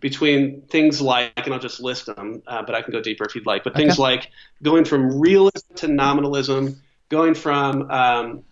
between 0.00 0.62
things 0.62 1.00
like, 1.00 1.32
and 1.36 1.54
I'll 1.54 1.60
just 1.60 1.80
list 1.80 2.06
them, 2.06 2.42
uh, 2.48 2.62
but 2.62 2.74
I 2.74 2.82
can 2.82 2.90
go 2.90 3.00
deeper 3.00 3.24
if 3.24 3.36
you'd 3.36 3.46
like, 3.46 3.62
but 3.62 3.76
things 3.76 3.92
okay. 3.92 4.02
like 4.02 4.30
going 4.60 4.84
from 4.84 5.20
realism 5.20 5.72
to 5.76 5.88
nominalism, 5.88 6.82
going 7.10 7.34
from 7.34 7.88
um, 7.90 8.42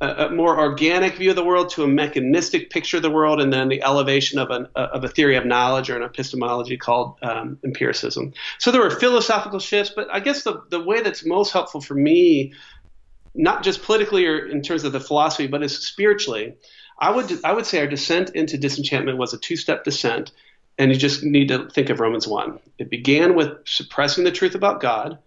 a, 0.00 0.30
more 0.30 0.58
organic 0.58 1.16
view 1.16 1.30
of 1.30 1.36
the 1.36 1.44
world 1.44 1.70
to 1.70 1.82
a 1.82 1.88
mechanistic 1.88 2.70
picture 2.70 2.98
of 2.98 3.02
the 3.02 3.10
world, 3.10 3.40
and 3.40 3.52
then 3.52 3.68
the 3.68 3.82
elevation 3.82 4.38
of, 4.38 4.50
an, 4.50 4.68
of 4.74 5.02
a 5.02 5.08
theory 5.08 5.36
of 5.36 5.44
knowledge 5.44 5.90
or 5.90 5.96
an 5.96 6.02
epistemology 6.02 6.76
called 6.76 7.16
um, 7.22 7.58
empiricism. 7.64 8.32
So 8.58 8.70
there 8.70 8.80
were 8.80 8.90
philosophical 8.90 9.58
shifts, 9.58 9.92
but 9.94 10.08
I 10.12 10.20
guess 10.20 10.44
the, 10.44 10.62
the 10.70 10.80
way 10.80 11.02
that's 11.02 11.24
most 11.24 11.52
helpful 11.52 11.80
for 11.80 11.94
me, 11.94 12.52
not 13.34 13.62
just 13.62 13.82
politically 13.82 14.26
or 14.26 14.46
in 14.46 14.62
terms 14.62 14.84
of 14.84 14.92
the 14.92 15.00
philosophy, 15.00 15.48
but 15.48 15.62
as 15.62 15.76
spiritually, 15.76 16.54
I 17.00 17.10
would 17.10 17.44
I 17.44 17.52
would 17.52 17.66
say 17.66 17.78
our 17.80 17.86
descent 17.86 18.30
into 18.30 18.58
disenchantment 18.58 19.18
was 19.18 19.32
a 19.32 19.38
two-step 19.38 19.84
descent 19.84 20.32
and 20.78 20.92
you 20.92 20.98
just 20.98 21.22
need 21.22 21.48
to 21.48 21.68
think 21.68 21.90
of 21.90 22.00
Romans 22.00 22.26
1. 22.26 22.58
It 22.78 22.88
began 22.88 23.34
with 23.34 23.66
suppressing 23.66 24.24
the 24.24 24.30
truth 24.30 24.54
about 24.54 24.80
God, 24.80 25.18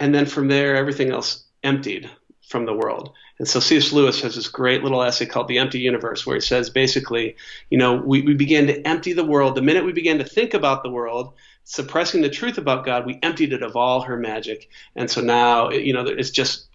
and 0.00 0.14
then 0.14 0.24
from 0.24 0.48
there, 0.48 0.76
everything 0.76 1.10
else 1.10 1.44
emptied 1.62 2.10
from 2.48 2.64
the 2.64 2.72
world. 2.72 3.12
And 3.38 3.46
so 3.46 3.60
C.S. 3.60 3.92
Lewis 3.92 4.20
has 4.22 4.34
this 4.34 4.48
great 4.48 4.82
little 4.82 5.02
essay 5.02 5.26
called 5.26 5.48
The 5.48 5.58
Empty 5.58 5.80
Universe, 5.80 6.26
where 6.26 6.36
he 6.36 6.40
says 6.40 6.70
basically, 6.70 7.36
you 7.70 7.78
know, 7.78 7.96
we, 7.96 8.22
we 8.22 8.34
began 8.34 8.66
to 8.66 8.86
empty 8.86 9.12
the 9.12 9.24
world. 9.24 9.54
The 9.54 9.62
minute 9.62 9.84
we 9.84 9.92
began 9.92 10.18
to 10.18 10.24
think 10.24 10.54
about 10.54 10.82
the 10.82 10.90
world, 10.90 11.34
suppressing 11.64 12.22
the 12.22 12.30
truth 12.30 12.58
about 12.58 12.84
God, 12.86 13.06
we 13.06 13.18
emptied 13.22 13.52
it 13.52 13.62
of 13.62 13.76
all 13.76 14.00
her 14.00 14.16
magic. 14.16 14.70
And 14.96 15.10
so 15.10 15.20
now, 15.20 15.70
you 15.70 15.92
know, 15.92 16.06
it's 16.06 16.30
just 16.30 16.68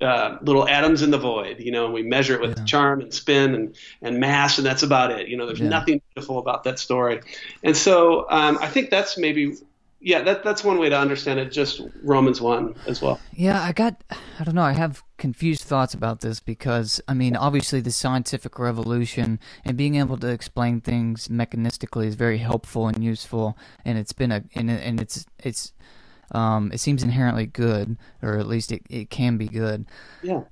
uh, 0.00 0.38
little 0.42 0.68
atoms 0.68 1.02
in 1.02 1.12
the 1.12 1.18
void, 1.18 1.60
you 1.60 1.70
know, 1.70 1.84
and 1.84 1.94
we 1.94 2.02
measure 2.02 2.34
it 2.34 2.40
with 2.40 2.58
yeah. 2.58 2.64
charm 2.64 3.00
and 3.00 3.14
spin 3.14 3.54
and, 3.54 3.76
and 4.02 4.18
mass, 4.18 4.58
and 4.58 4.66
that's 4.66 4.82
about 4.82 5.12
it. 5.12 5.28
You 5.28 5.36
know, 5.36 5.46
there's 5.46 5.60
yeah. 5.60 5.68
nothing 5.68 6.02
beautiful 6.12 6.38
about 6.38 6.64
that 6.64 6.80
story. 6.80 7.20
And 7.62 7.76
so 7.76 8.26
um, 8.28 8.58
I 8.60 8.66
think 8.66 8.90
that's 8.90 9.16
maybe, 9.16 9.54
yeah, 10.02 10.20
that, 10.22 10.42
that's 10.42 10.64
one 10.64 10.78
way 10.78 10.88
to 10.88 10.98
understand 10.98 11.38
it, 11.38 11.52
just 11.52 11.80
Romans 12.02 12.40
1 12.40 12.74
as 12.88 13.00
well. 13.00 13.20
Yeah, 13.32 13.62
I 13.62 13.70
got, 13.70 14.02
I 14.10 14.44
don't 14.44 14.56
know, 14.56 14.62
I 14.62 14.72
have 14.72 15.02
confused 15.16 15.62
thoughts 15.62 15.94
about 15.94 16.20
this 16.20 16.40
because, 16.40 17.00
I 17.06 17.14
mean, 17.14 17.36
obviously 17.36 17.80
the 17.80 17.92
scientific 17.92 18.58
revolution 18.58 19.38
and 19.64 19.76
being 19.76 19.94
able 19.94 20.16
to 20.18 20.26
explain 20.26 20.80
things 20.80 21.28
mechanistically 21.28 22.06
is 22.06 22.16
very 22.16 22.38
helpful 22.38 22.88
and 22.88 23.02
useful, 23.02 23.56
and 23.84 23.96
it's 23.96 24.12
been 24.12 24.32
a, 24.32 24.42
and, 24.56 24.68
and 24.68 25.00
it's, 25.00 25.24
it's, 25.38 25.72
um, 26.32 26.70
it 26.72 26.78
seems 26.78 27.02
inherently 27.02 27.46
good, 27.46 27.96
or 28.22 28.38
at 28.38 28.46
least 28.46 28.72
it, 28.72 28.82
it 28.88 29.10
can 29.10 29.36
be 29.36 29.48
good. 29.48 29.86
Yeah. 30.22 30.42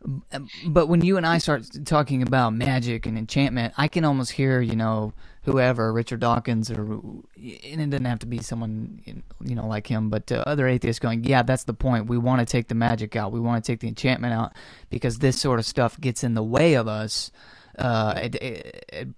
But 0.66 0.86
when 0.86 1.02
you 1.02 1.16
and 1.16 1.26
I 1.26 1.38
start 1.38 1.66
talking 1.84 2.22
about 2.22 2.54
magic 2.54 3.06
and 3.06 3.18
enchantment, 3.18 3.74
I 3.76 3.88
can 3.88 4.04
almost 4.04 4.32
hear, 4.32 4.60
you 4.60 4.76
know, 4.76 5.14
whoever, 5.44 5.92
Richard 5.92 6.20
Dawkins, 6.20 6.70
or 6.70 6.82
and 6.82 7.80
it 7.80 7.90
doesn't 7.90 8.04
have 8.04 8.18
to 8.20 8.26
be 8.26 8.38
someone, 8.38 9.00
you 9.40 9.54
know, 9.54 9.66
like 9.66 9.86
him, 9.86 10.10
but 10.10 10.30
uh, 10.30 10.44
other 10.46 10.68
atheists 10.68 11.00
going, 11.00 11.24
yeah, 11.24 11.42
that's 11.42 11.64
the 11.64 11.74
point. 11.74 12.06
We 12.06 12.18
want 12.18 12.40
to 12.40 12.46
take 12.46 12.68
the 12.68 12.74
magic 12.74 13.16
out. 13.16 13.32
We 13.32 13.40
want 13.40 13.64
to 13.64 13.72
take 13.72 13.80
the 13.80 13.88
enchantment 13.88 14.34
out 14.34 14.52
because 14.90 15.18
this 15.18 15.40
sort 15.40 15.58
of 15.58 15.64
stuff 15.64 15.98
gets 15.98 16.22
in 16.22 16.34
the 16.34 16.42
way 16.42 16.74
of 16.74 16.88
us 16.88 17.30
uh, 17.78 18.20
it, 18.22 18.34
it, 18.36 18.84
it, 18.92 19.08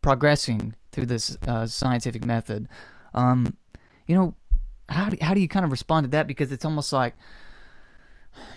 progressing 0.00 0.74
through 0.92 1.06
this 1.06 1.36
uh, 1.48 1.66
scientific 1.66 2.24
method. 2.24 2.68
Um, 3.14 3.56
you 4.06 4.14
know, 4.14 4.34
how 4.88 5.08
do, 5.10 5.16
how 5.20 5.34
do 5.34 5.40
you 5.40 5.48
kind 5.48 5.64
of 5.64 5.70
respond 5.70 6.04
to 6.04 6.10
that? 6.10 6.26
Because 6.26 6.52
it's 6.52 6.64
almost 6.64 6.92
like, 6.92 7.14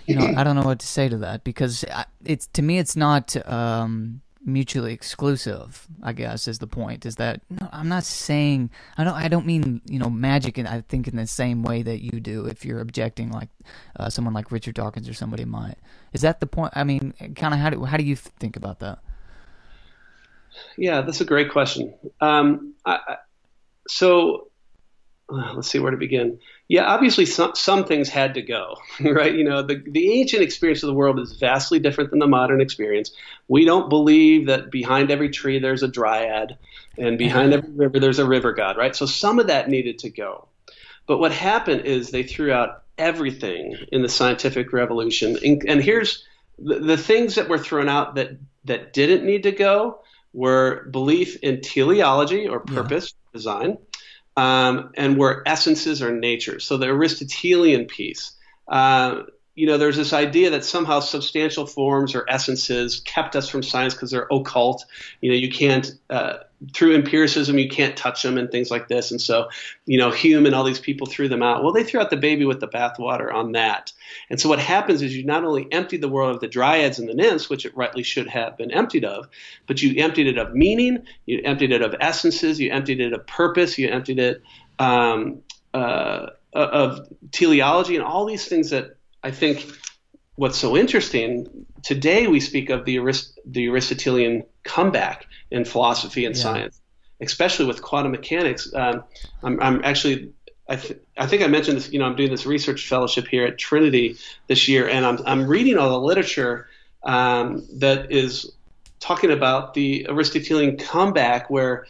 you 0.06 0.16
know, 0.16 0.34
I 0.36 0.44
don't 0.44 0.56
know 0.56 0.64
what 0.64 0.80
to 0.80 0.88
say 0.88 1.08
to 1.10 1.18
that 1.20 1.44
because 1.44 1.86
it's 2.26 2.48
to 2.48 2.62
me 2.62 2.80
it's 2.80 2.96
not 2.96 3.36
um, 3.48 4.22
mutually 4.44 4.94
exclusive. 4.94 5.88
I 6.02 6.14
guess 6.14 6.48
is 6.48 6.60
the 6.60 6.68
point. 6.68 7.06
Is 7.06 7.18
that 7.18 7.42
no, 7.50 7.70
I'm 7.72 7.88
not 7.88 8.04
saying 8.04 8.72
I 8.98 9.04
don't 9.04 9.14
I 9.14 9.28
don't 9.28 9.46
mean 9.46 9.82
you 9.86 10.00
know 10.00 10.10
magic. 10.10 10.58
And 10.58 10.68
I 10.68 10.82
think 10.82 11.08
in 11.08 11.16
the 11.16 11.28
same 11.28 11.64
way 11.64 11.84
that 11.84 12.02
you 12.02 12.20
do. 12.20 12.46
If 12.46 12.66
you're 12.66 12.80
objecting 12.80 13.32
like 13.32 13.50
uh, 13.98 14.10
someone 14.10 14.34
like 14.34 14.52
Richard 14.52 14.76
Dawkins 14.76 15.08
or 15.08 15.14
somebody 15.14 15.46
might, 15.46 15.78
is 16.14 16.22
that 16.22 16.40
the 16.40 16.48
point? 16.48 16.74
I 16.76 16.84
mean, 16.84 17.14
kind 17.36 17.54
of 17.54 17.60
how 17.60 17.70
do 17.70 17.84
how 17.84 17.98
do 17.98 18.04
you 18.04 18.16
think 18.16 18.56
about 18.56 18.80
that? 18.80 19.00
Yeah, 20.78 21.02
that's 21.02 21.22
a 21.22 21.26
great 21.26 21.52
question. 21.52 21.94
Um, 22.20 22.74
I, 22.84 23.18
so 23.88 24.48
let's 25.30 25.70
see 25.70 25.80
where 25.80 25.92
to 25.92 25.98
begin. 25.98 26.40
Yeah, 26.68 26.84
obviously 26.84 27.26
some, 27.26 27.54
some 27.56 27.86
things 27.86 28.10
had 28.10 28.36
to 28.36 28.42
go, 28.42 28.78
right? 29.00 29.34
You 29.34 29.44
know, 29.44 29.62
the, 29.62 29.84
the 29.86 30.14
ancient 30.14 30.42
experience 30.42 30.84
of 30.84 30.88
the 30.88 30.94
world 30.94 31.20
is 31.20 31.34
vastly 31.34 31.80
different 31.80 32.12
than 32.12 32.20
the 32.20 32.28
modern 32.28 32.62
experience. 32.62 33.12
We 33.48 33.66
don't 33.66 33.90
believe 33.90 34.48
that 34.48 34.72
behind 34.72 35.12
every 35.12 35.30
tree 35.30 35.60
there's 35.60 35.84
a 35.84 35.88
dryad 35.88 36.58
and 36.98 37.18
behind 37.18 37.54
every 37.54 37.72
river 37.72 38.00
there's 38.00 38.20
a 38.20 38.28
river 38.28 38.54
god, 38.54 38.78
right? 38.78 38.96
So 38.96 39.06
some 39.06 39.40
of 39.40 39.48
that 39.48 39.70
needed 39.70 40.00
to 40.00 40.10
go. 40.10 40.48
But 41.06 41.20
what 41.20 41.32
happened 41.32 41.82
is 41.82 42.10
they 42.10 42.24
threw 42.24 42.52
out 42.52 42.84
everything 42.98 43.76
in 43.92 44.02
the 44.02 44.10
scientific 44.10 44.74
revolution. 44.74 45.38
And, 45.44 45.64
and 45.68 45.82
here's 45.84 46.26
the, 46.58 46.80
the 46.80 46.98
things 46.98 47.36
that 47.36 47.50
were 47.50 47.60
thrown 47.60 47.88
out 47.88 48.16
that, 48.16 48.32
that 48.66 48.94
didn't 48.94 49.26
need 49.26 49.44
to 49.44 49.52
go 49.52 50.00
were 50.34 50.88
belief 50.92 51.38
in 51.44 51.62
teleology 51.62 52.48
or 52.48 52.60
purpose, 52.60 53.14
yeah. 53.14 53.38
design 53.38 53.78
um, 54.38 54.92
and 54.94 55.18
where 55.18 55.42
essences 55.46 56.02
are 56.02 56.12
nature. 56.12 56.60
So 56.60 56.78
the 56.78 56.86
Aristotelian 56.88 57.86
piece. 57.86 58.32
Uh, 58.68 59.24
you 59.58 59.66
know, 59.66 59.80
there's 59.80 59.98
this 59.98 60.14
idea 60.14 60.52
that 60.52 60.64
somehow 60.64 61.00
substantial 61.00 61.66
forms 61.66 62.14
or 62.14 62.30
essences 62.30 63.00
kept 63.00 63.36
us 63.36 63.50
from 63.50 63.64
science 63.64 63.96
because 63.96 64.12
they're 64.12 64.28
occult. 64.32 64.86
You 65.20 65.32
know, 65.32 65.36
you 65.36 65.50
can't 65.50 65.92
uh, 66.12 66.38
through 66.74 66.94
empiricism 66.94 67.58
you 67.58 67.68
can't 67.68 67.98
touch 67.98 68.22
them 68.22 68.38
and 68.38 68.52
things 68.52 68.70
like 68.70 68.88
this. 68.88 69.10
And 69.10 69.20
so, 69.20 69.50
you 69.88 69.98
know, 69.98 70.12
Hume 70.12 70.46
and 70.46 70.54
all 70.54 70.64
these 70.64 70.80
people 70.80 71.08
threw 71.08 71.28
them 71.28 71.42
out. 71.42 71.64
Well, 71.64 71.74
they 71.74 71.84
threw 71.84 72.00
out 72.00 72.12
the 72.12 72.18
baby 72.18 72.46
with 72.46 72.60
the 72.60 72.68
bathwater 72.68 73.34
on 73.34 73.54
that. 73.54 73.92
And 74.30 74.40
so 74.40 74.48
what 74.48 74.60
happens 74.60 75.02
is 75.02 75.18
you 75.18 75.26
not 75.26 75.44
only 75.44 75.68
empty 75.72 75.98
the 75.98 76.08
world 76.08 76.36
of 76.36 76.42
the 76.42 76.48
dryads 76.48 77.00
and 77.00 77.10
the 77.10 77.16
nymphs, 77.16 77.50
which 77.50 77.66
it 77.66 77.76
rightly 77.76 78.04
should 78.04 78.28
have 78.28 78.58
been 78.58 78.70
emptied 78.70 79.06
of, 79.06 79.28
but 79.66 79.82
you 79.82 80.00
emptied 80.04 80.28
it 80.28 80.38
of 80.38 80.54
meaning, 80.54 81.04
you 81.26 81.42
emptied 81.44 81.72
it 81.72 81.82
of 81.82 81.96
essences, 82.00 82.60
you 82.60 82.72
emptied 82.72 83.00
it 83.00 83.12
of 83.12 83.26
purpose, 83.26 83.80
you 83.80 83.90
emptied 83.90 84.20
it 84.20 84.44
um, 84.78 85.42
uh, 85.74 86.28
of 86.54 87.08
teleology 87.32 87.96
and 87.96 88.06
all 88.06 88.26
these 88.26 88.48
things 88.48 88.70
that 88.70 88.97
I 89.28 89.32
think 89.32 89.70
what's 90.36 90.58
so 90.58 90.78
interesting 90.78 91.66
today 91.84 92.28
we 92.28 92.40
speak 92.40 92.70
of 92.70 92.86
the 92.86 92.98
Arist- 92.98 93.38
the 93.46 93.68
Aristotelian 93.68 94.44
comeback 94.64 95.26
in 95.52 95.66
philosophy 95.66 96.24
and 96.26 96.34
Yeah. 96.34 96.42
science, 96.42 96.82
especially 97.20 97.66
with 97.66 97.82
quantum 97.82 98.14
mechanics. 98.14 98.72
Um, 98.74 99.04
I'm, 99.44 99.60
I'm 99.62 99.82
actually 99.84 100.32
I, 100.70 100.76
th- 100.78 101.00
I 101.18 101.28
think 101.28 101.44
I 101.44 101.48
mentioned 101.48 101.76
this. 101.78 101.92
You 101.92 102.00
know, 102.00 102.06
I'm 102.06 102.16
doing 102.16 102.32
this 102.32 102.46
research 102.46 102.88
fellowship 102.88 103.28
here 103.28 103.46
at 103.46 103.58
Trinity 103.58 104.16
this 104.48 104.70
year, 104.70 104.88
and 104.88 105.06
I'm 105.06 105.20
I'm 105.26 105.46
reading 105.48 105.78
all 105.78 105.90
the 105.90 106.00
literature 106.00 106.68
um, 107.04 107.68
that 107.80 108.12
is 108.12 108.50
talking 109.02 109.32
about 109.32 109.74
the 109.74 110.08
Aristotelian 110.10 110.78
comeback, 110.78 111.50
where 111.50 111.86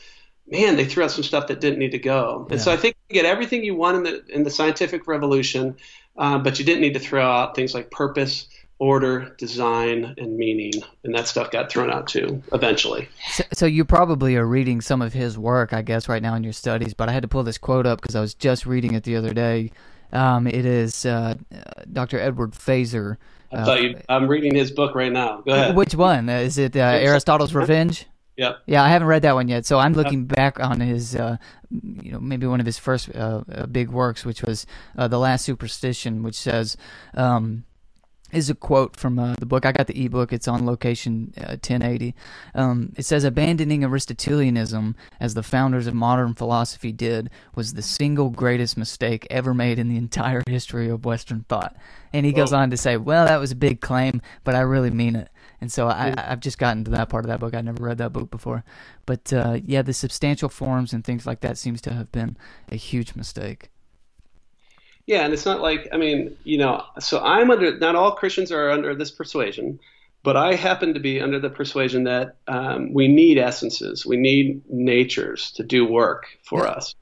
man, 0.47 0.75
they 0.75 0.85
threw 0.85 1.03
out 1.03 1.11
some 1.11 1.23
stuff 1.23 1.47
that 1.47 1.59
didn't 1.59 1.79
need 1.79 1.91
to 1.91 1.99
go. 1.99 2.47
And 2.49 2.61
so 2.61 2.71
I 2.71 2.77
think 2.77 2.95
you 3.09 3.15
get 3.15 3.25
everything 3.25 3.63
you 3.63 3.75
want 3.75 3.97
in 3.97 4.03
the 4.03 4.25
in 4.29 4.43
the 4.43 4.49
scientific 4.49 5.07
revolution, 5.07 5.75
uh, 6.17 6.37
but 6.37 6.59
you 6.59 6.65
didn't 6.65 6.81
need 6.81 6.93
to 6.93 6.99
throw 6.99 7.23
out 7.25 7.55
things 7.55 7.73
like 7.73 7.91
purpose, 7.91 8.47
order, 8.79 9.33
design, 9.37 10.13
and 10.17 10.37
meaning, 10.37 10.71
and 11.03 11.15
that 11.15 11.27
stuff 11.27 11.49
got 11.51 11.71
thrown 11.71 11.89
out 11.91 12.07
too 12.07 12.41
eventually. 12.53 13.09
So, 13.31 13.43
so 13.53 13.65
you 13.65 13.85
probably 13.85 14.35
are 14.35 14.45
reading 14.45 14.81
some 14.81 15.01
of 15.01 15.13
his 15.13 15.37
work, 15.37 15.73
I 15.73 15.81
guess, 15.81 16.07
right 16.07 16.21
now 16.21 16.35
in 16.35 16.43
your 16.43 16.53
studies. 16.53 16.93
But 16.93 17.09
I 17.09 17.11
had 17.11 17.23
to 17.23 17.27
pull 17.27 17.43
this 17.43 17.57
quote 17.57 17.85
up 17.85 18.01
because 18.01 18.15
I 18.15 18.21
was 18.21 18.33
just 18.33 18.65
reading 18.65 18.93
it 18.93 19.03
the 19.03 19.15
other 19.15 19.33
day. 19.33 19.71
Um, 20.13 20.47
it 20.47 20.65
is 20.65 21.05
uh, 21.05 21.35
uh, 21.53 21.83
Dr. 21.91 22.19
Edward 22.19 22.51
Feser. 22.51 23.17
I 23.51 23.63
thought 23.63 23.81
you, 23.81 23.99
I'm 24.09 24.27
reading 24.27 24.55
his 24.55 24.71
book 24.71 24.93
right 24.95 25.11
now. 25.11 25.41
Go 25.41 25.53
ahead. 25.53 25.75
Which 25.75 25.95
one 25.95 26.29
Uh, 26.29 26.33
is 26.39 26.57
it? 26.57 26.75
Uh, 26.75 26.79
Aristotle's 26.79 27.53
Revenge. 27.53 28.05
Yep. 28.37 28.63
Yeah, 28.67 28.83
I 28.83 28.89
haven't 28.89 29.07
read 29.07 29.23
that 29.23 29.33
one 29.33 29.47
yet, 29.47 29.65
so 29.65 29.79
I'm 29.79 29.93
looking 29.93 30.25
back 30.25 30.59
on 30.59 30.79
his, 30.79 31.15
uh, 31.15 31.37
you 31.71 32.11
know, 32.11 32.19
maybe 32.19 32.45
one 32.45 32.59
of 32.59 32.67
his 32.67 32.77
first 32.77 33.09
uh, 33.15 33.43
uh, 33.51 33.65
big 33.65 33.89
works, 33.89 34.25
which 34.25 34.43
was 34.43 34.67
uh, 34.95 35.07
the 35.07 35.17
Last 35.17 35.43
Superstition, 35.43 36.21
which 36.21 36.35
says, 36.35 36.77
um, 37.15 37.63
is 38.31 38.49
a 38.49 38.55
quote 38.55 38.95
from 38.95 39.17
uh, 39.17 39.35
the 39.39 39.45
book. 39.45 39.65
I 39.65 39.71
got 39.71 39.87
the 39.87 40.05
ebook; 40.05 40.33
it's 40.33 40.47
on 40.47 40.65
location 40.65 41.33
uh, 41.37 41.57
1080. 41.57 42.13
Um, 42.53 42.93
it 42.97 43.05
says, 43.05 43.23
"Abandoning 43.23 43.83
Aristotelianism, 43.83 44.95
as 45.19 45.33
the 45.33 45.43
founders 45.43 45.87
of 45.87 45.93
modern 45.93 46.33
philosophy 46.33 46.91
did, 46.91 47.29
was 47.55 47.73
the 47.73 47.81
single 47.81 48.29
greatest 48.29 48.77
mistake 48.77 49.25
ever 49.29 49.53
made 49.53 49.79
in 49.79 49.87
the 49.87 49.97
entire 49.97 50.43
history 50.47 50.89
of 50.89 51.05
Western 51.05 51.45
thought." 51.47 51.75
And 52.13 52.25
he 52.25 52.33
goes 52.33 52.53
on 52.53 52.69
to 52.69 52.77
say, 52.77 52.97
"Well, 52.97 53.25
that 53.25 53.39
was 53.39 53.51
a 53.51 53.55
big 53.55 53.81
claim, 53.81 54.21
but 54.43 54.55
I 54.55 54.59
really 54.59 54.91
mean 54.91 55.15
it." 55.15 55.29
And 55.59 55.71
so 55.71 55.87
I, 55.87 56.13
I've 56.17 56.39
just 56.39 56.59
gotten 56.59 56.83
to 56.85 56.91
that 56.91 57.09
part 57.09 57.25
of 57.25 57.29
that 57.29 57.39
book. 57.39 57.55
I'd 57.55 57.65
never 57.65 57.83
read 57.83 57.97
that 57.97 58.13
book 58.13 58.29
before, 58.29 58.63
but 59.05 59.33
uh, 59.33 59.59
yeah, 59.65 59.81
the 59.81 59.93
substantial 59.93 60.49
forms 60.49 60.93
and 60.93 61.03
things 61.03 61.25
like 61.25 61.39
that 61.41 61.57
seems 61.57 61.81
to 61.81 61.93
have 61.93 62.11
been 62.11 62.37
a 62.71 62.75
huge 62.75 63.15
mistake. 63.15 63.69
Yeah, 65.07 65.23
and 65.23 65.33
it's 65.33 65.45
not 65.45 65.61
like 65.61 65.87
I 65.93 65.97
mean, 65.97 66.35
you 66.43 66.57
know, 66.57 66.83
so 66.99 67.19
I'm 67.19 67.49
under. 67.49 67.77
Not 67.77 67.95
all 67.95 68.11
Christians 68.11 68.51
are 68.51 68.69
under 68.69 68.93
this 68.93 69.09
persuasion, 69.09 69.79
but 70.23 70.35
I 70.35 70.55
happen 70.55 70.93
to 70.93 70.99
be 70.99 71.21
under 71.21 71.39
the 71.39 71.49
persuasion 71.49 72.03
that 72.03 72.35
um, 72.47 72.93
we 72.93 73.07
need 73.07 73.37
essences, 73.37 74.05
we 74.05 74.17
need 74.17 74.61
natures 74.69 75.51
to 75.53 75.63
do 75.63 75.85
work 75.85 76.25
for 76.43 76.65
Yeah. 76.65 76.71
us. 76.71 76.93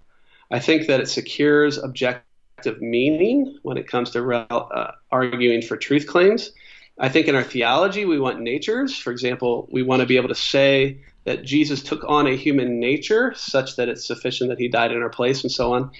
I 0.51 0.59
think 0.59 0.87
that 0.87 0.99
it 0.99 1.09
secures 1.09 1.77
objective 1.77 2.79
meaning 2.81 3.57
when 3.63 3.77
it 3.77 3.87
comes 3.87 4.11
to 4.11 4.31
uh, 4.33 4.91
arguing 5.11 5.61
for 5.63 5.75
truth 5.75 6.07
claims. 6.07 6.51
I 6.99 7.09
think 7.09 7.27
in 7.27 7.35
our 7.35 7.43
theology, 7.43 8.05
we 8.05 8.19
want 8.19 8.39
natures. 8.39 8.97
For 8.97 9.11
example, 9.11 9.67
we 9.71 9.83
want 9.83 10.01
to 10.01 10.05
be 10.05 10.17
able 10.17 10.29
to 10.29 10.35
say 10.35 11.01
that 11.25 11.43
Jesus 11.43 11.81
took 11.83 12.03
on 12.07 12.27
a 12.27 12.35
human 12.35 12.79
nature 12.79 13.33
such 13.35 13.75
that 13.75 13.89
it's 13.89 14.05
sufficient 14.05 14.49
that 14.49 14.59
he 14.59 14.67
died 14.67 14.91
in 14.91 15.01
our 15.01 15.09
place 15.09 15.43
and 15.43 15.51
so 15.51 15.73
on. 15.73 15.91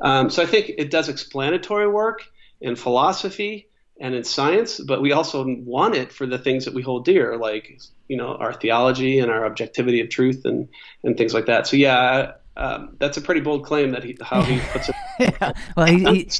Um, 0.00 0.30
so 0.30 0.42
I 0.42 0.46
think 0.46 0.72
it 0.78 0.90
does 0.90 1.08
explanatory 1.08 1.88
work 1.88 2.22
in 2.60 2.76
philosophy 2.76 3.68
and 4.00 4.14
in 4.14 4.24
science, 4.24 4.80
but 4.80 5.00
we 5.00 5.12
also 5.12 5.44
want 5.46 5.94
it 5.94 6.12
for 6.12 6.26
the 6.26 6.38
things 6.38 6.64
that 6.66 6.74
we 6.74 6.82
hold 6.82 7.04
dear, 7.04 7.36
like 7.36 7.78
you 8.08 8.16
know 8.16 8.34
our 8.34 8.52
theology 8.52 9.20
and 9.20 9.30
our 9.30 9.46
objectivity 9.46 10.00
of 10.00 10.08
truth 10.08 10.44
and 10.44 10.68
and 11.02 11.16
things 11.16 11.32
like 11.32 11.46
that. 11.46 11.66
So 11.66 11.76
yeah, 11.76 12.32
um, 12.56 12.96
that's 12.98 13.16
a 13.16 13.20
pretty 13.20 13.40
bold 13.40 13.64
claim 13.64 13.92
that 13.92 14.02
he 14.04 14.16
how 14.20 14.42
he 14.42 14.60
puts 14.72 14.88
it 14.88 14.96
yeah, 15.18 15.52
well, 15.76 15.86
he, 15.86 16.04
he 16.04 16.30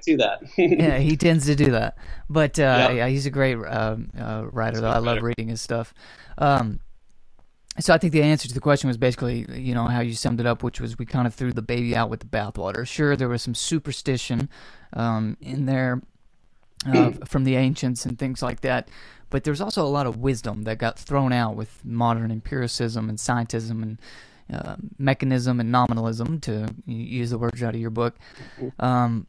to 0.00 0.16
that. 0.18 0.42
yeah, 0.56 0.98
he 0.98 1.16
tends 1.16 1.46
to 1.46 1.54
do 1.54 1.72
that. 1.72 1.96
But 2.28 2.58
uh, 2.58 2.62
yeah. 2.62 2.90
Yeah. 2.90 3.08
he's 3.08 3.26
a 3.26 3.30
great 3.30 3.56
um, 3.56 4.10
uh, 4.18 4.46
writer, 4.50 4.80
though. 4.80 4.90
I 4.90 4.98
love 4.98 5.16
writer. 5.16 5.26
reading 5.26 5.48
his 5.48 5.60
stuff. 5.60 5.92
Um, 6.38 6.80
so 7.80 7.94
I 7.94 7.98
think 7.98 8.12
the 8.12 8.22
answer 8.22 8.48
to 8.48 8.54
the 8.54 8.60
question 8.60 8.88
was 8.88 8.98
basically, 8.98 9.46
you 9.58 9.74
know, 9.74 9.86
how 9.86 10.00
you 10.00 10.12
summed 10.14 10.40
it 10.40 10.46
up, 10.46 10.62
which 10.62 10.80
was 10.80 10.98
we 10.98 11.06
kind 11.06 11.26
of 11.26 11.34
threw 11.34 11.52
the 11.52 11.62
baby 11.62 11.96
out 11.96 12.10
with 12.10 12.20
the 12.20 12.26
bathwater. 12.26 12.86
Sure, 12.86 13.16
there 13.16 13.28
was 13.28 13.42
some 13.42 13.54
superstition 13.54 14.50
um, 14.92 15.38
in 15.40 15.64
there 15.64 16.02
uh, 16.86 17.12
from 17.26 17.44
the 17.44 17.56
ancients 17.56 18.04
and 18.04 18.18
things 18.18 18.42
like 18.42 18.60
that, 18.60 18.88
but 19.30 19.44
there's 19.44 19.62
also 19.62 19.82
a 19.82 19.88
lot 19.88 20.06
of 20.06 20.18
wisdom 20.18 20.64
that 20.64 20.76
got 20.76 20.98
thrown 20.98 21.32
out 21.32 21.56
with 21.56 21.82
modern 21.82 22.30
empiricism 22.30 23.08
and 23.08 23.16
scientism 23.16 23.82
and 23.82 23.98
uh, 24.52 24.76
mechanism 24.98 25.58
and 25.58 25.72
nominalism, 25.72 26.40
to 26.40 26.68
use 26.84 27.30
the 27.30 27.38
words 27.38 27.62
out 27.62 27.74
of 27.74 27.80
your 27.80 27.90
book. 27.90 28.16
Um, 28.78 29.26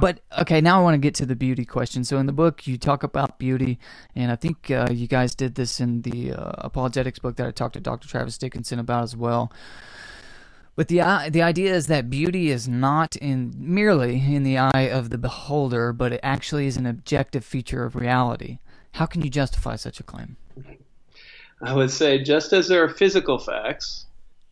but 0.00 0.20
okay, 0.40 0.60
now 0.60 0.78
I 0.80 0.82
want 0.82 0.94
to 0.94 0.98
get 0.98 1.14
to 1.16 1.26
the 1.26 1.36
beauty 1.36 1.64
question. 1.64 2.04
So 2.04 2.18
in 2.18 2.26
the 2.26 2.32
book, 2.32 2.66
you 2.66 2.76
talk 2.78 3.02
about 3.02 3.38
beauty, 3.38 3.78
and 4.14 4.30
I 4.30 4.36
think 4.36 4.70
uh, 4.70 4.88
you 4.90 5.06
guys 5.06 5.34
did 5.34 5.54
this 5.54 5.80
in 5.80 6.02
the 6.02 6.32
uh, 6.34 6.52
apologetics 6.58 7.18
book 7.18 7.36
that 7.36 7.46
I 7.46 7.50
talked 7.50 7.74
to 7.74 7.80
Dr. 7.80 8.08
Travis 8.08 8.38
Dickinson 8.38 8.78
about 8.78 9.04
as 9.04 9.16
well. 9.16 9.52
But 10.76 10.88
the 10.88 11.00
i- 11.00 11.28
the 11.28 11.42
idea 11.42 11.74
is 11.74 11.86
that 11.88 12.08
beauty 12.10 12.50
is 12.50 12.68
not 12.68 13.16
in 13.16 13.52
merely 13.56 14.22
in 14.34 14.44
the 14.44 14.58
eye 14.58 14.88
of 14.92 15.10
the 15.10 15.18
beholder, 15.18 15.92
but 15.92 16.12
it 16.12 16.20
actually 16.22 16.66
is 16.66 16.76
an 16.76 16.86
objective 16.86 17.44
feature 17.44 17.84
of 17.84 17.96
reality. 17.96 18.58
How 18.92 19.06
can 19.06 19.22
you 19.22 19.30
justify 19.30 19.76
such 19.76 19.98
a 20.00 20.02
claim? 20.02 20.36
I 21.60 21.74
would 21.74 21.90
say 21.90 22.22
just 22.22 22.52
as 22.52 22.68
there 22.68 22.84
are 22.84 22.88
physical 22.88 23.38
facts, 23.38 24.06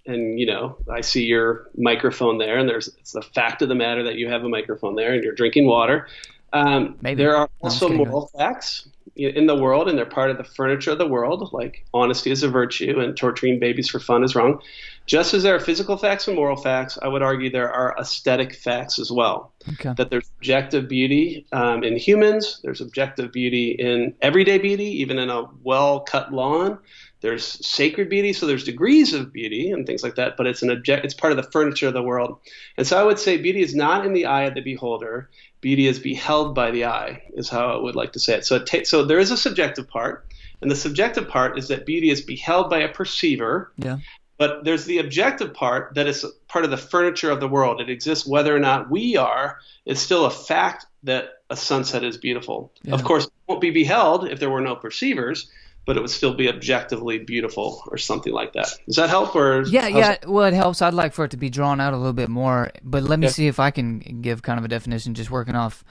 and 0.07 0.39
you 0.39 0.47
know, 0.47 0.79
I 0.91 1.01
see 1.01 1.25
your 1.25 1.69
microphone 1.77 2.39
there, 2.39 2.59
and 2.59 2.69
there's 2.69 2.89
it's 2.99 3.13
the 3.13 3.23
fact 3.23 3.63
of 3.63 3.69
the 3.69 3.75
matter 3.75 4.05
that 4.05 4.17
you 4.17 4.29
have 4.29 4.45
a 4.45 4.49
microphone 4.49 4.95
there, 4.95 5.13
and 5.13 5.23
you're 5.23 5.35
drinking 5.35 5.67
water. 5.67 6.09
Um, 6.53 6.97
Maybe. 7.03 7.23
there 7.23 7.37
are 7.37 7.51
also 7.61 7.89
moral 7.89 8.31
facts 8.37 8.89
in 9.17 9.47
the 9.47 9.57
world, 9.57 9.89
and 9.89 9.97
they're 9.97 10.07
part 10.07 10.31
of 10.31 10.39
the 10.39 10.45
furniture 10.45 10.93
of 10.93 10.99
the 10.99 11.07
world. 11.07 11.51
Like 11.53 11.87
honesty 11.93 12.31
is 12.31 12.43
a 12.43 12.49
virtue, 12.49 13.01
and 13.01 13.17
torturing 13.17 13.59
babies 13.59 13.89
for 13.89 13.99
fun 13.99 14.25
is 14.25 14.35
wrong. 14.35 14.61
Just 15.07 15.35
as 15.35 15.45
there 15.45 15.55
are 15.55 15.61
physical 15.61 15.97
facts 15.97 16.27
and 16.27 16.37
moral 16.37 16.57
facts, 16.57 16.99
I 17.01 17.09
would 17.09 17.23
argue 17.23 17.49
there 17.49 17.73
are 17.73 17.95
aesthetic 17.99 18.55
facts 18.55 18.99
as 18.99 19.11
well 19.11 19.53
Okay. 19.69 19.95
that 19.97 20.11
there's 20.11 20.29
objective 20.39 20.89
beauty 20.89 21.47
um, 21.53 21.85
in 21.85 21.97
humans, 21.97 22.61
there's 22.65 22.81
objective 22.81 23.33
beauty 23.33 23.71
in 23.79 24.15
everyday 24.21 24.59
beauty, 24.59 25.01
even 25.01 25.19
in 25.19 25.31
a 25.31 25.45
well 25.63 26.01
cut 26.01 26.33
lawn. 26.33 26.79
There's 27.21 27.45
sacred 27.67 28.09
beauty, 28.11 28.33
so 28.33 28.47
there's 28.47 28.65
degrees 28.65 29.15
of 29.15 29.33
beauty 29.33 29.71
and 29.71 29.87
things 29.87 30.03
like 30.03 30.17
that, 30.17 30.37
but 30.37 30.47
it's 30.47 30.63
an 30.63 30.71
object 30.71 31.05
it's 31.05 31.15
part 31.15 31.33
of 31.33 31.37
the 31.37 31.51
furniture 31.51 31.89
of 31.89 31.95
the 31.95 32.03
world. 32.03 32.39
And 32.77 32.87
so 32.87 33.01
I 33.01 33.05
would 33.05 33.19
say 33.19 33.39
beauty 33.39 33.63
is 33.63 33.75
not 33.75 34.05
in 34.05 34.13
the 34.13 34.27
eye 34.27 34.45
of 34.45 34.55
the 34.55 34.61
beholder, 34.61 35.31
beauty 35.61 35.87
is 35.87 35.99
beheld 35.99 36.55
by 36.55 36.71
the 36.71 36.85
eye, 36.85 37.23
is 37.35 37.49
how 37.49 37.73
I 37.73 37.81
would 37.81 37.97
like 37.97 38.13
to 38.13 38.21
say 38.21 38.35
it. 38.35 38.45
So 38.47 38.57
it 38.57 38.67
ta- 38.67 38.85
so 38.85 39.05
there 39.05 39.19
is 39.19 39.31
a 39.31 39.37
subjective 39.37 39.89
part, 39.89 40.27
and 40.61 40.71
the 40.71 40.77
subjective 40.77 41.29
part 41.29 41.59
is 41.59 41.69
that 41.69 41.87
beauty 41.87 42.11
is 42.11 42.21
beheld 42.21 42.69
by 42.69 42.81
a 42.81 42.89
perceiver, 42.93 43.73
Yeah. 43.79 43.99
but 44.37 44.65
there's 44.65 44.85
the 44.85 44.99
objective 44.99 45.55
part 45.55 45.95
that 45.95 46.07
is 46.07 46.25
part 46.49 46.67
of 46.67 46.71
the 46.71 46.77
furniture 46.77 47.31
of 47.31 47.41
the 47.41 47.49
world. 47.49 47.81
It 47.81 47.89
exists 47.89 48.27
whether 48.27 48.55
or 48.55 48.61
not 48.61 48.91
we 48.91 49.17
are. 49.17 49.59
It's 49.87 50.01
still 50.01 50.27
a 50.27 50.31
fact 50.31 50.85
that 51.05 51.31
a 51.49 51.57
sunset 51.57 52.05
is 52.05 52.19
beautiful. 52.19 52.73
Yeah. 52.83 52.93
Of 52.95 53.05
course, 53.05 53.25
it 53.25 53.33
won't 53.47 53.61
be 53.63 53.71
beheld 53.71 54.29
if 54.29 54.39
there 54.39 54.51
were 54.51 54.61
no 54.61 54.77
perceivers, 54.77 55.51
but 55.87 55.97
it 55.97 56.01
would 56.01 56.11
still 56.11 56.35
be 56.35 56.49
objectively 56.49 57.19
beautiful 57.19 57.83
or 57.87 57.97
something 57.97 58.33
like 58.33 58.53
that. 58.53 58.69
Does 58.87 58.97
that 58.97 59.09
help? 59.09 59.35
Or 59.35 59.63
Yeah, 59.63 59.87
yeah. 59.87 60.17
Well, 60.27 60.45
it 60.45 60.53
helps. 60.53 60.83
I'd 60.83 60.93
like 60.95 61.15
for 61.15 61.25
it 61.25 61.31
to 61.31 61.37
be 61.37 61.49
drawn 61.49 61.81
out 61.81 61.95
a 61.95 61.97
little 61.97 62.13
bit 62.13 62.29
more, 62.29 62.71
but 62.83 63.05
let 63.05 63.19
me 63.21 63.27
Yeah. 63.27 63.33
see 63.33 63.47
if 63.47 63.59
I 63.61 63.71
can 63.71 64.01
give 64.21 64.43
kind 64.43 64.59
of 64.59 64.65
a 64.65 64.69
definition, 64.69 65.15
just 65.15 65.31
working 65.31 65.55
off 65.55 65.85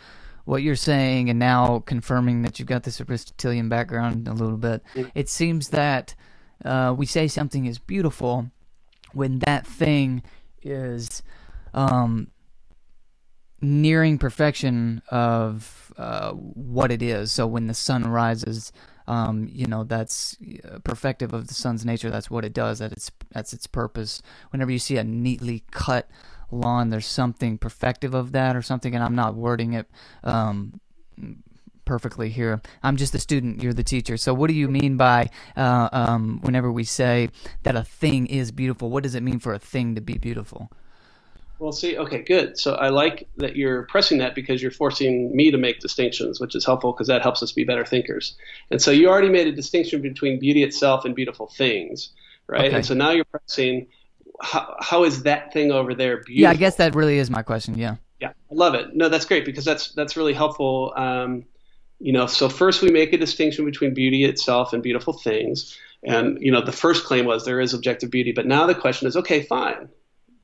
what 0.43 0.61
you're 0.61 0.75
saying 0.75 1.29
and 1.29 1.39
now 1.39 1.79
confirming 1.79 2.43
that 2.43 2.59
you've 2.59 2.67
got 2.67 2.83
this 2.83 3.01
Aristotelian 3.01 3.69
background 3.69 4.27
a 4.27 4.33
little 4.33 4.57
bit. 4.57 4.83
Mm. 4.93 5.11
It 5.15 5.29
seems 5.29 5.69
that 5.69 6.13
uh, 6.63 6.93
we 6.95 7.05
say 7.05 7.27
something 7.27 7.65
is 7.65 7.79
beautiful 7.79 8.51
when 9.13 9.39
that 9.39 9.65
thing 9.65 10.21
is 10.61 11.23
um, 11.73 12.27
nearing 13.61 14.17
perfection 14.17 15.01
of 15.09 15.93
uh, 15.97 16.31
what 16.31 16.91
it 16.91 17.01
is. 17.01 17.31
So 17.31 17.47
when 17.47 17.67
the 17.67 17.73
sun 17.73 18.03
rises, 18.03 18.71
um, 19.07 19.47
you 19.51 19.67
know 19.67 19.83
that's 19.83 20.37
uh, 20.63 20.79
perfective 20.79 21.33
of 21.33 21.47
the 21.47 21.53
sun's 21.53 21.85
nature. 21.85 22.09
That's 22.09 22.29
what 22.29 22.45
it 22.45 22.53
does. 22.53 22.79
That 22.79 22.91
its 22.91 23.11
that's 23.31 23.53
its 23.53 23.67
purpose. 23.67 24.21
Whenever 24.51 24.71
you 24.71 24.79
see 24.79 24.97
a 24.97 25.03
neatly 25.03 25.63
cut 25.71 26.09
lawn, 26.51 26.89
there's 26.89 27.05
something 27.05 27.57
perfective 27.57 28.13
of 28.13 28.31
that 28.33 28.55
or 28.55 28.61
something. 28.61 28.95
And 28.95 29.03
I'm 29.03 29.15
not 29.15 29.35
wording 29.35 29.73
it 29.73 29.87
um, 30.23 30.79
perfectly 31.85 32.29
here. 32.29 32.61
I'm 32.83 32.97
just 32.97 33.13
the 33.13 33.19
student. 33.19 33.61
You're 33.61 33.73
the 33.73 33.83
teacher. 33.83 34.17
So 34.17 34.33
what 34.33 34.47
do 34.47 34.53
you 34.53 34.67
mean 34.67 34.97
by 34.97 35.29
uh, 35.55 35.89
um, 35.91 36.39
whenever 36.41 36.71
we 36.71 36.83
say 36.83 37.29
that 37.63 37.75
a 37.75 37.83
thing 37.83 38.27
is 38.27 38.51
beautiful? 38.51 38.89
What 38.89 39.03
does 39.03 39.15
it 39.15 39.23
mean 39.23 39.39
for 39.39 39.53
a 39.53 39.59
thing 39.59 39.95
to 39.95 40.01
be 40.01 40.17
beautiful? 40.17 40.71
Well, 41.57 41.71
see, 41.71 41.97
okay, 41.97 42.21
good. 42.21 42.59
So 42.59 42.75
I 42.75 42.89
like 42.89 43.27
that 43.37 43.55
you're 43.55 43.83
pressing 43.83 44.17
that 44.17 44.35
because 44.35 44.61
you're 44.61 44.71
forcing 44.71 45.33
me 45.35 45.51
to 45.51 45.57
make 45.57 45.79
distinctions, 45.79 46.39
which 46.39 46.53
is 46.53 46.65
helpful 46.65 46.91
because 46.91 47.07
that 47.07 47.21
helps 47.21 47.41
us 47.41 47.53
be 47.53 47.63
better 47.63 47.85
thinkers. 47.85 48.35
And 48.71 48.81
so 48.81 48.91
you 48.91 49.07
already 49.07 49.29
made 49.29 49.47
a 49.47 49.53
distinction 49.53 50.01
between 50.01 50.39
beauty 50.39 50.63
itself 50.63 51.05
and 51.05 51.15
beautiful 51.15 51.47
things, 51.47 52.09
right? 52.47 52.65
Okay. 52.65 52.75
And 52.75 52.85
so 52.85 52.93
now 52.93 53.11
you're 53.11 53.25
pressing 53.25 53.87
how, 54.41 54.75
how 54.81 55.03
is 55.05 55.23
that 55.23 55.53
thing 55.53 55.71
over 55.71 55.95
there 55.95 56.17
beautiful? 56.17 56.41
Yeah, 56.41 56.49
I 56.49 56.55
guess 56.55 56.75
that 56.75 56.93
really 56.93 57.19
is 57.19 57.29
my 57.29 57.41
question. 57.41 57.77
Yeah. 57.77 57.95
Yeah, 58.19 58.29
I 58.29 58.53
love 58.53 58.75
it. 58.75 58.93
No, 58.93 59.07
that's 59.09 59.25
great 59.25 59.45
because 59.45 59.65
that's 59.65 59.91
that's 59.91 60.15
really 60.15 60.33
helpful. 60.33 60.93
Um, 60.95 61.45
you 61.99 62.11
know, 62.11 62.27
so 62.27 62.49
first 62.49 62.81
we 62.81 62.89
make 62.89 63.13
a 63.13 63.17
distinction 63.17 63.65
between 63.65 63.93
beauty 63.93 64.23
itself 64.25 64.73
and 64.73 64.83
beautiful 64.83 65.13
things. 65.13 65.77
And 66.03 66.37
you 66.41 66.51
know, 66.51 66.61
the 66.61 66.71
first 66.71 67.05
claim 67.05 67.25
was 67.25 67.45
there 67.45 67.59
is 67.59 67.73
objective 67.73 68.11
beauty, 68.11 68.31
but 68.31 68.45
now 68.45 68.67
the 68.67 68.75
question 68.75 69.07
is, 69.07 69.17
okay, 69.17 69.41
fine 69.41 69.89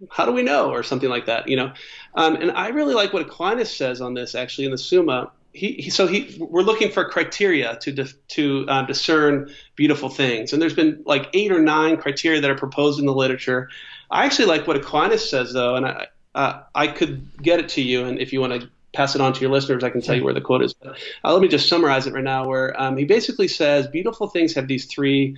how 0.09 0.25
do 0.25 0.31
we 0.31 0.41
know 0.41 0.71
or 0.71 0.83
something 0.83 1.09
like 1.09 1.25
that 1.25 1.47
you 1.47 1.55
know? 1.55 1.73
Um, 2.15 2.35
and 2.35 2.51
i 2.51 2.69
really 2.69 2.93
like 2.93 3.13
what 3.13 3.21
aquinas 3.21 3.75
says 3.75 4.01
on 4.01 4.13
this 4.13 4.35
actually 4.35 4.65
in 4.65 4.71
the 4.71 4.77
summa. 4.77 5.31
He, 5.53 5.73
he 5.73 5.89
so 5.89 6.07
he 6.07 6.37
we're 6.39 6.61
looking 6.61 6.91
for 6.91 7.03
criteria 7.09 7.77
to 7.81 8.05
to 8.29 8.65
uh, 8.69 8.83
discern 8.83 9.53
beautiful 9.75 10.07
things. 10.07 10.53
And 10.53 10.61
there's 10.61 10.73
been 10.73 11.03
like 11.05 11.29
eight 11.33 11.51
or 11.51 11.59
nine 11.59 11.97
criteria 11.97 12.39
that 12.39 12.49
are 12.49 12.55
proposed 12.55 13.01
in 13.01 13.05
the 13.05 13.13
literature. 13.13 13.69
I 14.09 14.25
actually 14.25 14.45
like 14.45 14.65
what 14.65 14.77
aquinas 14.77 15.29
says 15.29 15.51
though 15.51 15.75
and 15.75 15.85
i 15.85 16.07
uh, 16.35 16.63
i 16.73 16.87
could 16.87 17.27
get 17.41 17.59
it 17.59 17.69
to 17.69 17.81
you 17.81 18.05
and 18.05 18.19
if 18.19 18.31
you 18.31 18.39
want 18.39 18.61
to 18.61 18.69
pass 18.93 19.15
it 19.15 19.21
on 19.21 19.31
to 19.33 19.39
your 19.41 19.49
listeners 19.49 19.83
i 19.83 19.89
can 19.89 20.01
tell 20.01 20.15
you 20.15 20.23
where 20.23 20.33
the 20.33 20.41
quote 20.41 20.63
is. 20.63 20.73
But 20.73 20.97
uh, 21.23 21.33
let 21.33 21.41
me 21.41 21.47
just 21.47 21.67
summarize 21.67 22.07
it 22.07 22.13
right 22.13 22.23
now 22.23 22.47
where 22.47 22.79
um, 22.81 22.97
he 22.97 23.05
basically 23.05 23.47
says 23.47 23.87
beautiful 23.87 24.27
things 24.27 24.53
have 24.55 24.67
these 24.67 24.85
three 24.85 25.37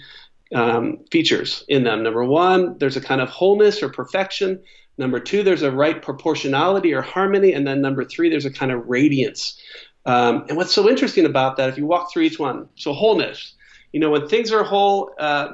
um, 0.54 1.00
features 1.12 1.64
in 1.68 1.84
them. 1.84 2.04
Number 2.04 2.24
one, 2.24 2.78
there's 2.78 2.98
a 2.98 3.02
kind 3.02 3.22
of 3.22 3.30
wholeness 3.30 3.82
or 3.82 3.90
perfection. 3.90 4.62
Number 4.98 5.20
two, 5.20 5.44
there's 5.44 5.64
a 5.64 5.72
right 5.72 6.02
proportionality 6.02 6.94
or 6.94 7.02
harmony. 7.02 7.54
And 7.54 7.66
then 7.66 7.82
number 7.82 8.06
three, 8.06 8.30
there's 8.30 8.46
a 8.46 8.54
kind 8.54 8.72
of 8.72 8.88
radiance. 8.88 9.60
Um, 10.06 10.46
and 10.48 10.58
what's 10.58 10.74
so 10.74 10.90
interesting 10.90 11.26
about 11.26 11.58
that, 11.58 11.70
if 11.70 11.78
you 11.78 11.86
walk 11.86 12.12
through 12.12 12.24
each 12.24 12.38
one, 12.40 12.70
so 12.76 12.94
wholeness, 12.94 13.54
you 13.92 14.00
know, 14.00 14.12
when 14.12 14.28
things 14.28 14.52
are 14.52 14.64
whole, 14.64 15.12
uh, 15.18 15.50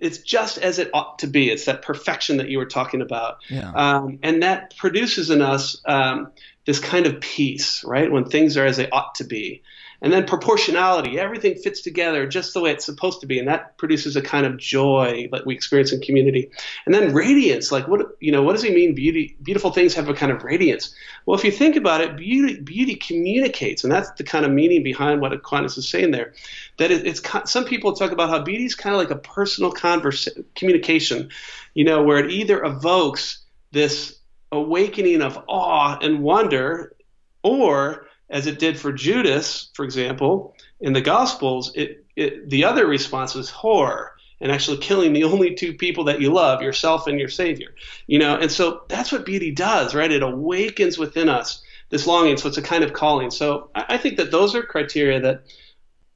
it's 0.00 0.18
just 0.18 0.58
as 0.58 0.80
it 0.80 0.90
ought 0.92 1.20
to 1.20 1.28
be. 1.28 1.48
It's 1.48 1.66
that 1.66 1.82
perfection 1.82 2.38
that 2.38 2.48
you 2.48 2.58
were 2.58 2.66
talking 2.66 3.00
about. 3.00 3.36
Yeah. 3.48 3.70
Um, 3.70 4.18
and 4.22 4.42
that 4.42 4.76
produces 4.76 5.30
in 5.30 5.40
us 5.40 5.80
um, 5.86 6.32
this 6.66 6.80
kind 6.80 7.06
of 7.06 7.20
peace, 7.20 7.84
right? 7.84 8.10
When 8.10 8.24
things 8.24 8.56
are 8.56 8.66
as 8.66 8.76
they 8.76 8.90
ought 8.90 9.14
to 9.16 9.24
be. 9.24 9.62
And 10.02 10.12
then 10.12 10.26
proportionality, 10.26 11.18
everything 11.18 11.54
fits 11.54 11.80
together 11.80 12.26
just 12.26 12.52
the 12.54 12.60
way 12.60 12.72
it's 12.72 12.84
supposed 12.84 13.20
to 13.20 13.26
be, 13.26 13.38
and 13.38 13.46
that 13.46 13.78
produces 13.78 14.16
a 14.16 14.20
kind 14.20 14.44
of 14.44 14.56
joy 14.56 15.28
that 15.30 15.46
we 15.46 15.54
experience 15.54 15.92
in 15.92 16.00
community. 16.00 16.50
And 16.84 16.94
then 16.94 17.14
radiance, 17.14 17.70
like 17.70 17.86
what 17.86 18.16
you 18.18 18.32
know, 18.32 18.42
what 18.42 18.54
does 18.54 18.62
he 18.62 18.74
mean? 18.74 18.96
Beauty, 18.96 19.36
beautiful 19.42 19.70
things 19.70 19.94
have 19.94 20.08
a 20.08 20.14
kind 20.14 20.32
of 20.32 20.42
radiance. 20.42 20.92
Well, 21.24 21.38
if 21.38 21.44
you 21.44 21.52
think 21.52 21.76
about 21.76 22.00
it, 22.00 22.16
beauty, 22.16 22.60
beauty 22.60 22.96
communicates, 22.96 23.84
and 23.84 23.92
that's 23.92 24.10
the 24.12 24.24
kind 24.24 24.44
of 24.44 24.50
meaning 24.50 24.82
behind 24.82 25.20
what 25.20 25.32
Aquinas 25.32 25.78
is 25.78 25.88
saying 25.88 26.10
there. 26.10 26.32
That 26.78 26.90
it, 26.90 27.06
it's 27.06 27.22
some 27.50 27.64
people 27.64 27.92
talk 27.92 28.10
about 28.10 28.28
how 28.28 28.42
beauty 28.42 28.64
is 28.64 28.74
kind 28.74 28.94
of 28.94 29.00
like 29.00 29.10
a 29.10 29.16
personal 29.16 29.70
converse, 29.70 30.28
communication, 30.56 31.30
you 31.74 31.84
know, 31.84 32.02
where 32.02 32.18
it 32.18 32.32
either 32.32 32.64
evokes 32.64 33.38
this 33.70 34.18
awakening 34.50 35.22
of 35.22 35.38
awe 35.48 35.96
and 36.02 36.24
wonder, 36.24 36.96
or 37.44 38.08
as 38.32 38.46
it 38.46 38.58
did 38.58 38.78
for 38.78 38.90
Judas, 38.92 39.70
for 39.74 39.84
example, 39.84 40.56
in 40.80 40.94
the 40.94 41.02
Gospels, 41.02 41.70
it, 41.76 42.04
it, 42.16 42.48
the 42.48 42.64
other 42.64 42.86
response 42.86 43.34
was 43.34 43.50
horror 43.50 44.12
and 44.40 44.50
actually 44.50 44.78
killing 44.78 45.12
the 45.12 45.24
only 45.32 45.54
two 45.54 45.74
people 45.74 46.04
that 46.04 46.20
you 46.20 46.32
love, 46.32 46.62
yourself 46.62 47.06
and 47.06 47.20
your 47.20 47.28
Savior. 47.28 47.74
You 48.06 48.18
know, 48.18 48.36
and 48.36 48.50
so 48.50 48.82
that's 48.88 49.12
what 49.12 49.26
beauty 49.26 49.52
does, 49.52 49.94
right? 49.94 50.10
It 50.10 50.22
awakens 50.22 50.96
within 50.96 51.28
us 51.28 51.62
this 51.90 52.06
longing. 52.06 52.38
So 52.38 52.48
it's 52.48 52.56
a 52.56 52.62
kind 52.62 52.82
of 52.82 52.94
calling. 52.94 53.30
So 53.30 53.70
I, 53.74 53.84
I 53.90 53.98
think 53.98 54.16
that 54.16 54.30
those 54.30 54.54
are 54.54 54.62
criteria 54.62 55.20
that 55.20 55.42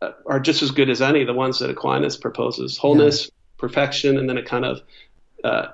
uh, 0.00 0.12
are 0.24 0.40
just 0.40 0.62
as 0.62 0.70
good 0.70 0.88
as 0.88 1.02
any, 1.02 1.24
the 1.24 1.34
ones 1.34 1.58
that 1.58 1.70
Aquinas 1.70 2.16
proposes: 2.16 2.78
wholeness, 2.78 3.24
yeah. 3.24 3.30
perfection, 3.58 4.16
and 4.16 4.28
then 4.28 4.38
a 4.38 4.42
kind 4.42 4.64
of 4.64 4.80
uh, 5.44 5.66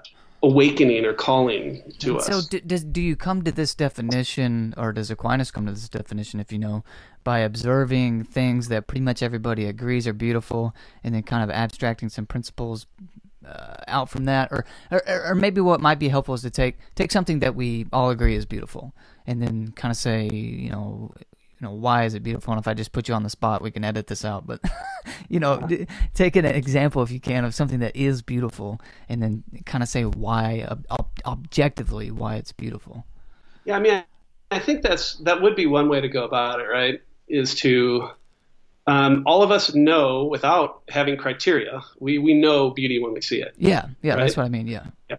awakening 0.43 1.05
or 1.05 1.13
calling 1.13 1.83
to 2.01 2.11
and 2.11 2.19
us. 2.19 2.27
So, 2.27 2.41
do, 2.49 2.61
does, 2.61 2.85
do 2.85 3.01
you 3.01 3.17
come 3.17 3.43
to 3.43 3.53
this 3.53 3.75
definition, 3.75 4.75
or 4.77 4.93
does 4.93 5.11
Aquinas 5.11 5.51
come 5.51 5.67
to 5.67 5.73
this 5.73 5.89
definition, 5.89 6.41
if 6.41 6.53
you 6.53 6.59
know, 6.59 6.85
by 7.25 7.39
observing 7.41 8.25
things 8.25 8.69
that 8.69 8.87
pretty 8.87 9.03
much 9.03 9.23
everybody 9.23 9.67
agrees 9.67 10.07
are 10.07 10.13
beautiful, 10.13 10.75
and 11.05 11.15
then 11.15 11.23
kind 11.23 11.45
of 11.45 11.51
abstracting 11.51 12.09
some 12.09 12.27
principles 12.27 12.87
uh, 13.47 13.77
out 13.89 14.09
from 14.09 14.25
that, 14.25 14.51
or, 14.53 14.65
or 14.91 15.03
or 15.29 15.35
maybe 15.35 15.61
what 15.61 15.81
might 15.81 15.99
be 15.99 16.09
helpful 16.09 16.35
is 16.35 16.43
to 16.43 16.51
take 16.51 16.77
take 16.95 17.13
something 17.13 17.41
that 17.41 17.55
we 17.55 17.87
all 17.93 18.11
agree 18.11 18.35
is 18.35 18.47
beautiful, 18.47 18.93
and 19.27 19.43
then 19.43 19.73
kind 19.73 19.91
of 19.91 19.97
say, 19.97 20.29
you 20.29 20.71
know, 20.71 21.13
you 21.63 21.69
know, 21.69 21.75
why 21.75 22.05
is 22.05 22.15
it 22.15 22.25
beautiful? 22.25 22.53
And 22.53 22.61
if 22.61 22.67
I 22.67 22.75
just 22.75 22.91
put 22.91 23.09
you 23.09 23.15
on 23.15 23.23
the 23.23 23.31
spot, 23.31 23.63
we 23.63 23.71
can 23.71 23.85
edit 23.85 24.09
this 24.09 24.25
out. 24.25 24.47
But, 24.47 24.61
you 25.29 25.39
know, 25.39 25.61
d- 25.61 25.87
take 26.13 26.35
an 26.35 26.45
example 26.45 27.03
if 27.03 27.11
you 27.13 27.21
can 27.21 27.45
of 27.45 27.55
something 27.55 27.79
that 27.79 27.95
is 27.95 28.21
beautiful, 28.21 28.81
and 29.09 29.23
then 29.23 29.45
kind 29.65 29.83
of 29.83 29.89
say 29.89 30.03
why, 30.03 30.67
ob- 30.69 31.21
objectively, 31.25 32.11
why 32.11 32.35
it's 32.35 32.51
beautiful. 32.51 33.07
Yeah, 33.65 33.77
I 33.77 33.81
mean, 33.81 34.03
I 34.51 34.59
think 34.59 34.83
that's 34.83 35.15
that 35.19 35.41
would 35.41 35.55
be 35.55 35.67
one 35.67 35.89
way 35.89 36.01
to 36.01 36.09
go 36.09 36.25
about 36.25 36.59
it, 36.59 36.65
right? 36.65 37.01
Is 37.29 37.55
to 37.57 38.11
um, 38.89 39.23
all 39.25 39.45
of 39.45 39.53
us 39.53 39.73
know 39.73 40.25
without 40.25 40.83
having 40.89 41.17
criteria, 41.17 41.81
we 42.01 42.19
we 42.19 42.35
know 42.35 42.71
beauty 42.71 42.99
when 42.99 43.15
we 43.15 43.21
see 43.21 43.41
it. 43.41 43.55
Yeah, 43.57 43.87
yeah, 44.03 44.15
right? 44.15 44.21
that's 44.23 44.37
what 44.37 44.47
I 44.47 44.49
mean. 44.49 44.67
Yeah. 44.67 44.87
Yeah. 45.09 45.17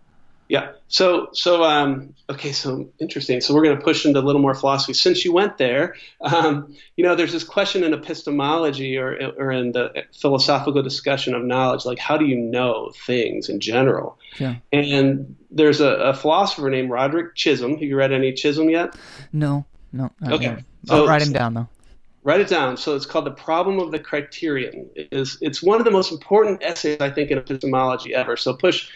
Yeah. 0.53 0.73
So, 0.87 1.29
so 1.33 1.63
um, 1.63 2.13
okay. 2.29 2.51
So 2.51 2.87
interesting. 2.99 3.41
So 3.41 3.55
we're 3.55 3.63
going 3.63 3.75
to 3.75 3.83
push 3.83 4.05
into 4.05 4.19
a 4.19 4.21
little 4.21 4.39
more 4.39 4.53
philosophy. 4.53 4.93
Since 4.93 5.25
you 5.25 5.33
went 5.33 5.57
there, 5.57 5.95
um, 6.21 6.75
you 6.95 7.03
know, 7.03 7.15
there's 7.15 7.31
this 7.31 7.43
question 7.43 7.83
in 7.83 7.91
epistemology 7.91 8.95
or 8.99 9.17
or 9.39 9.51
in 9.51 9.71
the 9.71 10.03
philosophical 10.21 10.83
discussion 10.83 11.33
of 11.33 11.43
knowledge, 11.43 11.85
like 11.85 11.97
how 11.97 12.17
do 12.17 12.25
you 12.25 12.37
know 12.37 12.91
things 13.07 13.49
in 13.49 13.59
general? 13.61 14.19
Yeah. 14.39 14.57
And 14.71 15.35
there's 15.49 15.81
a, 15.81 15.89
a 15.89 16.13
philosopher 16.13 16.69
named 16.69 16.91
Roderick 16.91 17.33
Chisholm. 17.33 17.71
Have 17.71 17.81
you 17.81 17.95
read 17.97 18.11
any 18.11 18.31
Chisholm 18.33 18.69
yet? 18.69 18.95
No, 19.31 19.65
no. 19.91 20.11
I 20.21 20.33
Okay. 20.33 20.45
haven't. 20.45 20.65
So- 20.85 20.97
I'll 20.97 21.07
write 21.07 21.23
him 21.23 21.33
down 21.33 21.55
though. 21.55 21.67
Write 22.25 22.39
it 22.41 22.47
down. 22.47 22.77
So 22.77 22.95
it's 22.95 23.05
called 23.05 23.25
the 23.25 23.31
problem 23.31 23.79
of 23.79 23.91
the 23.91 23.99
criterion. 23.99 24.89
It 24.95 25.09
is 25.11 25.37
it's 25.41 25.61
one 25.63 25.79
of 25.81 25.85
the 25.85 25.91
most 25.91 26.11
important 26.11 26.63
essays 26.63 27.01
I 27.01 27.09
think 27.09 27.31
in 27.31 27.37
epistemology 27.37 28.13
ever. 28.15 28.37
So 28.37 28.53
push, 28.53 28.89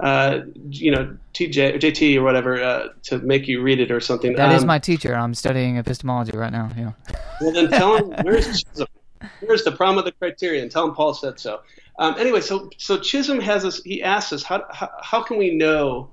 uh, 0.00 0.40
you 0.68 0.90
know, 0.90 1.16
TJ 1.34 1.74
or 1.74 1.78
JT 1.78 2.16
or 2.16 2.22
whatever 2.22 2.62
uh, 2.62 2.88
to 3.04 3.18
make 3.18 3.48
you 3.48 3.62
read 3.62 3.80
it 3.80 3.90
or 3.90 4.00
something. 4.00 4.34
That 4.34 4.52
is 4.52 4.62
Um, 4.62 4.66
my 4.66 4.78
teacher. 4.78 5.14
I'm 5.14 5.34
studying 5.34 5.76
epistemology 5.76 6.36
right 6.36 6.52
now. 6.52 6.70
Yeah. 6.76 6.92
Well, 7.40 7.52
then 7.52 7.70
tell 7.70 7.96
him 7.96 8.10
where's 8.22 8.62
Chisholm. 8.62 8.88
Here's 9.40 9.64
the 9.64 9.72
problem 9.72 9.98
of 9.98 10.04
the 10.04 10.12
criterion. 10.12 10.68
Tell 10.68 10.84
him 10.84 10.94
Paul 10.94 11.14
said 11.14 11.38
so. 11.38 11.60
Um, 11.98 12.16
anyway, 12.18 12.40
so 12.40 12.70
so 12.78 12.98
Chisholm 12.98 13.40
has 13.40 13.64
us. 13.64 13.82
He 13.82 14.02
asks 14.02 14.32
us 14.32 14.42
how 14.42 14.64
how, 14.70 14.90
how 15.00 15.22
can 15.22 15.38
we 15.38 15.54
know? 15.54 16.10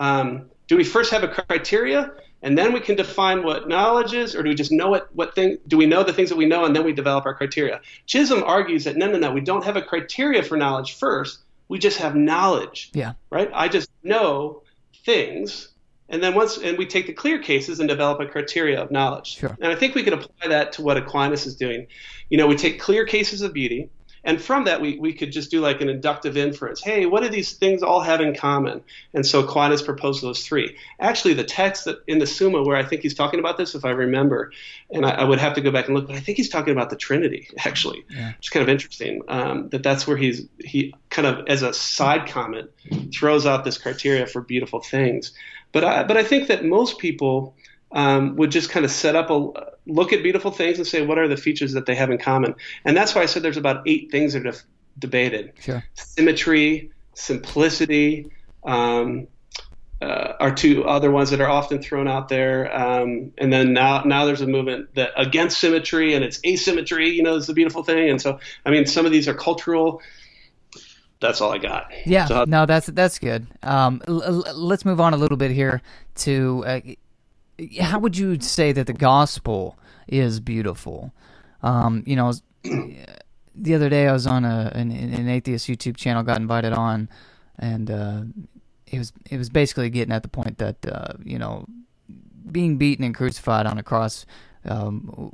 Um, 0.00 0.50
do 0.66 0.76
we 0.76 0.84
first 0.84 1.10
have 1.12 1.22
a 1.22 1.28
criteria 1.28 2.12
and 2.44 2.58
then 2.58 2.74
we 2.74 2.80
can 2.80 2.94
define 2.94 3.42
what 3.42 3.68
knowledge 3.68 4.12
is, 4.12 4.36
or 4.36 4.42
do 4.42 4.50
we 4.50 4.54
just 4.54 4.70
know 4.70 4.90
what 4.90 5.08
what 5.14 5.34
thing? 5.34 5.56
Do 5.66 5.78
we 5.78 5.86
know 5.86 6.04
the 6.04 6.12
things 6.12 6.28
that 6.28 6.36
we 6.36 6.44
know 6.44 6.66
and 6.66 6.76
then 6.76 6.84
we 6.84 6.92
develop 6.92 7.24
our 7.24 7.34
criteria? 7.34 7.80
Chisholm 8.04 8.42
argues 8.44 8.84
that 8.84 8.96
no, 8.96 9.10
no, 9.10 9.18
no. 9.18 9.32
We 9.32 9.40
don't 9.40 9.64
have 9.64 9.76
a 9.76 9.82
criteria 9.82 10.42
for 10.42 10.58
knowledge 10.58 10.94
first. 10.94 11.38
We 11.68 11.78
just 11.78 11.98
have 11.98 12.14
knowledge 12.14 12.90
Yeah. 12.94 13.12
right? 13.30 13.50
I 13.54 13.68
just 13.68 13.90
know 14.02 14.62
things, 15.04 15.68
and 16.08 16.22
then 16.22 16.34
once 16.34 16.58
and 16.58 16.76
we 16.78 16.86
take 16.86 17.06
the 17.06 17.12
clear 17.12 17.38
cases 17.38 17.80
and 17.80 17.88
develop 17.88 18.20
a 18.20 18.26
criteria 18.26 18.80
of 18.80 18.90
knowledge. 18.90 19.36
Sure. 19.38 19.56
And 19.60 19.72
I 19.72 19.74
think 19.74 19.94
we 19.94 20.02
could 20.02 20.12
apply 20.12 20.48
that 20.48 20.72
to 20.74 20.82
what 20.82 20.96
Aquinas 20.96 21.46
is 21.46 21.56
doing. 21.56 21.86
You 22.30 22.38
know, 22.38 22.46
we 22.46 22.56
take 22.56 22.78
clear 22.80 23.04
cases 23.06 23.42
of 23.42 23.52
beauty, 23.52 23.90
and 24.24 24.40
from 24.40 24.64
that 24.64 24.80
we, 24.80 24.98
we 24.98 25.12
could 25.12 25.32
just 25.32 25.50
do 25.50 25.60
like 25.60 25.80
an 25.80 25.88
inductive 25.88 26.36
inference. 26.36 26.82
Hey, 26.82 27.06
what 27.06 27.22
do 27.22 27.28
these 27.28 27.52
things 27.52 27.82
all 27.82 28.00
have 28.00 28.20
in 28.20 28.34
common? 28.34 28.82
And 29.12 29.26
so 29.26 29.40
Aquinas 29.40 29.82
proposed 29.82 30.22
those 30.22 30.46
three. 30.46 30.76
Actually, 30.98 31.34
the 31.34 31.44
text 31.44 31.84
that 31.84 31.98
in 32.06 32.18
the 32.18 32.26
Summa 32.26 32.62
where 32.62 32.76
I 32.76 32.84
think 32.84 33.02
he's 33.02 33.14
talking 33.14 33.38
about 33.38 33.58
this, 33.58 33.74
if 33.74 33.84
I 33.84 33.90
remember, 33.90 34.52
and 34.90 35.04
I, 35.04 35.10
I 35.10 35.24
would 35.24 35.38
have 35.38 35.54
to 35.54 35.60
go 35.60 35.70
back 35.70 35.86
and 35.86 35.94
look, 35.94 36.06
but 36.06 36.16
I 36.16 36.20
think 36.20 36.38
he's 36.38 36.48
talking 36.48 36.72
about 36.72 36.90
the 36.90 36.96
Trinity 36.96 37.48
actually. 37.64 38.04
Yeah. 38.08 38.32
It's 38.38 38.48
kind 38.48 38.62
of 38.62 38.68
interesting 38.68 39.22
um, 39.28 39.68
that 39.70 39.82
that's 39.82 40.06
where 40.06 40.16
he's 40.16 40.46
he 40.58 40.94
kind 41.10 41.26
of 41.26 41.46
as 41.48 41.62
a 41.62 41.72
side 41.72 42.28
comment 42.28 42.70
throws 43.12 43.46
out 43.46 43.64
this 43.64 43.78
criteria 43.78 44.26
for 44.26 44.40
beautiful 44.40 44.80
things. 44.80 45.32
But 45.72 45.84
I, 45.84 46.04
but 46.04 46.16
I 46.16 46.22
think 46.22 46.48
that 46.48 46.64
most 46.64 46.98
people 46.98 47.56
um, 47.94 48.36
would 48.36 48.50
just 48.50 48.70
kind 48.70 48.84
of 48.84 48.90
set 48.90 49.16
up 49.16 49.30
a 49.30 49.50
look 49.86 50.12
at 50.12 50.22
beautiful 50.22 50.50
things 50.50 50.78
and 50.78 50.86
say 50.86 51.06
what 51.06 51.18
are 51.18 51.28
the 51.28 51.36
features 51.36 51.72
that 51.72 51.86
they 51.86 51.94
have 51.94 52.10
in 52.10 52.18
common. 52.18 52.54
And 52.84 52.96
that's 52.96 53.14
why 53.14 53.22
I 53.22 53.26
said 53.26 53.42
there's 53.42 53.56
about 53.56 53.86
eight 53.86 54.10
things 54.10 54.34
that 54.34 54.40
are 54.40 54.50
def- 54.50 54.64
debated: 54.98 55.52
Sure. 55.60 55.82
symmetry, 55.94 56.90
simplicity. 57.14 58.30
Um, 58.64 59.28
uh, 60.02 60.34
are 60.38 60.54
two 60.54 60.84
other 60.84 61.10
ones 61.10 61.30
that 61.30 61.40
are 61.40 61.48
often 61.48 61.80
thrown 61.80 62.08
out 62.08 62.28
there, 62.28 62.74
um, 62.76 63.32
and 63.38 63.50
then 63.50 63.72
now 63.72 64.02
now 64.02 64.26
there's 64.26 64.42
a 64.42 64.46
movement 64.46 64.94
that 64.96 65.12
against 65.16 65.58
symmetry 65.58 66.14
and 66.14 66.22
it's 66.24 66.40
asymmetry. 66.44 67.10
You 67.10 67.22
know, 67.22 67.36
is 67.36 67.46
the 67.46 67.54
beautiful 67.54 67.84
thing. 67.84 68.10
And 68.10 68.20
so, 68.20 68.38
I 68.66 68.70
mean, 68.70 68.84
some 68.86 69.06
of 69.06 69.12
these 69.12 69.28
are 69.28 69.34
cultural 69.34 70.02
that's 71.20 71.40
all 71.40 71.52
I 71.52 71.58
got. 71.58 71.90
Yeah, 72.04 72.26
so, 72.26 72.44
no, 72.46 72.66
that's 72.66 72.88
that's 72.88 73.18
good. 73.18 73.46
Um, 73.62 74.02
l- 74.06 74.22
l- 74.22 74.54
let's 74.54 74.84
move 74.84 75.00
on 75.00 75.14
a 75.14 75.16
little 75.16 75.38
bit 75.38 75.52
here 75.52 75.80
to 76.16 76.64
uh, 76.66 76.80
how 77.80 77.98
would 77.98 78.16
you 78.16 78.40
say 78.40 78.72
that 78.72 78.86
the 78.86 78.92
gospel 78.92 79.78
is 80.08 80.40
beautiful? 80.40 81.12
Um, 81.62 82.02
you 82.06 82.16
know, 82.16 82.32
the 83.54 83.74
other 83.74 83.88
day 83.88 84.08
I 84.08 84.12
was 84.12 84.26
on 84.26 84.44
a 84.44 84.70
an, 84.74 84.90
an, 84.90 85.28
atheist 85.28 85.68
YouTube 85.68 85.96
channel, 85.96 86.22
got 86.22 86.38
invited 86.38 86.72
on, 86.72 87.08
and 87.58 87.90
uh, 87.90 88.22
it 88.86 88.98
was 88.98 89.12
it 89.30 89.38
was 89.38 89.50
basically 89.50 89.90
getting 89.90 90.12
at 90.12 90.22
the 90.22 90.28
point 90.28 90.58
that 90.58 90.76
uh, 90.86 91.14
you 91.24 91.38
know 91.38 91.66
being 92.50 92.76
beaten 92.76 93.04
and 93.04 93.14
crucified 93.14 93.66
on 93.66 93.78
a 93.78 93.82
cross 93.82 94.26
um, 94.66 95.32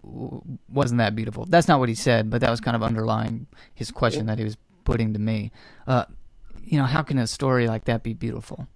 wasn't 0.68 0.98
that 0.98 1.14
beautiful. 1.14 1.46
That's 1.46 1.68
not 1.68 1.78
what 1.78 1.88
he 1.88 1.94
said, 1.94 2.30
but 2.30 2.40
that 2.40 2.50
was 2.50 2.60
kind 2.60 2.76
of 2.76 2.82
underlying 2.82 3.46
his 3.74 3.90
question 3.90 4.26
that 4.26 4.38
he 4.38 4.44
was 4.44 4.56
putting 4.84 5.12
to 5.12 5.18
me. 5.18 5.52
Uh, 5.86 6.04
you 6.64 6.78
know, 6.78 6.84
how 6.84 7.02
can 7.02 7.18
a 7.18 7.26
story 7.26 7.66
like 7.66 7.84
that 7.84 8.02
be 8.02 8.12
beautiful? 8.12 8.66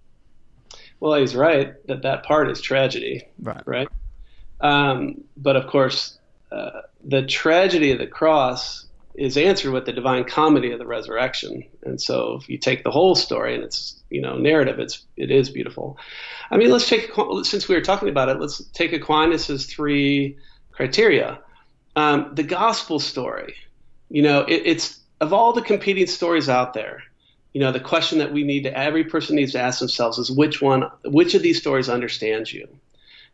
Well, 1.00 1.18
he's 1.20 1.34
right 1.34 1.74
that 1.86 2.02
that 2.02 2.24
part 2.24 2.50
is 2.50 2.60
tragedy, 2.60 3.26
right? 3.40 3.62
Right. 3.66 3.88
Um, 4.60 5.24
but 5.36 5.56
of 5.56 5.66
course, 5.66 6.18
uh, 6.50 6.82
the 7.04 7.26
tragedy 7.26 7.92
of 7.92 7.98
the 7.98 8.06
cross 8.06 8.86
is 9.14 9.36
answered 9.36 9.72
with 9.72 9.86
the 9.86 9.92
divine 9.92 10.24
comedy 10.24 10.72
of 10.72 10.78
the 10.78 10.86
resurrection. 10.86 11.62
And 11.84 12.00
so, 12.00 12.38
if 12.40 12.48
you 12.48 12.58
take 12.58 12.82
the 12.82 12.90
whole 12.90 13.14
story 13.14 13.54
and 13.54 13.62
its 13.62 14.02
you 14.10 14.20
know 14.20 14.36
narrative, 14.36 14.78
it's 14.78 15.04
it 15.16 15.30
is 15.30 15.50
beautiful. 15.50 15.98
I 16.50 16.56
mean, 16.56 16.70
let's 16.70 16.88
take 16.88 17.10
since 17.42 17.68
we 17.68 17.74
were 17.74 17.80
talking 17.80 18.08
about 18.08 18.28
it, 18.28 18.40
let's 18.40 18.64
take 18.72 18.92
Aquinas's 18.92 19.66
three 19.66 20.36
criteria. 20.72 21.38
Um, 21.96 22.30
the 22.34 22.42
gospel 22.42 22.98
story, 22.98 23.54
you 24.08 24.22
know, 24.22 24.40
it, 24.40 24.62
it's 24.64 24.98
of 25.20 25.32
all 25.32 25.52
the 25.52 25.62
competing 25.62 26.06
stories 26.06 26.48
out 26.48 26.74
there. 26.74 27.02
You 27.54 27.60
know, 27.60 27.72
the 27.72 27.80
question 27.80 28.18
that 28.18 28.32
we 28.32 28.42
need 28.42 28.64
to 28.64 28.76
every 28.76 29.04
person 29.04 29.36
needs 29.36 29.52
to 29.52 29.60
ask 29.60 29.78
themselves 29.78 30.18
is 30.18 30.30
which 30.30 30.60
one, 30.60 30.90
which 31.04 31.34
of 31.34 31.42
these 31.42 31.58
stories 31.58 31.88
understands 31.88 32.52
you? 32.52 32.68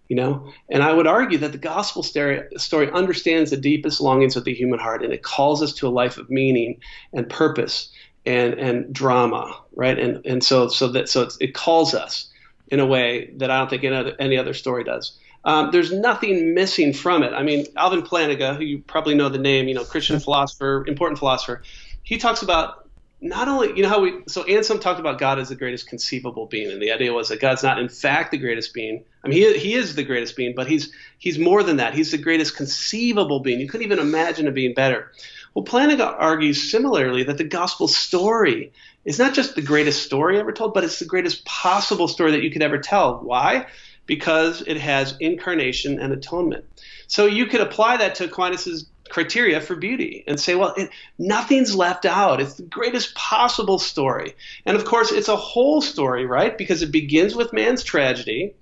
You 0.08 0.16
know? 0.16 0.52
And 0.68 0.82
i 0.82 0.92
would 0.92 1.06
argue 1.06 1.38
that 1.38 1.52
the 1.52 1.58
gospel 1.58 2.02
story, 2.02 2.42
story 2.56 2.90
understands 2.92 3.50
the 3.50 3.56
deepest 3.56 4.00
longings 4.00 4.36
of 4.36 4.44
the 4.44 4.54
human 4.54 4.78
heart 4.78 5.02
and 5.02 5.12
it 5.12 5.22
calls 5.22 5.62
us 5.62 5.72
to 5.74 5.88
a 5.88 5.90
life 5.90 6.18
of 6.18 6.30
meaning 6.30 6.80
and 7.12 7.28
purpose 7.28 7.90
and 8.26 8.54
and 8.54 8.92
drama 8.92 9.56
right? 9.74 9.98
And 9.98 10.24
and 10.26 10.44
so 10.44 10.68
so 10.68 10.88
that 10.88 11.08
so 11.08 11.28
it 11.40 11.54
calls 11.54 11.94
us 11.94 12.28
in 12.68 12.80
a 12.80 12.86
way 12.86 13.32
that 13.38 13.50
i 13.50 13.58
don't 13.58 13.70
think 13.70 13.82
any 13.82 13.96
other, 13.96 14.14
any 14.18 14.36
other 14.36 14.54
story 14.54 14.84
does. 14.84 15.18
Um, 15.42 15.70
there's 15.72 15.90
nothing 15.90 16.52
missing 16.52 16.92
from 16.92 17.22
it. 17.22 17.32
I 17.32 17.42
mean 17.42 17.66
alvin 17.76 18.02
plantinga 18.02 18.56
who 18.56 18.64
you 18.64 18.78
probably 18.80 19.14
know 19.14 19.30
the 19.30 19.38
name 19.38 19.68
you 19.68 19.74
know 19.74 19.84
christian 19.84 20.20
philosopher 20.20 20.84
important 20.86 21.18
philosopher 21.18 21.62
he 22.02 22.18
talks 22.18 22.42
about 22.42 22.79
not 23.20 23.48
only 23.48 23.68
you 23.76 23.82
know 23.82 23.88
how 23.88 24.00
we 24.00 24.22
so 24.26 24.44
Anselm 24.44 24.80
talked 24.80 24.98
about 24.98 25.18
God 25.18 25.38
as 25.38 25.50
the 25.50 25.54
greatest 25.54 25.86
conceivable 25.86 26.46
being, 26.46 26.70
and 26.70 26.80
the 26.80 26.92
idea 26.92 27.12
was 27.12 27.28
that 27.28 27.40
God's 27.40 27.62
not 27.62 27.78
in 27.78 27.88
fact 27.88 28.30
the 28.30 28.38
greatest 28.38 28.72
being. 28.72 29.04
I 29.22 29.28
mean, 29.28 29.38
he, 29.38 29.58
he 29.58 29.74
is 29.74 29.94
the 29.94 30.02
greatest 30.02 30.36
being, 30.36 30.54
but 30.54 30.66
he's 30.66 30.92
he's 31.18 31.38
more 31.38 31.62
than 31.62 31.76
that. 31.76 31.94
He's 31.94 32.10
the 32.10 32.18
greatest 32.18 32.56
conceivable 32.56 33.40
being. 33.40 33.60
You 33.60 33.68
couldn't 33.68 33.86
even 33.86 33.98
imagine 33.98 34.48
a 34.48 34.52
being 34.52 34.74
better. 34.74 35.12
Well, 35.54 35.64
Plantinga 35.64 36.14
argues 36.18 36.70
similarly 36.70 37.24
that 37.24 37.36
the 37.36 37.44
gospel 37.44 37.88
story 37.88 38.72
is 39.04 39.18
not 39.18 39.34
just 39.34 39.54
the 39.54 39.62
greatest 39.62 40.02
story 40.02 40.38
ever 40.38 40.52
told, 40.52 40.74
but 40.74 40.84
it's 40.84 40.98
the 40.98 41.04
greatest 41.04 41.44
possible 41.44 42.08
story 42.08 42.30
that 42.32 42.42
you 42.42 42.50
could 42.50 42.62
ever 42.62 42.78
tell. 42.78 43.18
Why? 43.18 43.66
Because 44.06 44.62
it 44.66 44.76
has 44.78 45.16
incarnation 45.20 46.00
and 46.00 46.12
atonement. 46.12 46.64
So 47.06 47.26
you 47.26 47.46
could 47.46 47.60
apply 47.60 47.96
that 47.98 48.14
to 48.16 48.28
Aquinas's 48.28 48.86
criteria 49.10 49.60
for 49.60 49.76
beauty 49.76 50.24
and 50.26 50.40
say, 50.40 50.54
well, 50.54 50.74
it, 50.76 50.90
nothing's 51.18 51.74
left 51.74 52.06
out. 52.06 52.40
It's 52.40 52.54
the 52.54 52.62
greatest 52.62 53.14
possible 53.14 53.78
story. 53.78 54.34
And 54.64 54.76
of 54.76 54.84
course, 54.84 55.12
it's 55.12 55.28
a 55.28 55.36
whole 55.36 55.82
story, 55.82 56.26
right? 56.26 56.56
Because 56.56 56.82
it 56.82 56.92
begins 56.92 57.34
with 57.34 57.52
man's 57.52 57.82
tragedy, 57.82 58.54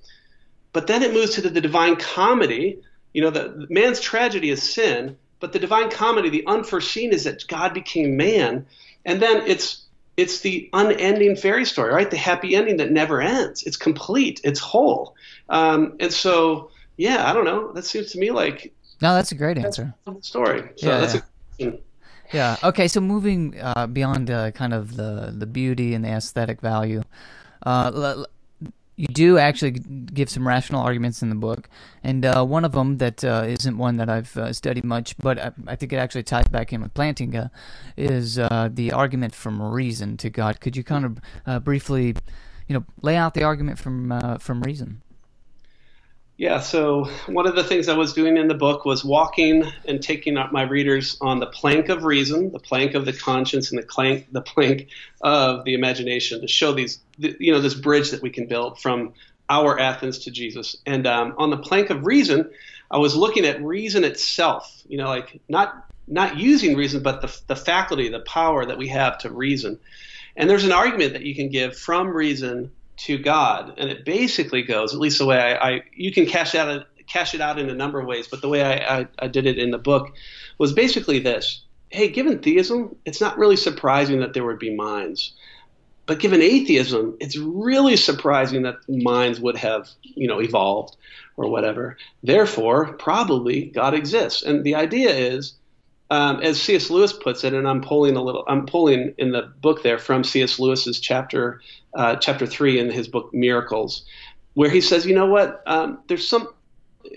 but 0.73 0.87
then 0.87 1.03
it 1.03 1.13
moves 1.13 1.35
to 1.35 1.43
the, 1.43 1.51
the 1.51 1.61
divine 1.61 1.97
comedy. 1.97 2.81
You 3.13 3.23
know, 3.23 3.31
the, 3.31 3.67
man's 3.71 4.01
tragedy 4.01 4.51
is 4.51 4.63
sin, 4.63 5.17
but 5.41 5.53
the 5.53 5.59
divine 5.59 5.91
comedy, 5.91 6.31
the 6.31 6.47
unforeseen, 6.47 7.13
is 7.13 7.25
that 7.25 7.47
God 7.47 7.75
became 7.75 8.17
man. 8.17 8.67
And 9.05 9.23
then 9.23 9.43
it's 9.47 9.85
it's 10.17 10.41
the 10.41 10.69
unending 10.73 11.37
fairy 11.37 11.65
story, 11.65 11.95
right? 11.95 12.11
The 12.11 12.17
happy 12.17 12.57
ending 12.57 12.79
that 12.79 12.91
never 12.91 13.23
ends. 13.23 13.63
It's 13.63 13.77
complete. 13.77 14.41
It's 14.43 14.59
whole. 14.59 15.15
Um, 15.49 15.95
and 16.01 16.13
so, 16.13 16.73
yeah, 16.97 17.31
I 17.31 17.33
don't 17.33 17.45
know. 17.45 17.71
That 17.71 17.85
seems 17.85 18.11
to 18.13 18.19
me 18.19 18.33
like 18.33 18.75
no, 19.01 19.15
that's 19.15 19.33
a 19.33 19.35
great 19.35 19.59
answer. 19.59 19.95
story. 20.21 20.71
So 20.77 20.89
yeah, 20.89 20.99
that's 20.99 21.17
yeah. 21.59 21.69
A, 21.69 21.73
yeah. 22.33 22.57
Okay. 22.65 22.89
So 22.89 23.01
moving 23.01 23.59
uh, 23.61 23.87
beyond 23.87 24.31
uh, 24.31 24.51
kind 24.51 24.73
of 24.73 24.97
the 24.97 25.33
the 25.37 25.47
beauty 25.47 25.95
and 25.95 26.05
the 26.05 26.11
aesthetic 26.11 26.61
value, 26.61 27.03
uh, 27.65 27.93
l- 27.95 28.05
l- 28.05 28.27
you 28.97 29.07
do 29.07 29.39
actually 29.39 29.71
give 29.71 30.29
some 30.29 30.47
rational 30.47 30.83
arguments 30.83 31.23
in 31.23 31.29
the 31.29 31.37
book, 31.37 31.69
and 32.03 32.27
uh, 32.27 32.45
one 32.45 32.65
of 32.65 32.73
them 32.73 32.99
that 32.99 33.23
uh, 33.23 33.47
not 33.65 33.75
one 33.75 33.97
that 33.99 34.11
I've 34.11 34.37
uh, 34.37 34.53
studied 34.53 34.85
much, 34.85 35.17
but 35.19 35.39
I, 35.39 35.53
I, 35.69 35.77
think 35.77 35.93
it 35.93 35.97
actually 35.97 36.25
ties 36.25 36.49
back 36.49 36.73
in 36.73 36.83
with 36.83 36.93
Plantinga, 36.95 37.51
is 37.97 38.35
the 38.35 38.91
argument 38.93 39.37
from 39.37 39.63
reason 39.63 40.17
to 40.17 40.31
God. 40.31 40.61
Could 40.61 40.77
you 40.77 40.83
kind 40.83 41.05
of 41.47 41.65
briefly, 41.65 42.17
you 42.67 42.75
know, 42.75 42.85
lay 43.01 43.15
out 43.15 43.35
the 43.35 43.45
argument 43.45 43.79
from 43.79 44.39
from 44.41 44.63
reason? 44.63 45.03
Yeah, 46.39 46.61
so 46.61 47.07
one 47.27 47.49
of 47.49 47.57
the 47.57 47.65
things 47.65 47.89
I 47.89 47.97
was 47.97 48.13
doing 48.13 48.37
in 48.37 48.47
the 48.47 48.55
book 48.55 48.85
was 48.85 49.05
walking 49.05 49.65
and 49.87 50.01
taking 50.01 50.37
up 50.37 50.53
my 50.53 50.63
readers 50.63 51.19
on 51.21 51.41
the 51.41 51.49
plank 51.49 51.89
of 51.89 52.05
reason, 52.05 52.53
the 52.53 52.61
plank 52.61 52.95
of 52.95 53.05
the 53.05 53.13
conscience, 53.13 53.73
and 53.73 53.83
the 53.83 53.87
plank, 53.87 54.29
the 54.31 54.41
plank 54.41 54.87
of 55.21 55.65
the 55.65 55.75
imagination 55.75 56.41
to 56.41 56.47
show 56.47 56.71
these, 56.71 57.01
you 57.19 57.51
know, 57.51 57.61
this 57.61 57.75
bridge 57.75 58.13
that 58.13 58.23
we 58.23 58.31
can 58.31 58.47
build 58.47 58.81
from 58.81 59.15
our 59.49 59.81
Athens 59.81 60.19
to 60.21 60.31
Jesus. 60.31 60.77
And 60.87 61.09
um, 61.09 61.35
on 61.39 61.51
the 61.51 61.57
plank 61.57 61.91
of 61.91 62.07
reason, 62.07 62.49
I 62.89 62.99
was 62.99 63.17
looking 63.17 63.45
at 63.45 63.61
reason 63.61 64.05
itself, 64.05 64.85
you 64.87 64.97
know, 64.97 65.09
like 65.09 65.41
not 65.49 65.87
not 66.07 66.39
using 66.39 66.77
reason, 66.77 67.03
but 67.03 67.21
the, 67.21 67.37
the 67.49 67.57
faculty, 67.57 68.11
the 68.11 68.21
power 68.21 68.65
that 68.65 68.79
we 68.79 68.87
have 68.89 69.19
to 69.19 69.31
reason. 69.31 69.81
And 70.37 70.49
there's 70.49 70.65
an 70.65 70.73
argument 70.73 71.15
that 71.15 71.23
you 71.23 71.35
can 71.35 71.51
give 71.51 71.77
from 71.77 72.09
reason 72.09 72.71
to 72.99 73.19
God, 73.19 73.75
and 73.79 73.91
it 73.91 74.05
basically 74.05 74.63
goes, 74.63 74.93
at 74.93 75.01
least 75.01 75.19
the 75.19 75.27
way 75.27 75.39
I, 75.39 75.71
I 75.71 75.83
you 75.95 76.13
can 76.13 76.27
cash 76.27 76.55
out 76.55 76.87
cash 77.07 77.35
it 77.35 77.41
out 77.41 77.59
in 77.59 77.71
a 77.71 77.75
number 77.75 77.99
of 77.99 78.07
ways, 78.07 78.29
but 78.29 78.43
the 78.43 78.49
way 78.49 78.63
I, 78.63 79.01
I, 79.01 79.07
I 79.19 79.29
did 79.29 79.47
it 79.47 79.59
in 79.59 79.71
the 79.71 79.79
book 79.79 80.13
was 80.59 80.73
basically 80.73 81.19
this: 81.19 81.63
Hey, 81.91 82.09
given 82.09 82.41
theism, 82.41 82.97
it's 83.05 83.21
not 83.21 83.39
really 83.39 83.57
surprising 83.57 84.21
that 84.21 84.35
there 84.35 84.45
would 84.45 84.59
be 84.59 84.75
minds, 84.75 85.33
but 86.07 86.21
given 86.21 86.43
atheism, 86.43 87.17
it's 87.21 87.37
really 87.37 87.97
surprising 87.97 88.63
that 88.63 88.77
minds 88.89 89.41
would 89.41 89.57
have 89.57 89.89
you 90.03 90.29
know 90.29 90.41
evolved 90.41 90.97
or 91.37 91.49
whatever. 91.49 91.97
Therefore, 92.23 92.95
probably 92.95 93.67
God 93.67 93.95
exists, 93.95 94.43
and 94.43 94.65
the 94.65 94.75
idea 94.75 95.11
is. 95.11 95.55
Um, 96.11 96.41
as 96.41 96.61
C.S. 96.61 96.89
Lewis 96.89 97.13
puts 97.13 97.45
it, 97.45 97.53
and 97.53 97.69
I'm 97.69 97.83
pulling 97.83 98.17
a 98.17 98.23
little, 98.23 98.45
I'm 98.49 98.65
pulling 98.65 99.15
in 99.19 99.33
the 99.33 99.43
book 99.61 99.83
there 99.83 99.99
from 99.99 100.25
C.S. 100.25 100.59
Lewis's 100.59 101.01
chapter 101.01 101.61
uh, 101.95 102.17
chapter 102.17 102.47
three 102.47 102.79
in 102.79 102.91
his 102.91 103.09
book 103.09 103.33
Miracles, 103.35 104.05
where 104.55 104.71
he 104.71 104.81
says, 104.81 105.05
you 105.05 105.15
know 105.15 105.27
what? 105.27 105.63
Um, 105.67 106.01
there's 106.09 106.27
some. 106.27 106.49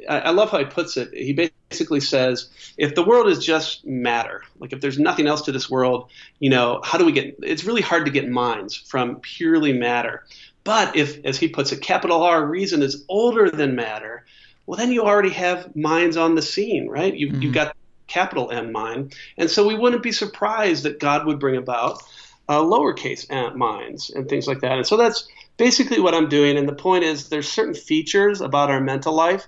I, 0.10 0.20
I 0.20 0.30
love 0.32 0.52
how 0.52 0.60
he 0.60 0.66
puts 0.66 0.98
it. 0.98 1.14
He 1.14 1.34
basically 1.70 2.02
says, 2.02 2.50
if 2.78 2.96
the 2.96 3.04
world 3.04 3.28
is 3.28 3.44
just 3.44 3.86
matter, 3.86 4.44
like 4.60 4.74
if 4.74 4.82
there's 4.82 5.00
nothing 5.00 5.28
else 5.28 5.42
to 5.44 5.52
this 5.52 5.70
world, 5.70 6.10
you 6.40 6.50
know, 6.50 6.82
how 6.84 6.98
do 6.98 7.06
we 7.06 7.14
get? 7.14 7.36
It's 7.42 7.64
really 7.64 7.82
hard 7.82 8.06
to 8.06 8.12
get 8.12 8.30
minds 8.30 8.76
from 8.76 9.18
purely 9.18 9.74
matter. 9.74 10.26
But 10.64 10.96
if, 10.96 11.24
as 11.26 11.38
he 11.38 11.48
puts 11.48 11.72
it, 11.72 11.82
capital 11.82 12.24
R 12.24 12.46
reason 12.46 12.84
is 12.84 13.04
older 13.10 13.50
than 13.50 13.76
matter, 13.76 14.26
well, 14.66 14.78
then 14.78 14.92
you 14.92 15.04
already 15.04 15.32
have 15.32 15.76
minds 15.76 16.18
on 16.18 16.36
the 16.36 16.42
scene, 16.42 16.88
right? 16.88 17.14
You, 17.14 17.30
mm-hmm. 17.30 17.42
You've 17.42 17.54
got 17.54 17.76
capital 18.12 18.52
M 18.52 18.72
mind. 18.72 19.16
And 19.38 19.50
so 19.50 19.68
we 19.68 19.76
wouldn't 19.76 20.04
be 20.04 20.12
surprised 20.12 20.84
that 20.84 21.00
God 21.00 21.26
would 21.26 21.40
bring 21.40 21.58
about 21.58 22.02
uh, 22.50 22.62
lowercase 22.62 23.30
minds 23.56 24.10
and 24.10 24.28
things 24.28 24.48
like 24.48 24.62
that. 24.62 24.74
And 24.74 24.86
so 24.86 24.98
that's 24.98 25.28
basically 25.58 26.00
what 26.00 26.14
I'm 26.14 26.28
doing. 26.28 26.58
And 26.58 26.68
the 26.68 26.76
point 26.76 27.04
is, 27.04 27.30
there's 27.30 27.48
certain 27.48 27.76
features 27.76 28.42
about 28.42 28.70
our 28.70 28.82
mental 28.82 29.14
life, 29.14 29.48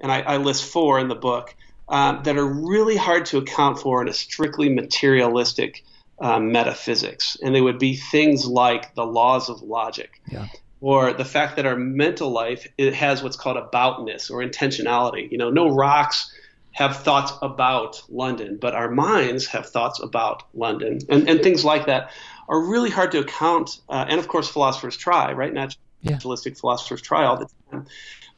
and 0.00 0.10
I, 0.10 0.20
I 0.20 0.36
list 0.38 0.64
four 0.64 0.98
in 1.00 1.08
the 1.08 1.14
book, 1.14 1.54
um, 1.88 2.22
that 2.24 2.36
are 2.36 2.46
really 2.46 2.96
hard 2.96 3.26
to 3.26 3.38
account 3.38 3.78
for 3.80 4.00
in 4.00 4.08
a 4.08 4.12
strictly 4.12 4.68
materialistic 4.68 5.84
uh, 6.20 6.38
metaphysics. 6.38 7.36
And 7.42 7.54
they 7.54 7.60
would 7.60 7.78
be 7.78 7.96
things 7.96 8.46
like 8.46 8.94
the 8.94 9.04
laws 9.04 9.50
of 9.50 9.62
logic. 9.62 10.20
Yeah. 10.30 10.46
Or 10.80 11.12
the 11.12 11.26
fact 11.26 11.56
that 11.56 11.66
our 11.66 11.76
mental 11.76 12.30
life 12.30 12.66
it 12.78 12.94
has 12.94 13.22
what's 13.22 13.36
called 13.36 13.58
aboutness 13.58 14.30
or 14.30 14.42
intentionality. 14.42 15.30
You 15.30 15.36
know, 15.36 15.50
no 15.50 15.68
rocks 15.68 16.32
have 16.72 16.98
thoughts 16.98 17.32
about 17.42 18.02
London, 18.08 18.58
but 18.60 18.74
our 18.74 18.90
minds 18.90 19.46
have 19.46 19.68
thoughts 19.68 20.00
about 20.00 20.44
London 20.54 20.98
and, 21.08 21.28
and 21.28 21.42
things 21.42 21.64
like 21.64 21.86
that 21.86 22.10
are 22.48 22.60
really 22.60 22.90
hard 22.90 23.12
to 23.12 23.18
account. 23.18 23.80
Uh, 23.88 24.04
and 24.08 24.18
of 24.18 24.28
course, 24.28 24.48
philosophers 24.48 24.96
try, 24.96 25.32
right? 25.32 25.52
Naturalistic 25.52 26.54
yeah. 26.54 26.60
philosophers 26.60 27.02
try 27.02 27.24
all 27.24 27.36
the 27.36 27.48
time, 27.70 27.86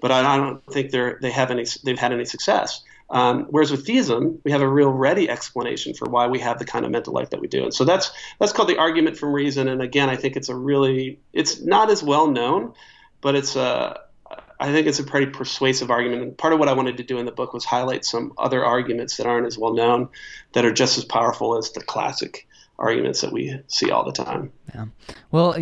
but 0.01 0.11
I, 0.11 0.20
I 0.20 0.37
don't 0.37 0.64
think 0.66 0.91
they're 0.91 1.18
they 1.20 1.30
have 1.30 1.51
any 1.51 1.66
they've 1.85 1.99
had 1.99 2.12
any 2.12 2.24
success. 2.24 2.83
Um, 3.11 3.45
whereas 3.51 3.70
with 3.70 3.87
theism, 3.87 4.41
we 4.43 4.53
have 4.53 4.62
a 4.62 4.68
real 4.68 4.91
ready 4.91 5.28
explanation 5.28 5.93
for 5.93 6.09
why 6.09 6.28
we 6.28 6.39
have 6.39 6.59
the 6.59 6.64
kind 6.64 6.87
of 6.87 6.91
mental 6.91 7.12
life 7.12 7.28
that 7.30 7.41
we 7.41 7.47
do. 7.47 7.64
And 7.64 7.74
so 7.74 7.85
that's 7.85 8.11
that's 8.39 8.53
called 8.53 8.70
the 8.70 8.78
argument 8.78 9.18
from 9.18 9.35
reason. 9.35 9.68
And 9.68 9.83
again, 9.83 10.09
I 10.09 10.16
think 10.16 10.37
it's 10.37 10.49
a 10.49 10.57
really 10.57 11.20
it's 11.35 11.61
not 11.61 11.91
as 11.91 12.03
well 12.03 12.30
known, 12.30 12.72
but 13.20 13.35
it's 13.35 13.55
a 13.55 14.01
I 14.62 14.70
think 14.70 14.86
it's 14.86 15.00
a 15.00 15.04
pretty 15.04 15.26
persuasive 15.26 15.90
argument. 15.90 16.22
And 16.22 16.38
part 16.38 16.52
of 16.52 16.60
what 16.60 16.68
I 16.68 16.72
wanted 16.72 16.96
to 16.98 17.02
do 17.02 17.18
in 17.18 17.26
the 17.26 17.32
book 17.32 17.52
was 17.52 17.64
highlight 17.64 18.04
some 18.04 18.32
other 18.38 18.64
arguments 18.64 19.16
that 19.16 19.26
aren't 19.26 19.46
as 19.46 19.58
well 19.58 19.74
known 19.74 20.08
that 20.52 20.64
are 20.64 20.72
just 20.72 20.96
as 20.98 21.04
powerful 21.04 21.58
as 21.58 21.72
the 21.72 21.80
classic 21.82 22.46
arguments 22.78 23.20
that 23.22 23.32
we 23.32 23.60
see 23.66 23.90
all 23.90 24.04
the 24.04 24.12
time. 24.12 24.52
Yeah. 24.72 24.86
Well, 25.32 25.54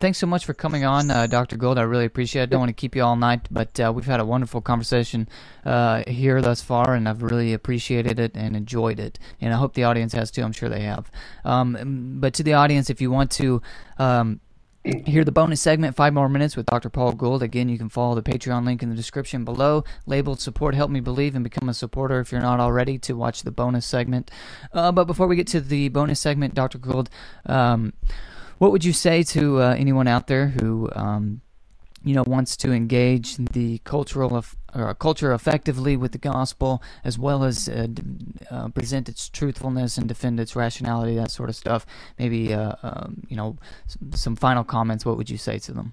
thanks 0.00 0.18
so 0.18 0.26
much 0.26 0.46
for 0.46 0.54
coming 0.54 0.84
on, 0.84 1.10
uh, 1.10 1.26
Dr. 1.26 1.56
Gould. 1.56 1.78
I 1.78 1.82
really 1.82 2.06
appreciate 2.06 2.42
it. 2.42 2.44
I 2.44 2.46
don't 2.46 2.60
want 2.60 2.70
to 2.70 2.74
keep 2.74 2.96
you 2.96 3.02
all 3.02 3.16
night, 3.16 3.46
but 3.50 3.78
uh, 3.78 3.92
we've 3.94 4.06
had 4.06 4.20
a 4.20 4.24
wonderful 4.24 4.62
conversation 4.62 5.28
uh, 5.64 6.02
here 6.06 6.40
thus 6.40 6.62
far, 6.62 6.94
and 6.94 7.08
I've 7.08 7.22
really 7.22 7.52
appreciated 7.52 8.18
it 8.18 8.32
and 8.34 8.56
enjoyed 8.56 8.98
it. 8.98 9.18
And 9.40 9.52
I 9.52 9.56
hope 9.58 9.74
the 9.74 9.84
audience 9.84 10.14
has 10.14 10.30
too. 10.30 10.42
I'm 10.42 10.52
sure 10.52 10.68
they 10.68 10.82
have. 10.82 11.10
Um, 11.44 12.18
but 12.20 12.32
to 12.34 12.42
the 12.42 12.54
audience, 12.54 12.88
if 12.88 13.00
you 13.00 13.10
want 13.10 13.30
to 13.32 13.62
um, 13.98 14.40
Hear 14.86 15.24
the 15.24 15.32
bonus 15.32 15.60
segment, 15.60 15.96
five 15.96 16.14
more 16.14 16.28
minutes 16.28 16.56
with 16.56 16.66
Dr. 16.66 16.88
Paul 16.88 17.10
Gould. 17.10 17.42
Again, 17.42 17.68
you 17.68 17.76
can 17.76 17.88
follow 17.88 18.14
the 18.14 18.22
Patreon 18.22 18.64
link 18.64 18.84
in 18.84 18.88
the 18.88 18.94
description 18.94 19.44
below, 19.44 19.82
labeled 20.06 20.40
Support 20.40 20.76
Help 20.76 20.92
Me 20.92 21.00
Believe, 21.00 21.34
and 21.34 21.42
become 21.42 21.68
a 21.68 21.74
supporter 21.74 22.20
if 22.20 22.30
you're 22.30 22.40
not 22.40 22.60
already 22.60 22.96
to 23.00 23.14
watch 23.14 23.42
the 23.42 23.50
bonus 23.50 23.84
segment. 23.84 24.30
Uh, 24.72 24.92
but 24.92 25.06
before 25.06 25.26
we 25.26 25.34
get 25.34 25.48
to 25.48 25.60
the 25.60 25.88
bonus 25.88 26.20
segment, 26.20 26.54
Dr. 26.54 26.78
Gould, 26.78 27.10
um, 27.46 27.94
what 28.58 28.70
would 28.70 28.84
you 28.84 28.92
say 28.92 29.24
to 29.24 29.60
uh, 29.60 29.74
anyone 29.76 30.06
out 30.06 30.28
there 30.28 30.48
who 30.48 30.88
um, 30.94 31.40
you 32.06 32.14
know 32.14 32.22
wants 32.24 32.56
to 32.56 32.72
engage 32.72 33.36
the 33.36 33.78
cultural 33.78 34.44
or 34.74 34.94
culture 34.94 35.32
effectively 35.32 35.96
with 35.96 36.12
the 36.12 36.18
gospel 36.18 36.80
as 37.02 37.18
well 37.18 37.42
as 37.42 37.68
uh, 37.68 37.88
uh, 38.48 38.68
present 38.68 39.08
its 39.08 39.28
truthfulness 39.28 39.98
and 39.98 40.06
defend 40.06 40.38
its 40.38 40.54
rationality 40.54 41.16
that 41.16 41.32
sort 41.32 41.48
of 41.48 41.56
stuff. 41.56 41.84
Maybe 42.16 42.54
uh, 42.54 42.74
um, 42.84 43.26
you 43.28 43.36
know 43.36 43.56
some 44.14 44.36
final 44.36 44.62
comments 44.62 45.04
what 45.04 45.16
would 45.16 45.28
you 45.28 45.36
say 45.36 45.58
to 45.58 45.72
them? 45.72 45.92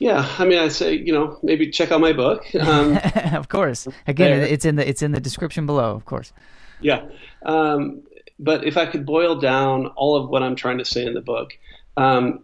Yeah 0.00 0.26
i 0.38 0.46
mean 0.46 0.58
i 0.58 0.68
say 0.68 0.94
you 0.94 1.12
know 1.12 1.38
maybe 1.42 1.70
check 1.70 1.92
out 1.92 2.00
my 2.00 2.12
book 2.12 2.44
um, 2.60 2.98
of 3.32 3.48
course. 3.48 3.86
Again 4.06 4.40
there. 4.40 4.48
it's 4.48 4.64
in 4.64 4.76
the 4.76 4.88
it's 4.88 5.02
in 5.02 5.12
the 5.12 5.20
description 5.20 5.64
below 5.66 5.94
of 5.94 6.06
course. 6.06 6.32
Yeah 6.80 7.06
um, 7.44 8.02
but 8.38 8.64
if 8.64 8.76
i 8.78 8.86
could 8.86 9.04
boil 9.04 9.38
down 9.38 9.86
all 9.96 10.16
of 10.16 10.30
what 10.30 10.42
i'm 10.42 10.56
trying 10.56 10.78
to 10.78 10.84
say 10.84 11.04
in 11.04 11.14
the 11.14 11.20
book 11.20 11.52
um, 11.98 12.40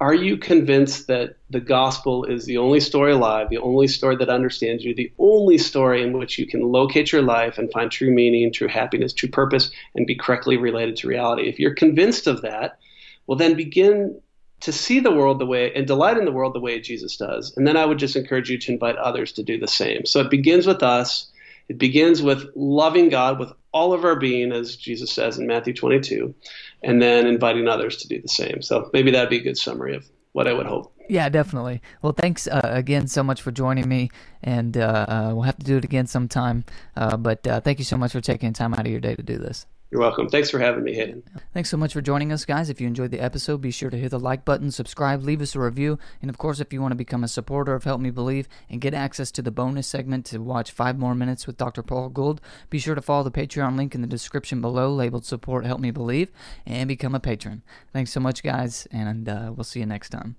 are 0.00 0.14
you 0.14 0.38
convinced 0.38 1.08
that 1.08 1.36
the 1.50 1.60
gospel 1.60 2.24
is 2.24 2.46
the 2.46 2.56
only 2.56 2.80
story 2.80 3.12
alive, 3.12 3.50
the 3.50 3.58
only 3.58 3.86
story 3.86 4.16
that 4.16 4.30
understands 4.30 4.82
you, 4.82 4.94
the 4.94 5.12
only 5.18 5.58
story 5.58 6.02
in 6.02 6.14
which 6.14 6.38
you 6.38 6.46
can 6.46 6.62
locate 6.62 7.12
your 7.12 7.20
life 7.20 7.58
and 7.58 7.70
find 7.70 7.90
true 7.90 8.10
meaning, 8.10 8.50
true 8.50 8.68
happiness, 8.68 9.12
true 9.12 9.28
purpose, 9.28 9.70
and 9.94 10.06
be 10.06 10.14
correctly 10.14 10.56
related 10.56 10.96
to 10.96 11.08
reality? 11.08 11.48
If 11.48 11.58
you're 11.58 11.74
convinced 11.74 12.26
of 12.26 12.40
that, 12.42 12.78
well, 13.26 13.36
then 13.36 13.54
begin 13.54 14.18
to 14.60 14.72
see 14.72 15.00
the 15.00 15.12
world 15.12 15.38
the 15.38 15.46
way 15.46 15.72
and 15.74 15.86
delight 15.86 16.16
in 16.16 16.24
the 16.24 16.32
world 16.32 16.54
the 16.54 16.60
way 16.60 16.80
Jesus 16.80 17.18
does. 17.18 17.54
And 17.56 17.66
then 17.66 17.76
I 17.76 17.84
would 17.84 17.98
just 17.98 18.16
encourage 18.16 18.48
you 18.48 18.58
to 18.58 18.72
invite 18.72 18.96
others 18.96 19.32
to 19.32 19.42
do 19.42 19.58
the 19.58 19.68
same. 19.68 20.06
So 20.06 20.20
it 20.20 20.30
begins 20.30 20.66
with 20.66 20.82
us. 20.82 21.30
It 21.68 21.78
begins 21.78 22.22
with 22.22 22.50
loving 22.56 23.10
God 23.10 23.38
with 23.38 23.52
all 23.72 23.92
of 23.92 24.04
our 24.04 24.16
being, 24.16 24.50
as 24.50 24.76
Jesus 24.76 25.12
says 25.12 25.38
in 25.38 25.46
Matthew 25.46 25.72
22, 25.72 26.34
and 26.82 27.00
then 27.00 27.26
inviting 27.26 27.68
others 27.68 27.96
to 27.98 28.08
do 28.08 28.20
the 28.20 28.28
same. 28.28 28.62
So 28.62 28.90
maybe 28.92 29.10
that'd 29.10 29.30
be 29.30 29.38
a 29.38 29.42
good 29.42 29.58
summary 29.58 29.94
of 29.94 30.08
what 30.32 30.46
I 30.46 30.52
would 30.52 30.66
hope. 30.66 30.92
Yeah, 31.08 31.28
definitely. 31.28 31.82
Well, 32.02 32.12
thanks 32.12 32.46
uh, 32.46 32.60
again 32.62 33.08
so 33.08 33.24
much 33.24 33.42
for 33.42 33.50
joining 33.50 33.88
me, 33.88 34.10
and 34.44 34.76
uh, 34.76 35.06
uh, 35.08 35.30
we'll 35.34 35.42
have 35.42 35.58
to 35.58 35.64
do 35.64 35.76
it 35.76 35.84
again 35.84 36.06
sometime. 36.06 36.64
Uh, 36.96 37.16
but 37.16 37.44
uh, 37.46 37.60
thank 37.60 37.80
you 37.80 37.84
so 37.84 37.96
much 37.96 38.12
for 38.12 38.20
taking 38.20 38.52
time 38.52 38.74
out 38.74 38.86
of 38.86 38.92
your 38.92 39.00
day 39.00 39.16
to 39.16 39.22
do 39.22 39.36
this. 39.36 39.66
You're 39.90 40.00
welcome. 40.00 40.28
Thanks 40.28 40.50
for 40.50 40.60
having 40.60 40.84
me, 40.84 40.94
Haden. 40.94 41.24
Thanks 41.52 41.68
so 41.68 41.76
much 41.76 41.94
for 41.94 42.00
joining 42.00 42.30
us, 42.30 42.44
guys. 42.44 42.70
If 42.70 42.80
you 42.80 42.86
enjoyed 42.86 43.10
the 43.10 43.18
episode, 43.18 43.60
be 43.60 43.72
sure 43.72 43.90
to 43.90 43.96
hit 43.96 44.10
the 44.10 44.20
like 44.20 44.44
button, 44.44 44.70
subscribe, 44.70 45.24
leave 45.24 45.42
us 45.42 45.56
a 45.56 45.60
review, 45.60 45.98
and 46.22 46.30
of 46.30 46.38
course, 46.38 46.60
if 46.60 46.72
you 46.72 46.80
want 46.80 46.92
to 46.92 46.96
become 46.96 47.24
a 47.24 47.28
supporter 47.28 47.74
of 47.74 47.82
Help 47.82 48.00
Me 48.00 48.10
Believe 48.10 48.48
and 48.68 48.80
get 48.80 48.94
access 48.94 49.32
to 49.32 49.42
the 49.42 49.50
bonus 49.50 49.88
segment 49.88 50.26
to 50.26 50.38
watch 50.38 50.70
five 50.70 50.96
more 50.96 51.16
minutes 51.16 51.48
with 51.48 51.56
Dr. 51.56 51.82
Paul 51.82 52.08
Gould, 52.08 52.40
be 52.70 52.78
sure 52.78 52.94
to 52.94 53.02
follow 53.02 53.24
the 53.24 53.32
Patreon 53.32 53.76
link 53.76 53.96
in 53.96 54.00
the 54.00 54.06
description 54.06 54.60
below, 54.60 54.92
labeled 54.94 55.24
Support 55.24 55.66
Help 55.66 55.80
Me 55.80 55.90
Believe, 55.90 56.30
and 56.64 56.86
become 56.86 57.16
a 57.16 57.20
patron. 57.20 57.62
Thanks 57.92 58.12
so 58.12 58.20
much, 58.20 58.44
guys, 58.44 58.86
and 58.92 59.28
uh, 59.28 59.52
we'll 59.56 59.64
see 59.64 59.80
you 59.80 59.86
next 59.86 60.10
time. 60.10 60.36